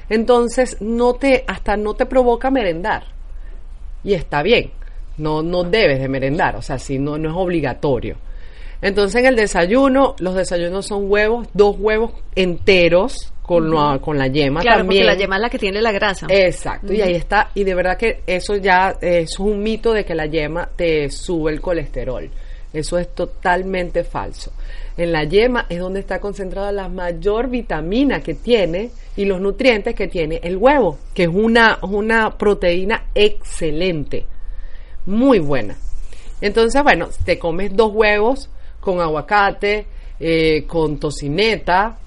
Entonces, 0.10 0.78
no 0.82 1.14
te 1.16 1.44
hasta 1.48 1.76
no 1.78 1.94
te 1.94 2.06
provoca 2.06 2.52
merendar. 2.52 3.04
Y 4.04 4.14
está 4.14 4.44
bien. 4.44 4.72
No, 5.18 5.42
no 5.44 5.64
debes 5.64 6.00
de 6.00 6.08
merendar, 6.08 6.56
o 6.56 6.62
sea, 6.62 6.78
si 6.80 6.98
no, 7.00 7.18
no 7.18 7.30
es 7.30 7.36
obligatorio. 7.36 8.18
Entonces 8.82 9.22
en 9.22 9.28
el 9.28 9.36
desayuno, 9.36 10.16
los 10.20 10.34
desayunos 10.34 10.88
son 10.88 11.10
huevos, 11.12 11.48
dos 11.54 11.76
huevos 11.78 12.14
enteros 12.36 13.32
con, 13.44 13.70
la, 13.70 14.00
con 14.00 14.18
la 14.18 14.28
yema 14.28 14.62
Claro, 14.62 14.80
también. 14.80 15.04
porque 15.04 15.14
la 15.16 15.20
yema 15.22 15.36
es 15.36 15.42
la 15.44 15.50
que 15.50 15.60
tiene 15.60 15.82
la 15.82 15.92
grasa. 15.92 16.26
Exacto, 16.30 16.92
y 16.92 17.02
ahí 17.02 17.14
está, 17.14 17.52
y 17.54 17.64
de 17.64 17.76
verdad 17.76 17.96
que 17.98 18.22
eso 18.26 18.56
ya 18.56 18.96
es 19.00 19.38
un 19.39 19.62
mito 19.62 19.94
de 19.94 20.04
que 20.04 20.16
la 20.16 20.26
yema 20.26 20.68
te 20.76 21.10
sube 21.12 21.52
el 21.52 21.62
colesterol. 21.62 22.28
Eso 22.74 22.97
es 22.97 23.13
totalmente 23.13 24.03
falso. 24.03 24.51
En 24.97 25.11
la 25.11 25.24
yema 25.24 25.65
es 25.69 25.80
donde 25.80 25.99
está 25.99 26.19
concentrada 26.19 26.72
la 26.72 26.88
mayor 26.88 27.49
vitamina 27.49 28.22
que 28.22 28.34
tiene 28.34 28.91
y 29.15 29.26
los 29.26 29.41
nutrientes 29.41 29.95
que 29.95 30.07
tiene 30.07 30.39
el 30.43 30.57
huevo, 30.57 30.97
que 31.13 31.24
es 31.24 31.30
una, 31.30 31.80
una 31.82 32.38
proteína 32.38 33.07
excelente, 33.13 34.26
muy 35.05 35.39
buena. 35.39 35.76
Entonces, 36.39 36.82
bueno, 36.82 37.09
te 37.26 37.38
comes 37.38 37.76
dos 37.76 37.91
huevos 37.93 38.49
con 38.80 38.99
aguacate, 38.99 39.86
eh, 40.19 40.65
con 40.65 40.97
tocineta, 40.97 41.97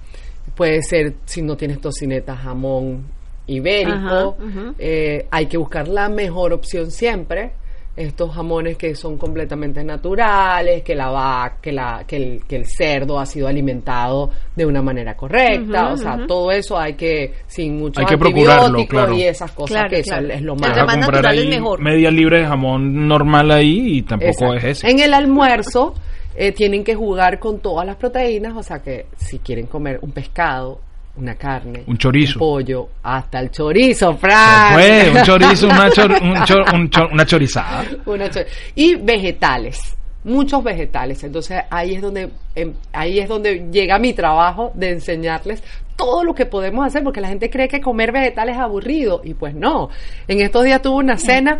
puede 0.55 0.81
ser, 0.81 1.15
si 1.25 1.41
no 1.41 1.55
tienes 1.55 1.79
tocineta, 1.79 2.35
jamón 2.35 3.05
ibérico. 3.47 4.37
Ajá. 4.39 4.73
Eh, 4.79 5.27
hay 5.29 5.45
que 5.45 5.57
buscar 5.57 5.87
la 5.87 6.09
mejor 6.09 6.53
opción 6.53 6.91
siempre. 6.91 7.51
Estos 7.97 8.33
jamones 8.35 8.77
que 8.77 8.93
son 8.93 9.17
completamente 9.17 9.81
naturales, 9.83 10.83
que 10.83 10.95
la 10.95 11.09
vaca, 11.09 11.57
que, 11.61 11.71
la, 11.71 12.03
que, 12.05 12.17
el, 12.17 12.43
que 12.45 12.57
el 12.57 12.65
cerdo 12.65 13.17
ha 13.19 13.25
sido 13.25 13.47
alimentado 13.47 14.31
de 14.53 14.65
una 14.65 14.81
manera 14.81 15.15
correcta. 15.15 15.93
O 15.93 15.97
sea, 15.97 16.17
todo 16.27 16.51
eso 16.51 16.77
hay 16.77 16.95
que, 16.95 17.33
sin 17.47 17.77
muchos 17.79 17.99
Hay 17.99 18.05
que 18.05 18.17
procurarlo, 18.17 18.65
antibióticos 18.65 18.99
claro. 18.99 19.13
y 19.15 19.23
esas 19.23 19.51
cosas 19.51 19.75
Claro, 19.77 19.89
que 19.89 19.99
eso 19.99 20.09
claro. 20.09 20.27
es 20.29 20.41
lo 20.41 20.55
más. 20.55 20.69
Vas 20.71 20.77
a 20.77 20.81
comprar 20.81 20.99
natural 20.99 21.35
es 21.35 21.41
ahí 21.41 21.49
mejor. 21.49 21.81
media 21.81 22.11
libre 22.11 22.39
de 22.39 22.45
jamón 22.47 23.07
normal 23.07 23.51
ahí 23.51 23.97
y 23.97 24.01
tampoco 24.01 24.29
Exacto. 24.29 24.55
es 24.55 24.63
ese. 24.65 24.89
En 24.89 24.99
el 24.99 25.13
almuerzo 25.13 25.93
eh, 26.35 26.51
tienen 26.51 26.83
que 26.83 26.95
jugar 26.95 27.39
con 27.39 27.59
todas 27.59 27.85
las 27.87 27.95
proteínas, 27.95 28.57
o 28.57 28.61
sea 28.63 28.79
que 28.79 29.05
si 29.15 29.39
quieren 29.39 29.67
comer 29.67 29.99
un 30.01 30.11
pescado, 30.11 30.81
una 31.17 31.35
carne, 31.35 31.83
Un 31.87 31.97
chorizo. 31.97 32.39
pollo, 32.39 32.89
hasta 33.03 33.39
el 33.39 33.49
chorizo, 33.51 34.15
Frank. 34.17 34.73
Fue 34.73 35.11
un 35.15 35.23
chorizo, 35.23 35.67
una, 35.67 35.89
chor- 35.89 36.21
un 36.21 36.33
chor- 36.45 36.73
un 36.73 36.89
chor- 36.89 37.09
una 37.11 37.25
chorizada. 37.25 37.85
Una 38.05 38.29
y 38.75 38.95
vegetales 38.95 39.95
muchos 40.23 40.63
vegetales 40.63 41.23
entonces 41.23 41.61
ahí 41.69 41.93
es 41.93 42.01
donde 42.01 42.31
em, 42.55 42.73
ahí 42.91 43.19
es 43.19 43.29
donde 43.29 43.67
llega 43.71 43.99
mi 43.99 44.11
trabajo 44.13 44.71
de 44.73 44.89
enseñarles 44.89 45.61
todo 45.95 46.23
lo 46.23 46.33
que 46.33 46.47
podemos 46.47 46.83
hacer 46.83 47.03
porque 47.03 47.21
la 47.21 47.27
gente 47.27 47.51
cree 47.51 47.67
que 47.67 47.79
comer 47.79 48.11
vegetales 48.11 48.55
es 48.55 48.61
aburrido 48.61 49.21
y 49.23 49.35
pues 49.35 49.53
no 49.53 49.89
en 50.27 50.41
estos 50.41 50.63
días 50.65 50.81
tuve 50.81 50.95
una 50.95 51.17
cena 51.19 51.59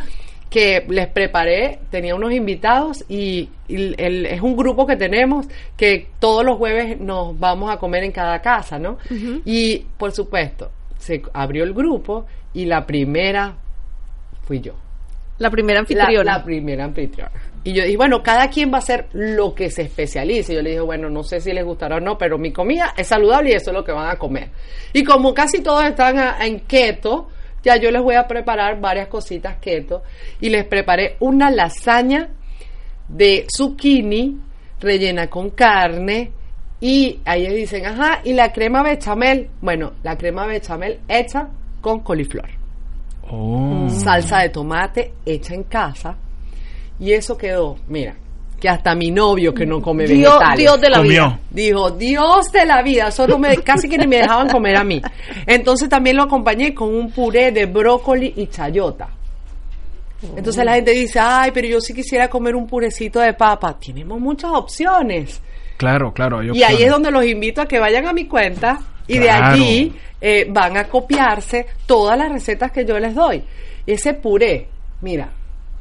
que 0.49 0.85
les 0.89 1.07
preparé, 1.07 1.79
tenía 1.89 2.15
unos 2.15 2.31
invitados 2.31 3.03
y, 3.09 3.49
y 3.67 3.93
el- 4.01 4.25
es 4.25 4.41
un 4.41 4.55
grupo 4.55 4.85
que 4.87 4.95
tenemos 4.95 5.47
que 5.75 6.07
todos 6.19 6.45
los 6.45 6.57
jueves 6.57 6.99
nos 6.99 7.37
vamos 7.39 7.69
a 7.71 7.77
comer 7.77 8.03
en 8.03 8.11
cada 8.11 8.39
casa, 8.41 8.79
¿no? 8.79 8.97
Y 9.43 9.79
por 9.97 10.11
supuesto, 10.11 10.71
se 10.97 11.21
abrió 11.33 11.63
el 11.63 11.73
grupo 11.73 12.25
y 12.53 12.65
la 12.65 12.85
primera 12.85 13.55
fui 14.43 14.61
yo. 14.61 14.73
La 15.39 15.49
primera 15.49 15.79
anfitriona. 15.81 16.37
la 16.37 16.43
primera 16.43 16.85
anfitriona. 16.85 17.31
Y 17.65 17.73
yo 17.73 17.83
dije, 17.83 17.97
bueno, 17.97 18.21
cada 18.23 18.47
quien 18.49 18.71
va 18.71 18.75
a 18.75 18.79
hacer 18.79 19.07
lo 19.11 19.53
que 19.53 19.69
se 19.69 19.81
especialice. 19.81 20.53
Yo 20.53 20.61
le 20.61 20.69
dije, 20.69 20.81
bueno, 20.81 21.09
no 21.09 21.23
sé 21.23 21.41
si 21.41 21.51
les 21.51 21.65
gustará 21.65 21.97
o 21.97 21.99
no, 21.99 22.17
pero 22.17 22.37
mi 22.37 22.53
comida 22.53 22.93
es 22.95 23.07
saludable 23.07 23.49
y 23.49 23.53
eso 23.53 23.71
es 23.71 23.75
lo 23.75 23.83
que 23.83 23.91
van 23.91 24.09
a 24.09 24.15
comer. 24.17 24.49
Y 24.93 25.03
como 25.03 25.33
casi 25.33 25.61
todos 25.61 25.83
están 25.83 26.17
en 26.41 26.59
keto, 26.61 27.27
ya 27.65 27.75
yo 27.77 27.91
les 27.91 28.01
voy 28.01 28.15
a 28.15 28.27
preparar 28.27 28.79
varias 28.79 29.07
cositas 29.07 29.57
keto. 29.57 30.03
Y 30.39 30.49
les 30.49 30.65
preparé 30.65 31.17
una 31.19 31.49
lasaña 31.49 32.29
de 33.09 33.45
zucchini 33.53 34.39
rellena 34.79 35.27
con 35.27 35.49
carne. 35.49 36.31
Y 36.79 37.19
ahí 37.25 37.47
dicen, 37.47 37.85
ajá, 37.85 38.21
y 38.23 38.33
la 38.33 38.53
crema 38.53 38.83
bechamel. 38.83 39.49
Bueno, 39.59 39.93
la 40.03 40.15
crema 40.15 40.45
bechamel 40.45 40.99
hecha 41.07 41.49
con 41.81 42.01
coliflor 42.01 42.49
Oh. 43.27 43.89
salsa 43.89 44.41
de 44.41 44.49
tomate 44.49 45.13
hecha 45.25 45.55
en 45.55 45.63
casa 45.63 46.15
y 46.99 47.11
eso 47.11 47.35
quedó, 47.35 47.77
mira, 47.87 48.15
que 48.59 48.69
hasta 48.69 48.95
mi 48.95 49.11
novio 49.11 49.53
que 49.53 49.65
no 49.65 49.81
come 49.81 50.05
Dios, 50.05 50.33
vegetales 50.33 50.57
Dios 50.59 50.81
de 50.81 50.89
la 50.89 50.97
Comió. 50.97 51.11
vida. 51.11 51.39
dijo, 51.49 51.91
Dios 51.91 52.51
de 52.51 52.65
la 52.65 52.81
vida, 52.81 53.07
eso 53.09 53.27
no 53.27 53.37
me, 53.37 53.57
casi 53.57 53.87
que 53.89 53.97
ni 53.97 54.07
me 54.07 54.17
dejaban 54.17 54.49
comer 54.49 54.77
a 54.77 54.83
mí. 54.83 55.01
Entonces 55.45 55.89
también 55.89 56.15
lo 56.17 56.23
acompañé 56.23 56.73
con 56.73 56.93
un 56.93 57.11
puré 57.11 57.51
de 57.51 57.65
brócoli 57.65 58.33
y 58.37 58.47
chayota. 58.47 59.09
Entonces 60.35 60.63
la 60.65 60.75
gente 60.75 60.91
dice, 60.91 61.19
ay, 61.19 61.51
pero 61.53 61.67
yo 61.67 61.79
sí 61.81 61.93
quisiera 61.93 62.29
comer 62.29 62.55
un 62.55 62.65
purecito 62.65 63.19
de 63.19 63.33
papa. 63.33 63.77
Tenemos 63.77 64.19
muchas 64.19 64.51
opciones. 64.51 65.41
Claro, 65.77 66.13
claro. 66.13 66.41
Y 66.41 66.63
ahí 66.63 66.81
es 66.83 66.89
donde 66.89 67.11
los 67.11 67.25
invito 67.25 67.61
a 67.61 67.65
que 67.67 67.79
vayan 67.79 68.07
a 68.07 68.13
mi 68.13 68.25
cuenta 68.25 68.79
y 69.07 69.19
Claro. 69.19 69.25
de 69.57 69.63
allí 69.63 69.93
eh, 70.21 70.47
van 70.49 70.77
a 70.77 70.85
copiarse 70.85 71.67
todas 71.85 72.17
las 72.17 72.31
recetas 72.31 72.71
que 72.71 72.85
yo 72.85 72.97
les 72.97 73.13
doy. 73.13 73.43
Ese 73.85 74.13
puré, 74.13 74.67
mira, 75.01 75.29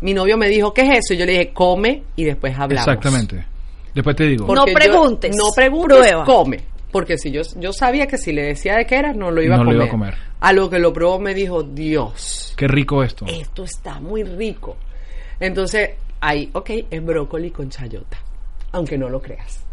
mi 0.04 0.14
novio 0.14 0.36
me 0.36 0.48
dijo, 0.48 0.72
¿qué 0.72 0.82
es 0.82 0.98
eso? 0.98 1.14
Y 1.14 1.16
yo 1.16 1.26
le 1.26 1.32
dije, 1.32 1.52
come 1.52 2.02
y 2.14 2.24
después 2.24 2.52
hablamos. 2.58 2.86
Exactamente. 2.86 3.44
Después 3.94 4.14
te 4.14 4.24
digo. 4.26 4.46
Porque 4.46 4.60
No 4.60 4.66
yo- 4.66 4.74
preguntes, 4.74 5.36
no 5.36 5.44
preguntes, 5.54 5.96
prueba. 5.98 6.24
come. 6.24 6.60
Porque 6.92 7.18
si 7.18 7.32
yo, 7.32 7.42
yo 7.56 7.72
sabía 7.72 8.06
que 8.06 8.18
si 8.18 8.32
le 8.32 8.42
decía 8.42 8.76
de 8.76 8.86
qué 8.86 8.96
era, 8.96 9.12
no 9.12 9.30
lo 9.32 9.42
iba, 9.42 9.56
No 9.56 9.62
a, 9.62 9.64
lo 9.64 9.70
comer. 9.70 9.76
iba 9.76 9.84
a 9.86 9.90
comer. 9.90 10.14
A 10.40 10.52
lo 10.52 10.70
que 10.70 10.78
lo 10.78 10.92
probó 10.92 11.18
me 11.18 11.34
dijo, 11.34 11.62
Dios, 11.64 12.54
Qué 12.56 12.68
rico 12.68 13.02
esto. 13.02 13.24
esto 13.26 13.64
está 13.64 13.98
muy 13.98 14.22
rico. 14.22 14.76
Entonces, 15.40 15.90
ahí, 16.20 16.50
ok, 16.52 16.70
es 16.90 17.04
brócoli 17.04 17.50
con 17.50 17.68
chayota, 17.70 18.18
aunque 18.72 18.96
no 18.96 19.08
lo 19.08 19.20
creas. 19.20 19.63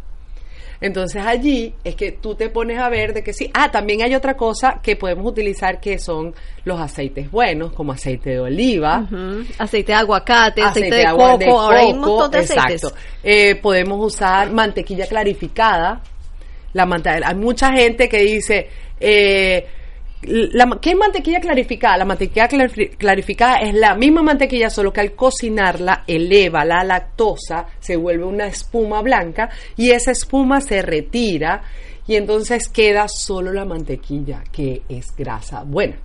Entonces 0.82 1.24
allí 1.24 1.76
es 1.84 1.96
que 1.96 2.12
tú 2.12 2.34
te 2.34 2.50
pones 2.50 2.80
a 2.80 2.90
ver 2.90 3.14
de 3.14 3.24
que 3.24 3.34
sí. 3.34 3.52
Ah, 3.54 3.70
también 3.72 4.02
hay 4.02 4.16
otra 4.16 4.36
cosa 4.36 4.80
que 4.82 4.96
podemos 4.96 5.26
utilizar 5.28 5.80
que 5.80 6.00
son 6.00 6.34
los 6.66 6.80
aceites 6.80 7.30
buenos, 7.30 7.72
como 7.74 7.92
aceite 7.92 8.32
de 8.32 8.40
oliva. 8.40 9.08
Aceite 9.60 9.92
de 9.92 9.98
aguacate, 10.00 10.64
aceite, 10.64 10.96
de, 10.96 11.06
agua- 11.06 11.26
coco. 11.34 11.38
de 11.38 11.46
Ahora 11.52 11.80
hay 11.80 11.92
un 11.92 12.00
coco, 12.00 12.10
montón 12.10 12.32
de 12.32 12.38
aceites. 12.40 12.84
Exacto. 12.84 12.98
Eh, 13.24 13.56
podemos 13.56 14.04
usar 14.04 14.52
mantequilla 14.52 15.06
clarificada. 15.08 16.02
La 16.74 16.86
manta- 16.88 17.20
hay 17.24 17.36
mucha 17.36 17.72
gente 17.74 18.10
que 18.10 18.20
dice, 18.24 18.68
eh, 19.00 19.68
la- 20.24 20.78
¿qué 20.82 20.96
mantequilla 20.96 21.40
clarificada? 21.40 21.98
La 21.98 22.06
mantequilla 22.06 22.48
clarif- 22.48 22.98
clarificada 22.98 23.58
es 23.58 23.74
la 23.74 23.96
misma 23.96 24.22
mantequilla, 24.22 24.70
solo 24.70 24.94
que 24.94 25.02
al 25.02 25.14
cocinarla 25.14 26.04
eleva 26.08 26.64
la 26.66 26.84
lactosa, 26.84 27.68
se 27.80 27.96
vuelve 27.96 28.26
una 28.26 28.48
espuma 28.48 29.02
blanca 29.02 29.50
y 29.78 29.92
esa 29.92 30.12
espuma 30.12 30.62
se 30.62 30.82
retira 30.82 31.64
y 32.08 32.16
entonces 32.16 32.68
queda 32.68 33.08
solo 33.08 33.52
la 33.54 33.66
mantequilla, 33.66 34.44
que 34.52 34.82
es 34.90 35.08
grasa 35.16 35.64
buena. 35.64 35.98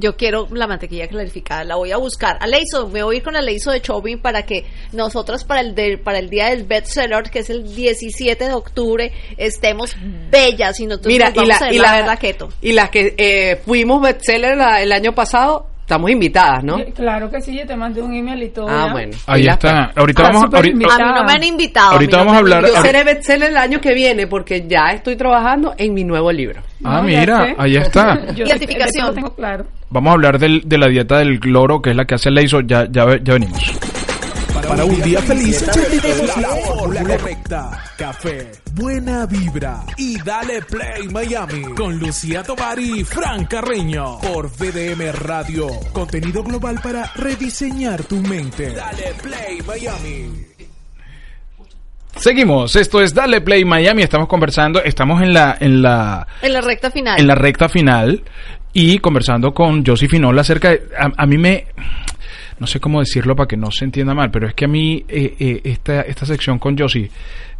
Yo 0.00 0.16
quiero 0.16 0.46
la 0.52 0.68
mantequilla 0.68 1.08
clarificada, 1.08 1.64
la 1.64 1.74
voy 1.74 1.90
a 1.90 1.96
buscar. 1.96 2.38
Aleiso, 2.40 2.88
me 2.88 3.02
voy 3.02 3.16
a 3.16 3.18
ir 3.18 3.24
con 3.24 3.34
Aleiso 3.36 3.72
de 3.72 3.82
Chobin 3.82 4.20
para 4.20 4.46
que 4.46 4.64
nosotros 4.92 5.42
para 5.44 5.60
el 5.60 5.74
de- 5.74 5.98
para 5.98 6.18
el 6.20 6.30
día 6.30 6.50
del 6.50 6.62
bestseller, 6.64 7.24
que 7.30 7.40
es 7.40 7.50
el 7.50 7.74
17 7.74 8.44
de 8.46 8.52
octubre, 8.54 9.12
estemos 9.36 9.96
bellas 10.30 10.78
y 10.80 10.86
nosotros 10.86 11.12
Mira, 11.12 11.26
nos 11.30 11.34
vamos 11.34 11.48
y, 11.48 11.52
a 11.52 11.58
la, 11.58 11.66
ver 11.66 11.74
y, 11.74 11.78
la 11.78 12.06
la- 12.06 12.16
keto. 12.16 12.48
y 12.62 12.72
las 12.72 12.90
que 12.90 13.14
eh, 13.18 13.60
fuimos 13.64 14.00
bestseller 14.00 14.56
la- 14.56 14.80
el 14.82 14.92
año 14.92 15.14
pasado, 15.14 15.67
estamos 15.88 16.10
invitadas, 16.10 16.62
¿no? 16.62 16.76
Claro 16.94 17.30
que 17.30 17.40
sí, 17.40 17.56
yo 17.56 17.66
te 17.66 17.74
mandé 17.74 18.02
un 18.02 18.12
email 18.12 18.42
y 18.42 18.50
todo. 18.50 18.68
Ah, 18.68 18.88
ya. 18.88 18.92
bueno. 18.92 19.16
Ahí 19.26 19.46
está. 19.46 19.90
Ahorita 19.96 20.22
Ah, 20.22 20.30
vamos 20.34 20.54
ahorita. 20.54 20.94
A 20.94 20.98
mí 20.98 21.12
no 21.14 21.24
me 21.24 21.32
han 21.32 21.44
invitado. 21.44 21.92
Ahorita 21.92 22.16
no 22.18 22.24
vamos 22.26 22.34
a 22.34 22.38
hablar- 22.40 22.66
Yo 22.66 22.82
seré 22.82 23.04
bestseller 23.04 23.48
el 23.48 23.56
año 23.56 23.80
que 23.80 23.94
viene 23.94 24.26
porque 24.26 24.66
ya 24.68 24.92
estoy 24.92 25.16
trabajando 25.16 25.74
en 25.78 25.94
mi 25.94 26.04
nuevo 26.04 26.30
libro. 26.30 26.60
Ah, 26.84 26.98
No, 26.98 27.04
mira, 27.04 27.54
ahí 27.56 27.76
está. 27.76 28.20
Yo 28.34 28.44
Identificación. 28.44 29.06
Lo 29.06 29.14
tengo 29.14 29.34
claro. 29.34 29.64
Vamos 29.88 30.10
a 30.10 30.12
hablar 30.12 30.38
del- 30.38 30.60
de 30.66 30.76
la 30.76 30.88
dieta 30.88 31.18
del 31.20 31.40
cloro, 31.40 31.80
que 31.80 31.90
es 31.90 31.96
la 31.96 32.04
que 32.04 32.16
hace 32.16 32.30
Leiso. 32.30 32.60
Ya, 32.60 32.86
ya, 32.90 33.06
ya 33.22 33.32
venimos. 33.32 33.58
Para 34.68 34.84
un 34.84 35.00
día 35.02 35.20
feliz, 35.22 35.64
tenemos 35.72 36.36
la 36.36 36.48
fórmula 36.48 37.02
correcta. 37.16 37.84
Café, 37.96 38.52
buena 38.74 39.26
vibra 39.26 39.80
y 39.96 40.20
dale 40.22 40.60
play 40.62 41.08
Miami 41.08 41.62
con 41.74 41.98
Lucía 41.98 42.42
Tobar 42.42 42.78
y 42.78 43.02
Fran 43.04 43.46
Carreño 43.46 44.18
por 44.20 44.50
VDM 44.50 45.12
Radio. 45.12 45.68
Contenido 45.92 46.42
global 46.42 46.80
para 46.82 47.10
rediseñar 47.14 48.02
tu 48.04 48.16
mente. 48.16 48.70
Dale 48.74 49.14
play 49.22 49.58
Miami. 49.66 50.46
Seguimos. 52.16 52.74
Esto 52.76 53.00
es 53.00 53.14
Dale 53.14 53.40
Play 53.40 53.64
Miami. 53.64 54.02
Estamos 54.02 54.26
conversando. 54.28 54.82
Estamos 54.82 55.22
en 55.22 55.32
la, 55.32 55.56
en 55.60 55.80
la, 55.82 56.26
En 56.42 56.52
la 56.52 56.60
recta 56.60 56.90
final. 56.90 57.18
en 57.20 57.26
la 57.28 57.36
recta 57.36 57.68
final 57.68 58.24
y 58.72 58.98
conversando 58.98 59.54
con 59.54 59.84
Josie 59.86 60.08
Finola 60.08 60.40
acerca 60.40 60.70
de... 60.70 60.82
A, 60.98 61.12
a 61.22 61.26
mí 61.26 61.38
me... 61.38 61.66
No 62.60 62.66
sé 62.66 62.80
cómo 62.80 63.00
decirlo 63.00 63.36
para 63.36 63.46
que 63.46 63.56
no 63.56 63.70
se 63.70 63.84
entienda 63.84 64.14
mal, 64.14 64.30
pero 64.30 64.48
es 64.48 64.54
que 64.54 64.64
a 64.64 64.68
mí 64.68 65.04
eh, 65.08 65.36
eh, 65.38 65.60
esta, 65.64 66.02
esta 66.02 66.26
sección 66.26 66.58
con 66.58 66.76
Josie 66.76 67.10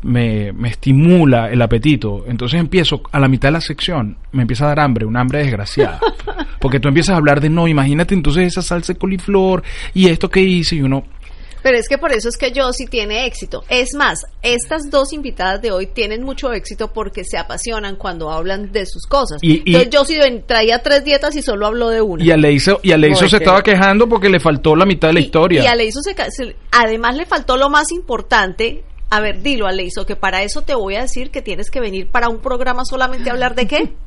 me, 0.02 0.52
me 0.52 0.68
estimula 0.68 1.50
el 1.50 1.62
apetito. 1.62 2.24
Entonces 2.26 2.60
empiezo, 2.60 3.02
a 3.10 3.20
la 3.20 3.28
mitad 3.28 3.48
de 3.48 3.52
la 3.52 3.60
sección, 3.60 4.16
me 4.32 4.42
empieza 4.42 4.64
a 4.64 4.68
dar 4.68 4.80
hambre, 4.80 5.06
un 5.06 5.16
hambre 5.16 5.40
desgraciada. 5.40 6.00
Porque 6.60 6.80
tú 6.80 6.88
empiezas 6.88 7.14
a 7.14 7.18
hablar 7.18 7.40
de, 7.40 7.48
no, 7.48 7.68
imagínate 7.68 8.14
entonces 8.14 8.46
esa 8.48 8.62
salsa 8.62 8.92
de 8.92 8.98
coliflor 8.98 9.62
y 9.94 10.08
esto 10.08 10.30
que 10.30 10.40
hice 10.40 10.76
y 10.76 10.82
uno... 10.82 11.04
Pero 11.62 11.76
es 11.78 11.88
que 11.88 11.98
por 11.98 12.12
eso 12.12 12.28
es 12.28 12.36
que 12.36 12.52
yo 12.52 12.72
sí 12.72 12.86
tiene 12.86 13.26
éxito. 13.26 13.64
Es 13.68 13.94
más, 13.94 14.24
estas 14.42 14.90
dos 14.90 15.12
invitadas 15.12 15.60
de 15.60 15.70
hoy 15.72 15.86
tienen 15.86 16.22
mucho 16.22 16.52
éxito 16.52 16.92
porque 16.92 17.24
se 17.24 17.36
apasionan 17.38 17.96
cuando 17.96 18.30
hablan 18.30 18.70
de 18.72 18.86
sus 18.86 19.06
cosas. 19.06 19.38
Y- 19.42 19.62
y- 19.64 19.74
Entonces 19.76 19.90
yo 19.90 20.04
sí 20.04 20.16
ven- 20.18 20.44
traía 20.46 20.82
tres 20.82 21.04
dietas 21.04 21.34
y 21.36 21.42
solo 21.42 21.66
habló 21.66 21.88
de 21.90 22.00
una. 22.00 22.24
Y 22.24 22.30
Aleiso, 22.30 22.80
y 22.82 22.92
Aleiso 22.92 23.28
se 23.28 23.36
estaba 23.38 23.62
quejando 23.62 24.08
porque 24.08 24.28
le 24.28 24.40
faltó 24.40 24.76
la 24.76 24.86
mitad 24.86 25.08
de 25.08 25.14
la 25.14 25.20
Y- 25.20 25.24
historia. 25.24 25.62
Y 25.62 25.66
Aleiso 25.66 26.00
se, 26.02 26.14
se- 26.30 26.56
además 26.70 27.16
le 27.16 27.26
faltó 27.26 27.56
lo 27.56 27.68
más 27.70 27.90
importante. 27.92 28.84
A 29.10 29.20
ver, 29.20 29.40
dilo, 29.42 29.66
Aleiso, 29.66 30.04
que 30.04 30.16
para 30.16 30.42
eso 30.42 30.62
te 30.62 30.74
voy 30.74 30.96
a 30.96 31.00
decir 31.02 31.30
que 31.30 31.40
tienes 31.40 31.70
que 31.70 31.80
venir 31.80 32.08
para 32.08 32.28
un 32.28 32.40
programa 32.40 32.84
solamente 32.84 33.30
a 33.30 33.32
hablar 33.32 33.54
de 33.54 33.66
qué. 33.66 33.92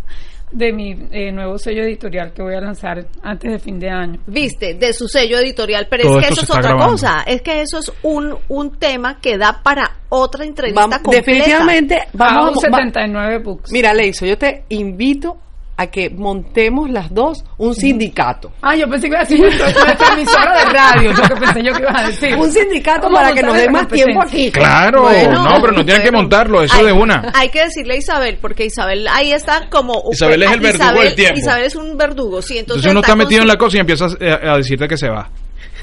De 0.51 0.73
mi 0.73 0.95
eh, 1.11 1.31
nuevo 1.31 1.57
sello 1.57 1.83
editorial 1.83 2.33
que 2.33 2.41
voy 2.41 2.55
a 2.55 2.59
lanzar 2.61 3.05
antes 3.23 3.51
de 3.51 3.57
fin 3.59 3.79
de 3.79 3.89
año. 3.89 4.19
Viste, 4.27 4.73
de 4.73 4.91
su 4.93 5.07
sello 5.07 5.37
editorial, 5.39 5.87
pero 5.89 6.03
Todo 6.03 6.19
es 6.19 6.27
que 6.27 6.33
eso 6.33 6.41
es 6.43 6.49
otra 6.49 6.61
grabando. 6.61 6.91
cosa. 6.91 7.23
Es 7.25 7.41
que 7.41 7.61
eso 7.61 7.79
es 7.79 7.91
un, 8.03 8.35
un 8.49 8.77
tema 8.77 9.19
que 9.21 9.37
da 9.37 9.61
para 9.63 9.89
otra 10.09 10.43
entrevista 10.43 10.81
Vamos- 10.81 10.97
completa. 10.99 11.25
definitivamente 11.25 11.99
vamos 12.13 12.35
Vamos 12.55 12.65
a 12.65 12.69
va- 12.69 12.77
79 12.79 13.37
books. 13.39 13.71
Mira, 13.71 13.93
Leiso, 13.93 14.25
yo 14.25 14.37
te 14.37 14.65
invito 14.69 15.37
a 15.77 15.87
que 15.87 16.09
montemos 16.11 16.89
las 16.91 17.11
dos 17.13 17.43
un 17.57 17.73
sindicato. 17.73 18.51
Ah, 18.61 18.75
yo 18.75 18.87
pensé 18.87 19.07
que 19.07 19.13
iba 19.15 19.19
a 19.19 19.23
decir 19.23 19.43
esto, 19.45 19.65
emisora 20.13 20.59
de 20.59 20.65
radio, 20.73 21.13
lo 21.13 21.23
que 21.23 21.35
pensé 21.35 21.63
yo 21.63 21.73
que 21.73 21.81
ibas 21.81 22.01
a 22.03 22.07
decir. 22.07 22.35
Un 22.35 22.51
sindicato 22.51 23.09
para 23.09 23.33
que 23.33 23.41
nos 23.41 23.55
dé 23.55 23.69
más 23.69 23.87
tiempo 23.87 24.21
aquí. 24.21 24.51
Claro, 24.51 25.03
Bueno, 25.03 25.43
no, 25.43 25.61
pero 25.61 25.73
no 25.73 25.83
tienen 25.85 26.03
que 26.03 26.11
montarlo, 26.11 26.61
eso 26.61 26.75
hay, 26.77 26.85
de 26.85 26.91
una. 26.91 27.31
Hay 27.33 27.49
que 27.49 27.63
decirle 27.63 27.95
a 27.95 27.97
Isabel, 27.97 28.37
porque 28.39 28.65
Isabel 28.65 29.07
ahí 29.07 29.31
está 29.31 29.69
como... 29.69 30.03
Isabel 30.11 30.43
es 30.43 30.51
el 30.51 30.59
verdugo 30.59 30.83
Isabel- 30.83 31.03
del 31.05 31.15
tiempo. 31.15 31.39
Isabel 31.39 31.63
es 31.65 31.75
un 31.75 31.97
verdugo, 31.97 32.41
sí. 32.41 32.57
Entonces, 32.59 32.85
Entonces 32.85 32.91
uno 32.91 32.99
está 33.01 33.15
metido 33.15 33.41
en 33.41 33.47
la 33.47 33.57
cosa 33.57 33.77
y 33.77 33.79
empieza 33.79 34.05
a, 34.05 34.51
a 34.53 34.57
decirte 34.57 34.87
que 34.87 34.97
se 34.97 35.09
va. 35.09 35.29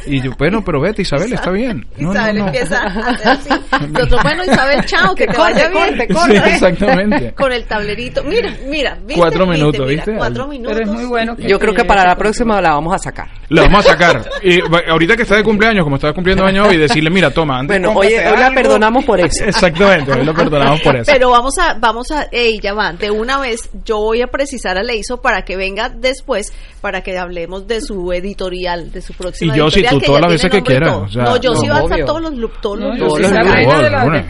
Y 0.07 0.21
yo, 0.23 0.33
bueno, 0.39 0.63
pero 0.65 0.81
vete, 0.81 1.03
Isabel, 1.03 1.33
está 1.33 1.51
bien. 1.51 1.87
No, 1.99 2.13
Isabel 2.13 2.39
no. 2.39 2.47
empieza 2.47 2.79
a 2.83 2.87
hacer 2.87 3.29
así. 3.29 3.49
Nosotros, 3.93 4.23
bueno, 4.23 4.45
Isabel, 4.45 4.85
chao, 4.87 5.15
que 5.15 5.27
te 5.27 5.35
corte, 5.35 5.53
vaya 5.55 5.69
bien. 5.69 5.89
corte, 5.89 6.07
Sí, 6.09 6.15
corte. 6.15 6.51
exactamente. 6.55 7.33
Con 7.37 7.53
el 7.53 7.65
tablerito. 7.65 8.25
Mira, 8.25 8.55
mira. 8.67 8.95
¿viste? 9.01 9.15
Cuatro 9.21 9.47
¿Viste? 9.47 9.59
minutos, 9.59 9.87
Mira, 9.87 10.05
¿viste? 10.05 10.17
Cuatro 10.17 10.47
minutos. 10.49 10.73
Pero 10.77 10.85
es 10.91 10.93
muy 10.97 11.05
bueno 11.07 11.37
que 11.37 11.49
Yo 11.49 11.59
creo 11.59 11.75
que 11.75 11.85
para 11.85 12.05
la 12.07 12.17
próxima 12.17 12.61
la 12.61 12.71
vamos 12.75 12.95
a 12.95 12.99
sacar. 12.99 13.29
La 13.49 13.63
vamos 13.63 13.87
a 13.87 13.91
sacar. 13.91 14.25
Y 14.43 14.61
ahorita 14.91 15.17
que 15.17 15.23
está 15.23 15.37
de 15.37 15.45
cumpleaños, 15.45 15.85
como 15.85 15.97
está 15.97 16.13
cumpliendo 16.13 16.45
años 16.45 16.69
hoy, 16.69 16.77
decirle, 16.77 17.11
mira, 17.11 17.31
toma, 17.31 17.59
antes 17.59 17.75
Bueno, 17.79 17.95
cómprate 17.95 18.19
hoy, 18.27 18.33
hoy 18.35 18.39
la 18.41 18.51
perdonamos 18.53 19.05
por 19.05 19.21
eso. 19.21 19.45
Exactamente, 19.47 20.13
hoy 20.13 20.25
lo 20.25 20.35
perdonamos 20.35 20.81
por 20.81 20.97
eso. 20.97 21.11
Pero 21.13 21.31
vamos 21.31 21.57
a, 21.59 21.75
vamos 21.75 22.11
a, 22.11 22.29
ey, 22.31 22.61
ya 22.61 22.75
va, 22.75 22.93
de 22.93 23.11
una 23.11 23.39
vez 23.39 23.71
yo 23.85 23.99
voy 23.99 24.23
a 24.23 24.27
precisar 24.27 24.77
a 24.79 24.83
Leiso 24.83 25.21
para 25.21 25.43
que 25.43 25.57
venga 25.57 25.89
después, 25.89 26.53
para 26.81 27.03
que 27.03 27.17
hablemos 27.19 27.67
de 27.67 27.81
su 27.81 28.13
editorial, 28.13 28.93
de 28.93 29.01
su 29.03 29.15
próxima 29.15 29.55
Y 29.55 29.59
yo, 29.59 29.71
si 29.71 29.83
tú, 29.91 30.01
todas 30.01 30.21
ya 30.21 30.21
las 30.21 30.33
veces 30.33 30.51
que 30.51 30.63
quieras, 30.63 30.93
todo. 30.93 31.03
o 31.03 31.09
sea, 31.09 31.23
no, 31.25 31.37
yo 31.37 31.53
no, 31.53 31.61
sí 31.61 31.69
va 31.69 31.79
a 31.79 32.05
todos 32.05 32.23
los, 32.23 32.61
todos 32.61 32.79
los 32.79 32.99
yo 32.99 33.09
Todos 33.09 33.21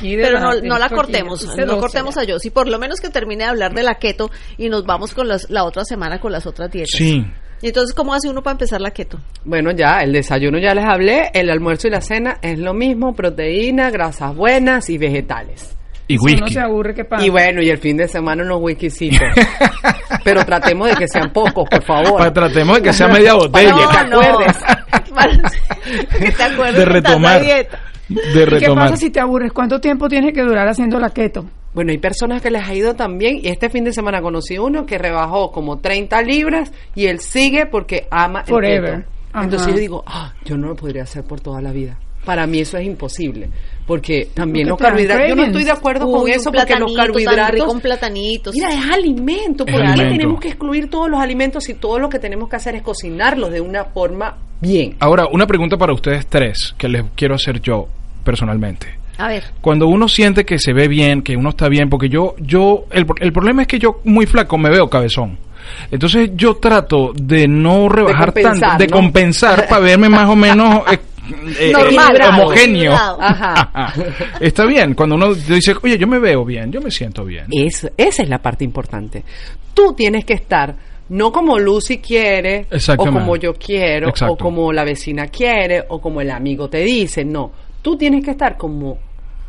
pero 0.02 0.40
no, 0.40 0.60
no 0.62 0.78
la 0.78 0.88
cortemos, 0.88 1.42
Usted 1.42 1.66
no 1.66 1.74
lo 1.74 1.80
cortemos 1.80 2.16
a 2.16 2.24
Yossi, 2.24 2.50
por 2.50 2.68
lo 2.68 2.78
menos 2.78 3.00
que 3.00 3.08
termine 3.08 3.44
de 3.44 3.50
hablar 3.50 3.74
de 3.74 3.82
la 3.82 3.94
keto 3.96 4.30
y 4.56 4.68
nos 4.68 4.84
vamos 4.84 5.14
con 5.14 5.28
las, 5.28 5.48
la 5.50 5.64
otra 5.64 5.84
semana 5.84 6.20
con 6.20 6.32
las 6.32 6.46
otras 6.46 6.70
dietas. 6.70 6.96
Sí. 6.96 7.24
Y 7.60 7.68
entonces, 7.68 7.94
¿cómo 7.94 8.14
hace 8.14 8.28
uno 8.28 8.42
para 8.42 8.52
empezar 8.52 8.80
la 8.80 8.92
keto? 8.92 9.18
Bueno, 9.44 9.72
ya, 9.72 10.02
el 10.02 10.12
desayuno 10.12 10.58
ya 10.58 10.74
les 10.74 10.84
hablé, 10.84 11.30
el 11.34 11.50
almuerzo 11.50 11.88
y 11.88 11.90
la 11.90 12.00
cena 12.00 12.38
es 12.40 12.58
lo 12.58 12.72
mismo, 12.72 13.14
proteína, 13.14 13.90
grasas 13.90 14.34
buenas 14.34 14.88
y 14.90 14.98
vegetales. 14.98 15.76
Y 16.10 16.16
Si 16.16 16.24
uno 16.24 16.32
whisky. 16.46 16.54
se 16.54 16.60
aburre, 16.60 16.94
¿qué 16.94 17.04
pasa? 17.04 17.24
Y 17.24 17.28
bueno, 17.28 17.62
y 17.62 17.68
el 17.68 17.78
fin 17.78 17.96
de 17.98 18.08
semana 18.08 18.42
unos 18.42 18.58
whiskycitos. 18.62 19.20
Pero 20.24 20.44
tratemos 20.44 20.88
de 20.88 20.96
que 20.96 21.06
sean 21.06 21.30
pocos, 21.32 21.68
por 21.68 21.82
favor. 21.84 22.18
Pa- 22.18 22.32
tratemos 22.32 22.76
de 22.78 22.82
que 22.82 22.92
sea 22.92 23.08
media 23.08 23.34
botella. 23.34 23.74
que 23.74 24.04
te 24.08 24.14
acuerdes. 24.14 24.56
Que 26.18 26.30
te 26.32 26.42
acuerdes 26.42 26.76
De 26.76 26.84
retomar. 26.84 27.42
dieta. 27.42 27.80
De 28.08 28.14
¿Y 28.20 28.32
qué 28.32 28.46
retomar. 28.46 28.84
pasa 28.90 28.96
si 28.96 29.10
te 29.10 29.20
aburres? 29.20 29.52
¿Cuánto 29.52 29.80
tiempo 29.80 30.08
tienes 30.08 30.32
que 30.34 30.42
durar 30.42 30.66
haciendo 30.68 30.98
la 30.98 31.10
keto? 31.10 31.44
Bueno, 31.74 31.92
hay 31.92 31.98
personas 31.98 32.40
que 32.42 32.50
les 32.50 32.66
ha 32.66 32.74
ido 32.74 32.94
también 32.94 33.38
y 33.42 33.48
este 33.48 33.68
fin 33.70 33.84
de 33.84 33.92
semana 33.92 34.20
conocí 34.22 34.58
uno 34.58 34.86
que 34.86 34.98
rebajó 34.98 35.50
como 35.52 35.78
30 35.78 36.22
libras 36.22 36.72
y 36.94 37.06
él 37.06 37.20
sigue 37.20 37.66
porque 37.66 38.06
ama 38.10 38.40
el 38.40 38.46
Forever. 38.46 38.96
keto. 39.00 39.08
Ajá. 39.32 39.44
Entonces 39.44 39.74
yo 39.74 39.78
digo, 39.80 40.04
ah, 40.06 40.32
yo 40.44 40.56
no 40.56 40.68
lo 40.68 40.76
podría 40.76 41.02
hacer 41.02 41.22
por 41.24 41.40
toda 41.40 41.60
la 41.60 41.70
vida. 41.72 41.98
Para 42.24 42.46
mí 42.46 42.60
eso 42.60 42.76
es 42.78 42.86
imposible, 42.86 43.48
porque 43.88 44.28
también 44.34 44.68
Porque 44.68 44.84
los 44.84 44.90
carbohidratos, 44.90 45.28
yo 45.30 45.34
no 45.34 45.44
estoy 45.44 45.64
de 45.64 45.70
acuerdo 45.70 46.06
Uy, 46.06 46.12
con 46.12 46.30
eso 46.30 46.52
porque 46.52 46.76
los 46.76 46.92
carbohidratos 46.94 47.72
un 47.74 47.80
platanitos. 47.80 48.54
Mira, 48.54 48.68
es 48.68 48.84
alimento. 48.84 49.64
¿Por 49.64 49.80
qué 49.80 50.02
tenemos 50.02 50.38
que 50.38 50.48
excluir 50.48 50.90
todos 50.90 51.08
los 51.08 51.18
alimentos 51.18 51.66
y 51.70 51.74
todo 51.74 51.98
lo 51.98 52.10
que 52.10 52.18
tenemos 52.18 52.50
que 52.50 52.56
hacer 52.56 52.74
es 52.74 52.82
cocinarlos 52.82 53.50
de 53.50 53.62
una 53.62 53.86
forma 53.86 54.36
bien? 54.60 54.94
Ahora, 55.00 55.26
una 55.32 55.46
pregunta 55.46 55.78
para 55.78 55.94
ustedes 55.94 56.26
tres, 56.26 56.74
que 56.76 56.86
les 56.86 57.02
quiero 57.16 57.34
hacer 57.34 57.62
yo 57.62 57.88
personalmente. 58.22 58.88
A 59.16 59.26
ver, 59.26 59.44
Cuando 59.62 59.88
uno 59.88 60.06
siente 60.06 60.44
que 60.44 60.58
se 60.58 60.74
ve 60.74 60.86
bien, 60.86 61.22
que 61.22 61.34
uno 61.34 61.48
está 61.48 61.70
bien, 61.70 61.88
porque 61.88 62.10
yo, 62.10 62.34
yo, 62.38 62.84
el, 62.92 63.06
el 63.20 63.32
problema 63.32 63.62
es 63.62 63.68
que 63.68 63.78
yo 63.78 64.02
muy 64.04 64.26
flaco 64.26 64.58
me 64.58 64.68
veo 64.68 64.90
cabezón. 64.90 65.38
Entonces 65.90 66.32
yo 66.34 66.56
trato 66.56 67.12
de 67.14 67.48
no 67.48 67.88
rebajar 67.88 68.32
tanto, 68.32 68.66
de 68.78 68.86
¿no? 68.86 68.96
compensar 68.96 69.66
para 69.66 69.80
verme 69.80 70.10
más 70.10 70.28
o 70.28 70.36
menos 70.36 70.82
eh, 71.30 71.54
eh, 71.68 71.72
Normal. 71.72 72.16
eh, 72.20 72.26
homogéneo. 72.28 72.92
Ajá. 72.94 73.92
Está 74.40 74.64
bien, 74.66 74.94
cuando 74.94 75.14
uno 75.16 75.34
dice, 75.34 75.74
oye, 75.82 75.98
yo 75.98 76.06
me 76.06 76.18
veo 76.18 76.44
bien, 76.44 76.70
yo 76.72 76.80
me 76.80 76.90
siento 76.90 77.24
bien. 77.24 77.46
Eso, 77.50 77.88
esa 77.96 78.22
es 78.22 78.28
la 78.28 78.38
parte 78.38 78.64
importante. 78.64 79.24
Tú 79.74 79.92
tienes 79.94 80.24
que 80.24 80.34
estar 80.34 80.74
no 81.10 81.32
como 81.32 81.58
Lucy 81.58 81.98
quiere, 81.98 82.66
o 82.70 82.96
como 82.96 83.36
yo 83.36 83.54
quiero, 83.54 84.08
Exacto. 84.10 84.34
o 84.34 84.36
como 84.36 84.72
la 84.72 84.84
vecina 84.84 85.26
quiere, 85.28 85.84
o 85.88 86.00
como 86.00 86.20
el 86.20 86.30
amigo 86.30 86.68
te 86.68 86.78
dice. 86.80 87.24
No, 87.24 87.50
tú 87.80 87.96
tienes 87.96 88.24
que 88.24 88.32
estar 88.32 88.56
como 88.56 88.98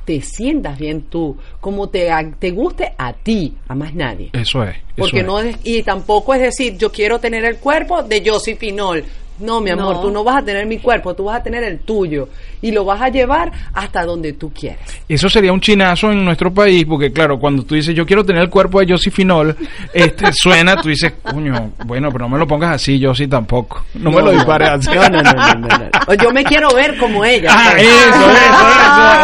te 0.05 0.21
sientas 0.21 0.79
bien 0.79 1.03
tú, 1.03 1.37
como 1.59 1.89
te, 1.89 2.09
a- 2.09 2.31
te 2.39 2.49
guste 2.51 2.93
a 2.97 3.13
ti, 3.13 3.55
a 3.67 3.75
más 3.75 3.93
nadie. 3.93 4.29
Eso 4.33 4.63
es. 4.63 4.75
eso 4.77 4.83
Porque 4.97 5.19
es. 5.19 5.25
no 5.25 5.39
es, 5.39 5.55
y 5.63 5.83
tampoco 5.83 6.33
es 6.33 6.41
decir, 6.41 6.77
yo 6.77 6.91
quiero 6.91 7.19
tener 7.19 7.45
el 7.45 7.57
cuerpo 7.57 8.01
de 8.03 8.23
Josie 8.25 8.55
Finol. 8.55 9.03
No, 9.39 9.61
mi 9.61 9.69
amor, 9.71 9.95
No. 9.95 10.01
tú 10.01 10.11
no 10.11 10.23
vas 10.23 10.41
a 10.41 10.45
tener 10.45 10.65
mi 10.65 10.79
cuerpo, 10.79 11.13
tú 11.13 11.25
vas 11.25 11.39
a 11.39 11.43
tener 11.43 11.63
el 11.63 11.79
tuyo. 11.79 12.29
Y 12.61 12.71
lo 12.71 12.83
vas 12.83 13.01
a 13.01 13.07
llevar 13.09 13.51
hasta 13.73 14.03
donde 14.03 14.33
tú 14.33 14.51
quieras. 14.51 14.79
Eso 15.07 15.29
sería 15.29 15.53
un 15.53 15.61
chinazo 15.61 16.11
en 16.11 16.25
nuestro 16.25 16.53
país, 16.53 16.85
porque 16.85 17.11
claro, 17.13 17.39
cuando 17.39 17.63
tú 17.63 17.75
dices 17.75 17.95
yo 17.95 18.05
quiero 18.05 18.25
tener 18.25 18.41
el 18.43 18.49
cuerpo 18.49 18.79
de 18.81 18.91
Josie 18.91 19.11
Finol, 19.11 19.55
este, 19.93 20.31
suena, 20.33 20.75
tú 20.75 20.89
dices, 20.89 21.13
coño, 21.23 21.71
bueno, 21.85 22.11
pero 22.11 22.25
no 22.25 22.29
me 22.29 22.37
lo 22.37 22.47
pongas 22.47 22.75
así, 22.75 23.01
Josie 23.01 23.27
tampoco. 23.27 23.85
No, 23.93 24.11
me 24.11 24.21
lo 24.21 24.31
dispares 24.31 24.69
así. 24.69 24.89
No, 24.93 25.07
no, 25.09 25.21
no, 25.21 25.31
no, 25.33 25.55
no, 25.55 25.67
no. 25.67 25.89
O 26.07 26.13
Yo 26.15 26.31
me 26.31 26.43
quiero 26.43 26.69
ver 26.73 26.97
como 26.97 27.23
ella. 27.23 27.49
Ah, 27.51 27.71
pues. 27.75 27.87
eso, 27.87 29.19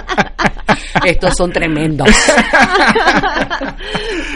Estos 1.11 1.35
son 1.35 1.51
tremendos. 1.51 2.07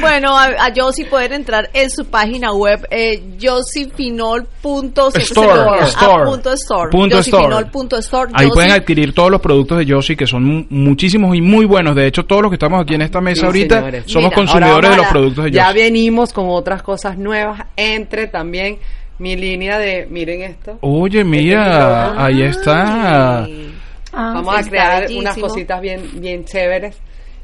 bueno, 0.01 0.38
a, 0.38 0.45
a 0.45 0.71
Josie 0.76 1.05
pueden 1.05 1.34
entrar 1.34 1.69
en 1.73 1.89
su 1.89 2.05
página 2.05 2.53
web, 2.53 2.86
eh, 2.91 3.21
josiefinol.store. 3.41 5.23
Store, 5.23 5.80
store. 5.88 6.26
punto 6.26 6.53
store. 6.53 6.89
Punto 6.91 7.17
store. 7.19 7.43
josiefinol.store. 7.65 8.32
Ahí 8.34 8.49
pueden 8.49 8.71
adquirir 8.71 9.13
todos 9.13 9.32
los 9.32 9.41
productos 9.41 9.78
de 9.80 9.91
Josie, 9.91 10.15
que 10.15 10.28
son 10.28 10.43
mu- 10.43 10.65
muchísimos 10.69 11.36
y 11.36 11.41
muy 11.41 11.65
buenos. 11.65 11.95
De 11.95 12.07
hecho, 12.07 12.26
todos 12.26 12.41
los 12.41 12.51
que 12.51 12.55
estamos 12.55 12.82
aquí 12.82 12.95
en 12.95 13.01
esta 13.01 13.21
mesa 13.21 13.41
Sí, 13.41 13.45
ahorita 13.47 13.78
señores. 13.80 14.03
somos 14.07 14.30
Mira, 14.30 14.36
consumidores 14.36 14.89
de 14.91 14.97
los 14.97 15.07
productos 15.07 15.45
de 15.45 15.51
Ya 15.51 15.67
Josie. 15.67 15.84
venimos 15.84 16.34
con 16.34 16.45
otras 16.49 16.82
cosas 16.82 17.17
nuevas. 17.17 17.61
Entre 17.76 18.28
también 18.28 18.78
mi 19.19 19.36
línea 19.36 19.78
de, 19.80 20.07
miren 20.09 20.41
esto. 20.43 20.78
Oye, 20.82 21.23
mira, 21.23 22.23
ahí 22.23 22.41
está. 22.41 23.43
Ay, 23.43 23.73
Ah, 24.16 24.32
Vamos 24.36 24.55
a 24.57 24.63
crear 24.63 25.01
bellísimo. 25.01 25.20
unas 25.22 25.38
cositas 25.38 25.82
bien, 25.82 26.09
bien 26.22 26.45
chéveres. 26.45 26.97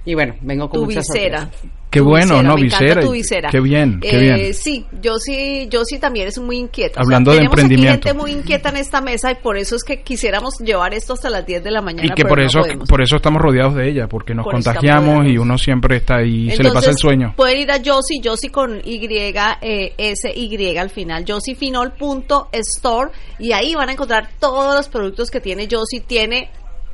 Y 0.05 0.15
bueno, 0.15 0.35
vengo 0.41 0.67
con 0.69 0.79
tu 0.79 0.85
muchas 0.85 1.05
visera. 1.13 1.41
sorpresas. 1.41 1.71
Qué 1.91 1.99
Tu 1.99 2.05
bueno, 2.05 2.25
visera, 2.35 2.43
¿no? 2.43 2.55
me 2.55 2.61
Visera. 2.61 3.01
tu 3.01 3.11
visera. 3.11 3.49
Qué 3.51 3.59
bien, 3.59 3.99
qué 3.99 4.09
Eh, 4.09 4.19
bien. 4.37 4.53
Sí, 4.53 4.85
yo 5.01 5.17
sí, 5.17 5.67
yo 5.69 5.83
sí 5.83 5.99
también 5.99 6.29
es 6.29 6.39
muy 6.39 6.57
inquieta. 6.57 7.01
Hablando 7.01 7.31
de 7.31 7.37
tenemos 7.39 7.51
emprendimiento. 7.53 7.91
Aquí 7.97 8.07
gente 8.07 8.17
muy 8.19 8.31
inquieta 8.31 8.69
en 8.69 8.77
esta 8.77 9.01
mesa 9.01 9.29
y 9.29 9.35
por 9.35 9.57
eso 9.57 9.75
es 9.75 9.83
que 9.83 10.01
quisiéramos 10.01 10.53
llevar 10.59 10.93
esto 10.93 11.13
hasta 11.13 11.29
las 11.29 11.45
10 11.45 11.61
de 11.65 11.69
la 11.69 11.81
mañana. 11.81 12.07
Y 12.07 12.15
que 12.15 12.23
por 12.23 12.39
no 12.39 12.45
eso, 12.45 12.61
por 12.87 13.01
eso 13.01 13.17
estamos 13.17 13.41
rodeados 13.41 13.75
de 13.75 13.89
ella, 13.89 14.07
porque 14.07 14.33
nos 14.33 14.45
Por 14.45 14.53
contagiamos 14.53 15.27
y 15.27 15.37
uno 15.37 15.57
siempre 15.57 15.97
está 15.97 16.15
ahí, 16.19 16.49
se 16.51 16.63
le 16.63 16.69
pasa 16.71 16.91
el 16.91 16.95
Entonces, 16.95 17.01
sueño. 17.01 17.33
Pueden 17.35 17.59
ir 17.59 17.71
a 17.71 17.77
Josie, 17.83 18.21
Josie 18.23 18.49
con 18.49 18.79
Y, 18.85 19.05
eh, 19.13 19.93
S, 19.97 20.31
Y 20.33 20.77
al 20.77 20.89
final, 20.89 21.25
josiefinol.store 21.27 23.11
y 23.37 23.51
ahí 23.51 23.75
van 23.75 23.89
a 23.89 23.91
encontrar 23.91 24.29
todos 24.39 24.75
los 24.75 24.87
productos 24.87 25.29
que 25.29 25.41
tiene 25.41 25.67
Josie. 25.69 26.01
Tiene, 26.07 26.49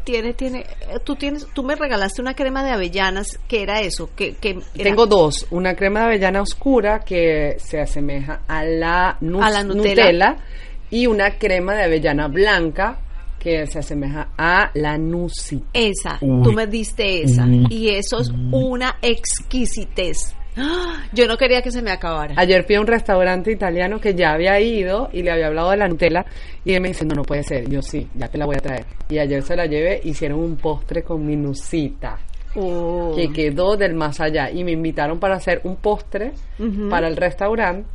tiene, 0.07 0.33
tiene, 0.33 0.59
eh, 0.61 0.99
tú 1.03 1.17
tienes, 1.17 1.45
tú 1.53 1.63
me 1.63 1.75
regalaste 1.75 2.21
una 2.21 2.33
crema 2.33 2.63
de 2.63 2.71
avellanas, 2.71 3.37
¿qué 3.49 3.61
era 3.63 3.81
eso? 3.81 4.09
que 4.15 4.37
Tengo 4.73 5.05
dos. 5.05 5.45
Una 5.51 5.75
crema 5.75 5.99
de 5.99 6.05
avellana 6.05 6.41
oscura 6.41 7.01
que 7.01 7.57
se 7.59 7.81
asemeja 7.81 8.39
a 8.47 8.63
la, 8.63 9.17
nu- 9.19 9.43
A 9.43 9.49
la 9.49 9.63
Nutella. 9.65 10.37
y 10.89 11.07
una 11.07 11.37
crema 11.37 11.75
de 11.75 11.83
avellana 11.83 12.29
blanca 12.29 12.99
que 13.37 13.67
se 13.67 13.79
asemeja 13.79 14.29
a 14.37 14.71
la 14.75 14.97
Nusi. 14.97 15.61
Esa, 15.73 16.17
Uy. 16.21 16.41
tú 16.41 16.53
me 16.53 16.67
diste 16.67 17.23
esa. 17.23 17.43
Uy. 17.43 17.67
Y 17.69 17.89
eso 17.89 18.21
es 18.21 18.31
una 18.53 18.95
exquisitez. 19.01 20.33
Yo 21.13 21.27
no 21.27 21.37
quería 21.37 21.61
que 21.61 21.71
se 21.71 21.81
me 21.81 21.91
acabara. 21.91 22.33
Ayer 22.37 22.63
fui 22.65 22.75
a 22.75 22.81
un 22.81 22.87
restaurante 22.87 23.51
italiano 23.51 23.99
que 23.99 24.13
ya 24.13 24.33
había 24.33 24.59
ido 24.59 25.09
y 25.13 25.23
le 25.23 25.31
había 25.31 25.47
hablado 25.47 25.71
de 25.71 25.77
la 25.77 25.87
Nutella 25.87 26.25
y 26.65 26.73
él 26.73 26.81
me 26.81 26.89
dice, 26.89 27.05
no, 27.05 27.15
no 27.15 27.23
puede 27.23 27.43
ser. 27.43 27.69
Yo 27.69 27.81
sí, 27.81 28.07
ya 28.15 28.27
te 28.27 28.37
la 28.37 28.45
voy 28.45 28.55
a 28.57 28.61
traer. 28.61 28.85
Y 29.09 29.19
ayer 29.19 29.41
se 29.43 29.55
la 29.55 29.65
llevé, 29.65 30.01
hicieron 30.03 30.39
un 30.39 30.57
postre 30.57 31.03
con 31.03 31.25
mi 31.25 31.35
nusita 31.35 32.17
Oh. 32.59 33.13
que 33.15 33.31
quedó 33.31 33.77
del 33.77 33.93
más 33.93 34.19
allá 34.19 34.49
y 34.49 34.63
me 34.63 34.71
invitaron 34.71 35.19
para 35.19 35.35
hacer 35.35 35.61
un 35.63 35.75
postre 35.75 36.31
para 36.89 37.07
el 37.07 37.15
restaurante 37.15 37.87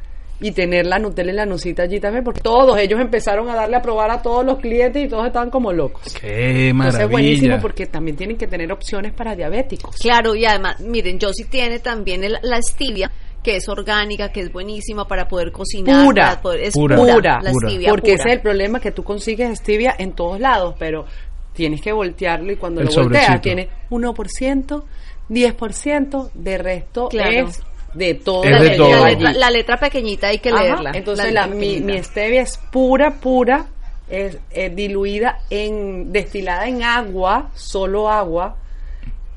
y 0.43 0.51
tener 0.53 0.86
la 0.86 0.99
Nutella 0.99 1.32
y 1.32 1.34
la 1.34 1.47
nusita 1.47 1.84
allí 1.84 2.01
también 2.01 2.24
porque 2.24 2.40
todos 2.40 2.76
ellos 2.78 3.01
empezaron 3.01 3.49
a 3.49 3.55
darle 3.55 3.76
a 3.76 3.82
probar 3.82 4.11
a 4.11 4.20
todos 4.20 4.45
los 4.45 4.59
clientes 4.59 5.05
y 5.05 5.09
todos 5.09 5.26
estaban 5.26 5.49
como 5.51 5.72
locos. 5.72 6.03
Qué 6.20 6.68
Entonces 6.70 7.01
es 7.03 7.09
buenísimo 7.11 7.49
maravilla. 7.49 7.62
porque 7.62 7.86
también 7.86 8.16
tienen 8.16 8.36
que 8.36 8.47
tener 8.47 8.70
opciones 8.72 9.12
para 9.12 9.34
diabéticos. 9.36 9.97
Claro, 9.97 10.34
y 10.34 10.45
además, 10.45 10.80
miren, 10.80 11.18
Josie 11.20 11.47
tiene 11.47 11.78
también 11.78 12.24
el- 12.24 12.38
la 12.43 12.61
stevia, 12.61 13.11
que 13.43 13.57
es 13.57 13.68
orgánica, 13.68 14.30
que 14.30 14.40
es 14.40 14.53
buenísima 14.53 15.07
para 15.09 15.26
poder 15.28 15.51
cocinar. 15.53 16.05
pura, 16.05 16.24
para 16.30 16.40
poder- 16.43 16.61
es 16.62 16.74
Pura, 16.74 16.97
la 16.97 17.14
pura. 17.14 17.40
stevia 17.43 17.88
porque 17.90 18.12
pura. 18.12 18.22
ese 18.22 18.28
es 18.28 18.34
el 18.36 18.40
problema 18.40 18.80
que 18.80 18.90
tú 18.93 19.03
consigues 19.05 19.59
stevia 19.59 19.95
en 19.99 20.12
todos 20.12 20.38
lados, 20.40 20.74
pero 20.78 21.07
tienes 21.53 21.80
que 21.82 21.93
voltearlo 21.93 22.53
y 22.53 22.57
cuando 22.57 22.80
El 22.80 22.86
lo 22.88 22.93
volteas 22.95 23.26
sobrecito. 23.26 23.40
tiene 23.43 23.68
1%, 23.90 24.84
10%, 25.28 26.30
de 26.34 26.59
resto 26.59 27.09
Claro. 27.09 27.49
es 27.49 27.62
de 27.95 28.14
todo. 28.14 28.45
Es 28.45 28.51
la, 28.51 28.62
de 28.62 28.68
le- 28.70 28.76
todo. 28.76 28.90
la 28.90 29.09
letra, 29.11 29.32
la 29.32 29.51
letra 29.51 29.76
pequeñita 29.78 30.28
hay 30.28 30.38
que 30.38 30.51
Ajá, 30.51 30.62
leerla. 30.62 30.90
Entonces 30.95 31.32
la 31.32 31.47
la, 31.47 31.55
letra 31.55 31.84
mi, 31.86 32.03
stevia 32.03 32.43
es 32.43 32.59
pura, 32.70 33.14
pura, 33.20 33.66
es, 34.09 34.38
es 34.51 34.74
diluida 34.74 35.38
en, 35.51 36.12
destilada 36.12 36.66
en 36.66 36.82
agua, 36.82 37.51
solo 37.55 38.11
agua, 38.11 38.57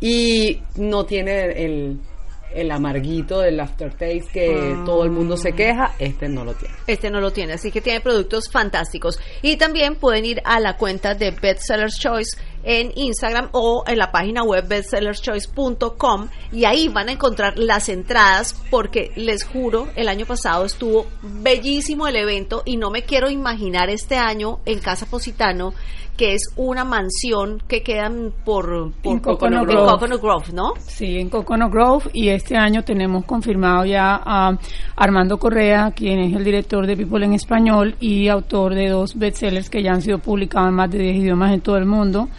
y 0.01 0.61
no 0.75 1.05
tiene 1.05 1.63
el, 1.65 1.99
el 2.53 2.71
amarguito 2.71 3.39
del 3.39 3.59
aftertaste 3.59 4.23
que 4.31 4.75
todo 4.85 5.03
el 5.03 5.11
mundo 5.11 5.35
se 5.37 5.53
queja, 5.53 5.93
este 5.99 6.27
no 6.27 6.43
lo 6.43 6.53
tiene. 6.53 6.75
Este 6.87 7.09
no 7.09 7.19
lo 7.21 7.31
tiene, 7.31 7.53
así 7.53 7.71
que 7.71 7.81
tiene 7.81 8.01
productos 8.01 8.49
fantásticos. 8.51 9.19
Y 9.41 9.57
también 9.57 9.95
pueden 9.95 10.25
ir 10.25 10.41
a 10.45 10.59
la 10.59 10.77
cuenta 10.77 11.15
de 11.15 11.31
Bestsellers 11.31 11.97
Choice 11.99 12.37
en 12.65 12.91
Instagram 12.95 13.49
o 13.51 13.83
en 13.87 13.97
la 13.97 14.11
página 14.11 14.43
web 14.43 14.67
bestsellerschoice.com 14.67 16.27
y 16.51 16.65
ahí 16.65 16.89
van 16.89 17.09
a 17.09 17.13
encontrar 17.13 17.57
las 17.57 17.89
entradas 17.89 18.61
porque 18.69 19.11
les 19.15 19.43
juro, 19.43 19.87
el 19.95 20.09
año 20.09 20.25
pasado 20.25 20.65
estuvo 20.65 21.05
bellísimo 21.21 22.07
el 22.07 22.15
evento 22.17 22.63
y 22.65 22.77
no 22.77 22.89
me 22.89 23.03
quiero 23.03 23.29
imaginar 23.29 23.89
este 23.89 24.17
año 24.17 24.59
en 24.65 24.79
Casa 24.79 25.05
Positano 25.05 25.73
que 26.17 26.33
es 26.33 26.53
una 26.55 26.85
mansión 26.85 27.61
que 27.67 27.81
quedan 27.81 28.31
por, 28.45 28.93
por 29.01 29.13
En 29.13 29.19
Coconut 29.19 29.61
en 29.61 29.67
Grove. 29.67 29.91
Coconut 29.91 30.21
Grove, 30.21 30.53
¿no? 30.53 30.73
Sí, 30.79 31.17
en 31.17 31.29
Coconut 31.29 31.71
Grove 31.71 32.09
y 32.13 32.29
este 32.29 32.55
año 32.55 32.83
tenemos 32.83 33.25
confirmado 33.25 33.85
ya 33.85 34.21
a 34.23 34.57
Armando 34.95 35.37
Correa, 35.37 35.91
quien 35.95 36.19
es 36.19 36.33
el 36.33 36.43
director 36.43 36.87
de 36.87 36.95
People 36.95 37.25
en 37.25 37.33
Español 37.33 37.95
y 37.99 38.29
autor 38.29 38.75
de 38.75 38.89
dos 38.89 39.17
bestsellers 39.17 39.69
que 39.69 39.83
ya 39.83 39.91
han 39.91 40.01
sido 40.01 40.19
publicados 40.19 40.69
en 40.69 40.75
más 40.75 40.89
de 40.89 40.99
10 40.99 41.17
idiomas 41.17 41.53
en 41.53 41.61
todo 41.61 41.77
el 41.77 41.85
mundo. 41.85 42.29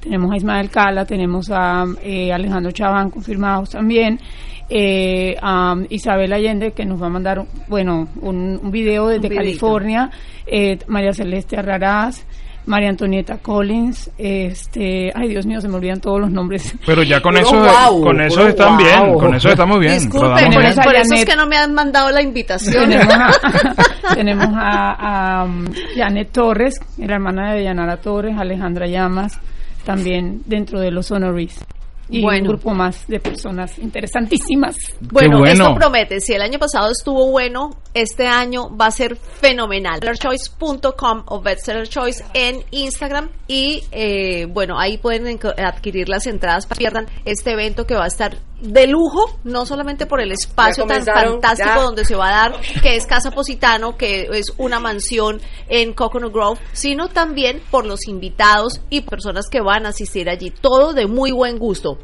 Tenemos 0.00 0.30
a 0.32 0.36
Ismael 0.36 0.70
Cala, 0.70 1.04
tenemos 1.04 1.50
a 1.50 1.84
eh, 2.02 2.32
Alejandro 2.32 2.70
Chaván 2.72 3.10
confirmados 3.10 3.70
también, 3.70 4.20
eh, 4.68 5.36
a 5.42 5.74
Isabel 5.90 6.32
Allende 6.32 6.72
que 6.72 6.84
nos 6.84 7.00
va 7.02 7.06
a 7.06 7.10
mandar, 7.10 7.44
bueno, 7.68 8.08
un, 8.20 8.58
un 8.62 8.70
video 8.70 9.08
desde 9.08 9.28
Un. 9.28 9.34
California, 9.34 10.10
eh, 10.46 10.78
María 10.86 11.12
Celeste 11.12 11.56
Arraraz, 11.56 12.24
María 12.66 12.88
Antonieta 12.88 13.38
Collins, 13.38 14.10
este, 14.18 15.12
ay 15.14 15.28
Dios 15.28 15.46
mío, 15.46 15.60
se 15.60 15.68
me 15.68 15.76
olvidan 15.76 16.00
todos 16.00 16.20
los 16.20 16.30
nombres. 16.32 16.74
Pero 16.84 17.04
ya 17.04 17.20
con 17.20 17.36
eso, 17.36 17.64
con 18.02 18.20
eso 18.20 18.46
están 18.48 18.76
bien, 18.76 19.14
con 19.14 19.34
eso 19.36 19.48
estamos 19.50 19.78
bien. 19.78 19.92
Disculpen, 19.94 20.50
por, 20.52 20.58
bien. 20.62 20.64
eso- 20.72 20.82
por 20.82 20.94
eso 20.96 21.14
es 21.14 21.24
que 21.24 21.36
no 21.36 21.46
me 21.46 21.56
han 21.56 21.72
mandado 21.72 22.10
la 22.10 22.22
invitación. 22.22 22.90
tenemos 22.90 23.14
a, 23.14 23.30
tenemos 24.14 24.48
a, 24.52 25.40
a, 25.40 25.44
um, 25.44 25.64
Janet 25.96 26.32
Torres, 26.32 26.74
la 26.98 27.14
hermana 27.14 27.54
de 27.54 27.62
Yanara 27.62 27.98
Torres, 27.98 28.36
Alejandra 28.36 28.88
Llamas, 28.88 29.38
también 29.86 30.42
dentro 30.44 30.78
de 30.80 30.90
los 30.90 31.10
honoris. 31.10 31.64
Y 32.08 32.20
Bueno. 32.22 32.42
un 32.42 32.48
grupo 32.56 32.72
más 32.74 33.06
de 33.08 33.18
personas 33.18 33.78
interesantísimas. 33.78 34.76
Bueno, 35.00 35.38
bueno. 35.38 35.64
esto 35.64 35.74
promete. 35.74 36.20
Si 36.20 36.34
el 36.34 36.42
año 36.42 36.58
pasado 36.58 36.90
estuvo 36.92 37.30
bueno, 37.30 37.70
este 37.96 38.26
año 38.26 38.68
va 38.76 38.86
a 38.86 38.90
ser 38.90 39.16
fenomenal. 39.16 40.00
Bestsellerchoice.com 40.00 41.22
o 41.28 41.40
Bestseller 41.40 41.88
Choice 41.88 42.22
en 42.34 42.62
Instagram. 42.70 43.30
Y 43.48 43.84
eh, 43.90 44.46
bueno, 44.50 44.78
ahí 44.78 44.98
pueden 44.98 45.40
adquirir 45.56 46.10
las 46.10 46.26
entradas 46.26 46.66
para 46.66 46.76
que 46.76 46.82
pierdan 46.82 47.06
este 47.24 47.52
evento 47.52 47.86
que 47.86 47.94
va 47.94 48.04
a 48.04 48.08
estar 48.08 48.36
de 48.60 48.86
lujo, 48.86 49.38
no 49.44 49.64
solamente 49.64 50.04
por 50.04 50.20
el 50.20 50.32
espacio 50.32 50.84
tan 50.84 51.04
fantástico 51.04 51.70
ya. 51.74 51.82
donde 51.82 52.04
se 52.04 52.16
va 52.16 52.28
a 52.28 52.50
dar, 52.50 52.60
que 52.82 52.96
es 52.96 53.06
Casa 53.06 53.30
Positano, 53.30 53.96
que 53.96 54.28
es 54.30 54.52
una 54.58 54.78
mansión 54.78 55.40
en 55.68 55.94
Coconut 55.94 56.32
Grove, 56.32 56.60
sino 56.72 57.08
también 57.08 57.62
por 57.70 57.86
los 57.86 58.08
invitados 58.08 58.82
y 58.90 59.02
personas 59.02 59.46
que 59.50 59.62
van 59.62 59.86
a 59.86 59.90
asistir 59.90 60.28
allí. 60.28 60.50
Todo 60.50 60.92
de 60.92 61.06
muy 61.06 61.32
buen 61.32 61.58
gusto. 61.58 61.98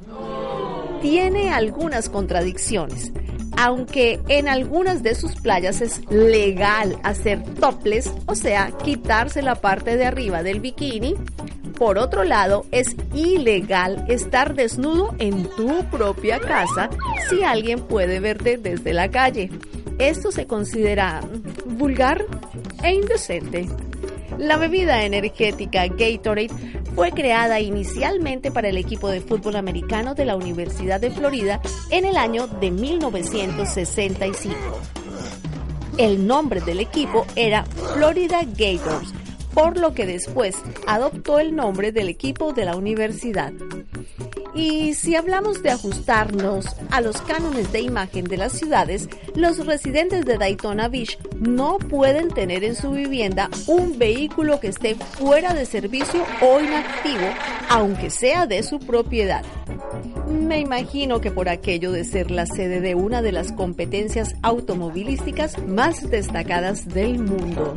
Tiene 1.01 1.51
algunas 1.51 2.09
contradicciones. 2.09 3.11
Aunque 3.59 4.19
en 4.27 4.47
algunas 4.47 5.01
de 5.01 5.15
sus 5.15 5.35
playas 5.35 5.81
es 5.81 6.05
legal 6.11 6.97
hacer 7.03 7.43
topless, 7.55 8.11
o 8.27 8.35
sea, 8.35 8.71
quitarse 8.83 9.41
la 9.41 9.55
parte 9.55 9.97
de 9.97 10.05
arriba 10.05 10.43
del 10.43 10.59
bikini, 10.59 11.15
por 11.77 11.99
otro 11.99 12.23
lado, 12.23 12.65
es 12.71 12.95
ilegal 13.13 14.03
estar 14.07 14.55
desnudo 14.55 15.13
en 15.19 15.47
tu 15.55 15.83
propia 15.91 16.39
casa 16.39 16.89
si 17.29 17.43
alguien 17.43 17.81
puede 17.81 18.19
verte 18.19 18.57
desde 18.57 18.93
la 18.93 19.11
calle. 19.11 19.51
Esto 19.99 20.31
se 20.31 20.45
considera 20.45 21.21
vulgar 21.65 22.23
e 22.83 22.93
indecente. 22.93 23.67
La 24.37 24.57
bebida 24.57 25.03
energética 25.03 25.87
Gatorade 25.87 26.51
fue 26.93 27.11
creada 27.11 27.59
inicialmente 27.59 28.51
para 28.51 28.69
el 28.69 28.77
equipo 28.77 29.09
de 29.09 29.21
fútbol 29.21 29.55
americano 29.55 30.13
de 30.13 30.25
la 30.25 30.35
Universidad 30.35 31.01
de 31.01 31.09
Florida 31.09 31.59
en 31.89 32.05
el 32.05 32.15
año 32.15 32.45
de 32.47 32.69
1965. 32.69 34.55
El 35.97 36.27
nombre 36.27 36.61
del 36.61 36.79
equipo 36.79 37.25
era 37.35 37.65
Florida 37.65 38.41
Gators, 38.43 39.13
por 39.55 39.79
lo 39.79 39.95
que 39.95 40.05
después 40.05 40.55
adoptó 40.85 41.39
el 41.39 41.55
nombre 41.55 41.91
del 41.91 42.09
equipo 42.09 42.53
de 42.53 42.65
la 42.65 42.75
universidad. 42.75 43.51
Y 44.57 44.95
si 44.95 45.15
hablamos 45.15 45.61
de 45.61 45.69
ajustarnos 45.69 46.65
a 46.89 46.99
los 46.99 47.21
cánones 47.21 47.71
de 47.71 47.81
imagen 47.81 48.25
de 48.25 48.37
las 48.37 48.53
ciudades, 48.53 49.07
los 49.35 49.63
residentes 49.63 50.25
de 50.25 50.39
Daytona 50.39 50.87
Beach 50.87 51.19
no 51.35 51.77
pueden 51.77 52.29
tener 52.29 52.63
en 52.63 52.75
su 52.75 52.89
vivienda 52.89 53.51
un 53.67 53.99
vehículo 53.99 54.59
que 54.59 54.69
esté 54.69 54.95
fuera 54.95 55.53
de 55.53 55.67
servicio 55.67 56.25
o 56.41 56.59
inactivo, 56.59 57.27
aunque 57.69 58.09
sea 58.09 58.47
de 58.47 58.63
su 58.63 58.79
propiedad. 58.79 59.43
Me 60.29 60.59
imagino 60.59 61.21
que 61.21 61.31
por 61.31 61.47
aquello 61.47 61.91
de 61.91 62.03
ser 62.03 62.31
la 62.31 62.45
sede 62.45 62.81
de 62.81 62.95
una 62.95 63.21
de 63.21 63.31
las 63.31 63.53
competencias 63.53 64.35
automovilísticas 64.41 65.57
más 65.67 66.09
destacadas 66.09 66.87
del 66.87 67.19
mundo. 67.19 67.73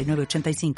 906985. 0.03 0.73